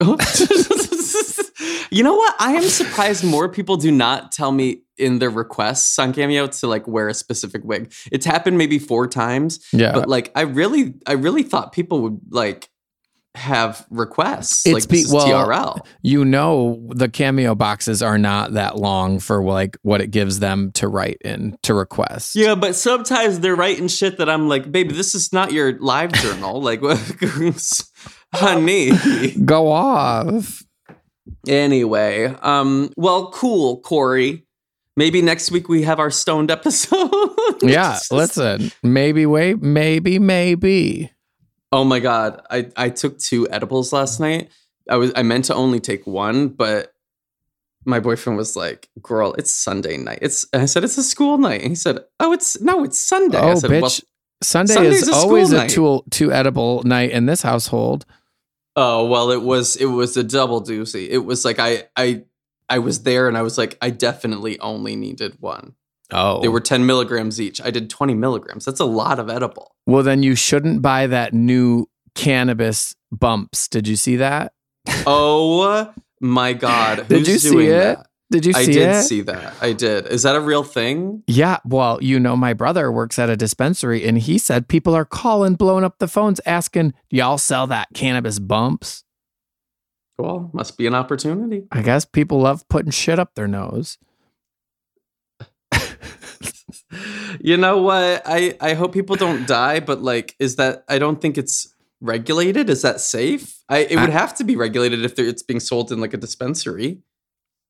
you 1.94 2.02
know 2.02 2.14
what? 2.14 2.34
I 2.38 2.52
am 2.52 2.64
surprised 2.64 3.24
more 3.24 3.48
people 3.48 3.76
do 3.76 3.90
not 3.92 4.32
tell 4.32 4.52
me 4.52 4.82
in 4.98 5.18
their 5.18 5.30
requests 5.30 5.98
on 5.98 6.12
Cameo 6.12 6.46
to 6.46 6.66
like 6.66 6.86
wear 6.86 7.08
a 7.08 7.14
specific 7.14 7.62
wig. 7.64 7.92
It's 8.12 8.26
happened 8.26 8.58
maybe 8.58 8.78
four 8.78 9.06
times, 9.06 9.64
Yeah, 9.72 9.92
but 9.92 10.08
like 10.08 10.30
I 10.34 10.42
really, 10.42 10.94
I 11.06 11.12
really 11.12 11.42
thought 11.42 11.72
people 11.72 12.00
would 12.02 12.20
like 12.30 12.68
have 13.36 13.84
requests. 13.90 14.64
It's 14.66 14.74
like 14.74 14.88
be- 14.88 15.04
well, 15.10 15.26
TRL. 15.26 15.78
you 16.02 16.24
know, 16.24 16.86
the 16.90 17.08
Cameo 17.08 17.54
boxes 17.54 18.02
are 18.02 18.18
not 18.18 18.52
that 18.52 18.76
long 18.76 19.18
for 19.18 19.42
like 19.42 19.76
what 19.82 20.00
it 20.00 20.10
gives 20.10 20.38
them 20.38 20.70
to 20.72 20.88
write 20.88 21.18
in 21.24 21.56
to 21.62 21.74
request. 21.74 22.36
Yeah, 22.36 22.54
but 22.54 22.74
sometimes 22.76 23.40
they're 23.40 23.56
writing 23.56 23.88
shit 23.88 24.18
that 24.18 24.28
I'm 24.28 24.48
like, 24.48 24.70
baby, 24.70 24.94
this 24.94 25.14
is 25.14 25.32
not 25.32 25.52
your 25.52 25.78
live 25.80 26.12
journal. 26.12 26.62
like, 26.62 26.80
honey. 28.34 28.90
Go 29.44 29.70
off. 29.70 30.62
Anyway, 31.48 32.26
um, 32.42 32.90
well, 32.96 33.30
cool, 33.30 33.78
Corey. 33.80 34.46
Maybe 34.96 35.22
next 35.22 35.50
week 35.50 35.68
we 35.68 35.82
have 35.82 35.98
our 35.98 36.10
stoned 36.10 36.50
episode. 36.52 37.10
Yeah, 37.62 37.98
listen. 38.10 38.70
Maybe 38.82 39.26
wait. 39.26 39.60
Maybe 39.62 40.18
maybe. 40.18 41.10
Oh 41.72 41.84
my 41.84 41.98
god, 42.00 42.40
I 42.50 42.68
I 42.76 42.88
took 42.90 43.18
two 43.18 43.48
edibles 43.50 43.92
last 43.92 44.20
night. 44.20 44.50
I 44.88 44.96
was 44.96 45.12
I 45.16 45.22
meant 45.22 45.46
to 45.46 45.54
only 45.54 45.80
take 45.80 46.06
one, 46.06 46.48
but 46.48 46.92
my 47.84 47.98
boyfriend 48.00 48.36
was 48.36 48.54
like, 48.54 48.88
"Girl, 49.02 49.34
it's 49.34 49.52
Sunday 49.52 49.96
night." 49.96 50.20
It's 50.22 50.46
I 50.52 50.66
said 50.66 50.84
it's 50.84 50.96
a 50.98 51.02
school 51.02 51.38
night. 51.38 51.62
And 51.62 51.70
he 51.70 51.74
said, 51.74 51.98
"Oh, 52.20 52.32
it's 52.32 52.60
no, 52.60 52.84
it's 52.84 52.98
Sunday." 53.00 53.38
I 53.38 53.50
Oh, 53.52 53.54
said, 53.56 53.70
bitch. 53.70 53.82
"Well, 53.82 53.90
Sunday 54.42 54.74
Sunday's 54.74 55.02
is 55.02 55.08
a 55.08 55.14
always 55.14 55.50
a 55.52 55.56
night. 55.56 55.70
two 55.70 56.02
two 56.10 56.32
edible 56.32 56.82
night 56.84 57.10
in 57.10 57.26
this 57.26 57.42
household. 57.42 58.06
Oh 58.76 59.06
well, 59.06 59.30
it 59.30 59.42
was 59.42 59.76
it 59.76 59.86
was 59.86 60.16
a 60.16 60.24
double 60.24 60.62
doozy. 60.62 61.08
It 61.08 61.18
was 61.18 61.44
like 61.44 61.58
I 61.58 61.84
I 61.96 62.24
I 62.68 62.78
was 62.80 63.02
there 63.04 63.28
and 63.28 63.36
I 63.36 63.42
was 63.42 63.56
like 63.58 63.76
I 63.80 63.90
definitely 63.90 64.58
only 64.60 64.96
needed 64.96 65.36
one. 65.40 65.74
Oh, 66.12 66.40
They 66.42 66.48
were 66.48 66.60
ten 66.60 66.84
milligrams 66.86 67.40
each. 67.40 67.60
I 67.60 67.70
did 67.70 67.88
twenty 67.90 68.14
milligrams. 68.14 68.64
That's 68.64 68.80
a 68.80 68.84
lot 68.84 69.18
of 69.18 69.28
edible. 69.30 69.74
well. 69.86 70.02
Then 70.02 70.22
you 70.22 70.34
shouldn't 70.34 70.82
buy 70.82 71.06
that 71.06 71.32
new 71.34 71.86
cannabis 72.14 72.94
bumps. 73.12 73.68
Did 73.68 73.86
you 73.88 73.96
see 73.96 74.16
that? 74.16 74.52
Oh 75.06 75.92
my 76.20 76.52
god! 76.52 76.96
Did 77.08 77.18
Who's 77.20 77.28
you 77.28 77.38
see 77.38 77.50
doing 77.50 77.66
it? 77.68 77.78
that? 77.78 78.06
Did 78.34 78.46
you 78.46 78.52
see 78.52 78.62
I 78.62 78.66
did 78.66 78.88
it? 78.96 79.02
see 79.04 79.20
that. 79.20 79.54
I 79.60 79.72
did. 79.72 80.08
Is 80.08 80.24
that 80.24 80.34
a 80.34 80.40
real 80.40 80.64
thing? 80.64 81.22
Yeah, 81.28 81.58
well, 81.64 82.02
you 82.02 82.18
know, 82.18 82.36
my 82.36 82.52
brother 82.52 82.90
works 82.90 83.16
at 83.16 83.30
a 83.30 83.36
dispensary 83.36 84.04
and 84.04 84.18
he 84.18 84.38
said 84.38 84.66
people 84.66 84.92
are 84.92 85.04
calling, 85.04 85.54
blowing 85.54 85.84
up 85.84 86.00
the 86.00 86.08
phones, 86.08 86.40
asking, 86.44 86.94
y'all 87.10 87.38
sell 87.38 87.68
that 87.68 87.86
cannabis 87.94 88.40
bumps? 88.40 89.04
Well, 90.18 90.50
must 90.52 90.76
be 90.76 90.88
an 90.88 90.96
opportunity. 90.96 91.62
I 91.70 91.82
guess 91.82 92.04
people 92.04 92.40
love 92.40 92.68
putting 92.68 92.90
shit 92.90 93.20
up 93.20 93.36
their 93.36 93.46
nose. 93.46 93.98
you 97.40 97.56
know 97.56 97.82
what? 97.82 98.22
I 98.26 98.56
I 98.60 98.74
hope 98.74 98.92
people 98.92 99.14
don't 99.14 99.46
die, 99.46 99.78
but 99.78 100.02
like, 100.02 100.34
is 100.40 100.56
that? 100.56 100.82
I 100.88 100.98
don't 100.98 101.20
think 101.20 101.38
it's 101.38 101.72
regulated. 102.00 102.68
Is 102.68 102.82
that 102.82 103.00
safe? 103.00 103.62
I 103.68 103.78
it 103.78 104.00
would 104.00 104.10
have 104.10 104.34
to 104.38 104.44
be 104.44 104.56
regulated 104.56 105.04
if 105.04 105.20
it's 105.20 105.44
being 105.44 105.60
sold 105.60 105.92
in 105.92 106.00
like 106.00 106.14
a 106.14 106.16
dispensary. 106.16 106.98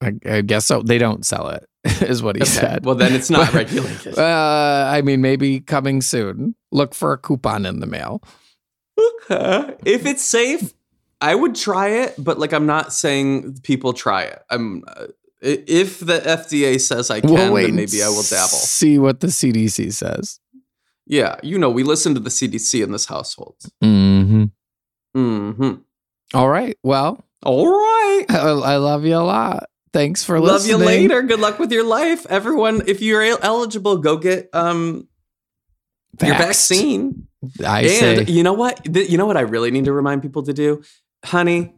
I, 0.04 0.36
I 0.36 0.40
guess 0.42 0.66
so. 0.66 0.82
They 0.82 0.98
don't 0.98 1.24
sell 1.24 1.48
it, 1.48 1.66
is 2.02 2.22
what 2.22 2.36
he 2.36 2.42
Okay, 2.42 2.50
said. 2.50 2.84
Well, 2.84 2.94
then 2.94 3.14
it's 3.14 3.30
not 3.30 3.52
regulated. 3.54 4.18
Uh, 4.18 4.88
I 4.92 5.02
mean, 5.02 5.20
maybe 5.20 5.60
coming 5.60 6.00
soon. 6.02 6.54
Look 6.72 6.94
for 6.94 7.12
a 7.12 7.18
coupon 7.18 7.66
in 7.66 7.80
the 7.80 7.86
mail. 7.86 8.22
Okay. 9.30 9.74
If 9.84 10.06
it's 10.06 10.24
safe, 10.24 10.74
I 11.20 11.34
would 11.34 11.54
try 11.54 11.88
it, 11.88 12.14
but 12.18 12.38
like 12.38 12.52
I'm 12.52 12.66
not 12.66 12.92
saying 12.92 13.58
people 13.62 13.92
try 13.92 14.22
it. 14.24 14.42
I'm 14.50 14.84
uh, 14.86 15.06
If 15.40 16.00
the 16.00 16.18
FDA 16.20 16.80
says 16.80 17.10
I 17.10 17.20
can, 17.20 17.30
We'll 17.30 17.52
wait 17.52 17.66
then 17.66 17.76
maybe 17.76 18.02
I 18.02 18.08
will 18.08 18.22
dabble. 18.22 18.48
See 18.48 18.98
what 18.98 19.20
the 19.20 19.28
CDC 19.28 19.92
says. 19.92 20.40
Yeah, 21.06 21.36
you 21.42 21.58
know, 21.58 21.70
we 21.70 21.82
listen 21.82 22.14
to 22.14 22.20
the 22.20 22.30
CDC 22.30 22.82
in 22.82 22.92
this 22.92 23.06
household. 23.06 23.56
Mm-hmm. 23.82 24.44
hmm 25.14 25.72
All 26.32 26.48
right. 26.48 26.76
Well, 26.82 27.22
All 27.42 27.68
right. 27.68 28.24
I, 28.30 28.34
I 28.74 28.76
love 28.76 29.04
you 29.04 29.16
a 29.16 29.18
lot. 29.18 29.64
Thanks 29.94 30.24
for 30.24 30.40
Love 30.40 30.54
listening. 30.54 30.72
Love 30.72 30.80
you 30.80 30.86
later. 30.86 31.22
Good 31.22 31.38
luck 31.38 31.60
with 31.60 31.70
your 31.70 31.84
life, 31.84 32.26
everyone. 32.28 32.82
If 32.88 33.00
you're 33.00 33.22
eligible, 33.22 33.98
go 33.98 34.16
get 34.16 34.50
um 34.52 35.06
your 36.20 36.36
vaccine. 36.36 37.28
I 37.64 37.82
and 37.82 38.26
say. 38.26 38.32
you 38.32 38.42
know 38.42 38.54
what? 38.54 38.84
You 38.92 39.16
know 39.16 39.26
what 39.26 39.36
I 39.36 39.42
really 39.42 39.70
need 39.70 39.84
to 39.84 39.92
remind 39.92 40.20
people 40.20 40.42
to 40.42 40.52
do, 40.52 40.82
honey. 41.24 41.74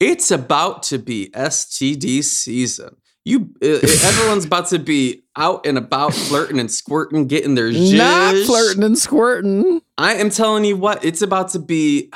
It's 0.00 0.30
about 0.30 0.82
to 0.84 0.98
be 0.98 1.30
STD 1.32 2.22
season. 2.24 2.96
You, 3.24 3.54
uh, 3.62 3.66
everyone's 4.04 4.44
about 4.44 4.68
to 4.68 4.78
be 4.78 5.22
out 5.34 5.64
and 5.64 5.78
about, 5.78 6.12
flirting 6.12 6.58
and 6.58 6.70
squirting, 6.70 7.26
getting 7.26 7.54
their 7.54 7.70
Not 7.70 8.34
flirting 8.44 8.82
and 8.82 8.98
squirting. 8.98 9.80
I 9.96 10.14
am 10.14 10.28
telling 10.28 10.66
you 10.66 10.76
what, 10.76 11.04
it's 11.04 11.22
about 11.22 11.50
to 11.50 11.58
be 11.58 12.10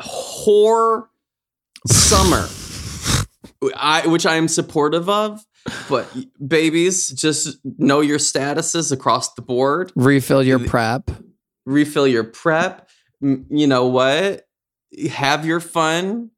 whore 0.00 1.08
summer, 1.86 2.48
I, 3.74 4.06
which 4.06 4.26
I 4.26 4.36
am 4.36 4.48
supportive 4.48 5.08
of. 5.08 5.44
But 5.88 6.06
babies, 6.46 7.08
just 7.10 7.58
know 7.64 8.00
your 8.00 8.18
statuses 8.18 8.92
across 8.92 9.34
the 9.34 9.42
board. 9.42 9.92
Refill 9.96 10.42
your 10.42 10.60
PrEP. 10.60 11.10
Refill 11.64 12.06
your 12.06 12.24
PrEP. 12.24 12.88
You 13.20 13.66
know 13.66 13.86
what? 13.88 14.44
Have 15.10 15.44
your 15.44 15.58
fun, 15.58 16.30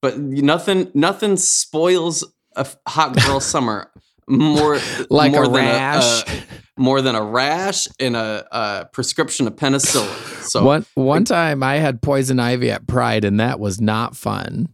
but 0.00 0.18
nothing 0.18 0.90
nothing 0.94 1.36
spoils 1.36 2.24
a 2.54 2.66
hot 2.86 3.16
girl 3.16 3.40
summer 3.40 3.90
more 4.28 4.78
Like 5.10 5.32
more 5.32 5.44
a 5.44 5.50
rash. 5.50 6.22
a, 6.22 6.80
more 6.80 7.00
than 7.00 7.14
a 7.14 7.22
rash 7.22 7.86
and 8.00 8.16
a, 8.16 8.46
a 8.50 8.86
prescription 8.86 9.46
of 9.46 9.56
penicillin. 9.56 10.42
So 10.42 10.64
One 10.64 10.86
one 10.94 11.24
time 11.24 11.62
I 11.62 11.76
had 11.76 12.02
poison 12.02 12.40
ivy 12.40 12.70
at 12.70 12.86
Pride 12.86 13.24
and 13.24 13.40
that 13.40 13.60
was 13.60 13.80
not 13.80 14.16
fun. 14.16 14.68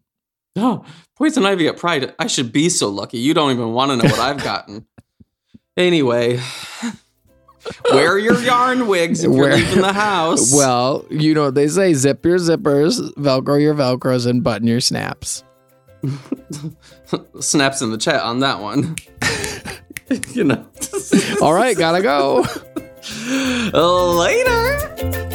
Oh, 0.57 0.85
poison 1.17 1.47
ivy 1.47 1.67
at 1.69 1.79
Pride. 1.79 2.15
I 2.19 2.27
should 2.27 2.53
be 2.53 2.69
so 2.69 2.89
lucky. 2.89 3.19
You 3.19 3.33
don't 3.35 3.53
even 3.53 3.73
want 3.73 3.91
to 3.91 3.97
know 3.97 4.11
what 4.11 4.21
I've 4.21 4.43
gotten. 4.43 4.87
Anyway, 5.75 6.39
wear 7.93 8.19
your 8.19 8.39
yarn 8.43 8.87
wigs 8.87 9.25
if 9.25 9.33
you're 9.35 9.55
leaving 9.57 9.81
the 9.81 9.95
house. 9.95 10.55
Well, 10.55 11.07
you 11.09 11.33
know 11.33 11.45
what 11.45 11.55
they 11.55 11.67
say 11.69 11.95
zip 11.95 12.27
your 12.27 12.37
zippers, 12.37 13.01
velcro 13.15 13.59
your 13.59 13.75
velcros, 13.75 14.27
and 14.27 14.45
button 14.45 14.67
your 14.69 14.81
snaps. 14.81 15.45
snaps 17.41 17.81
in 17.81 17.91
the 17.91 17.97
chat 17.97 18.23
on 18.23 18.41
that 18.41 18.61
one. 18.61 18.97
you 20.35 20.45
know. 20.45 20.67
All 21.41 21.55
right, 21.55 21.75
gotta 21.75 22.03
go. 22.03 22.45
Later. 23.73 25.32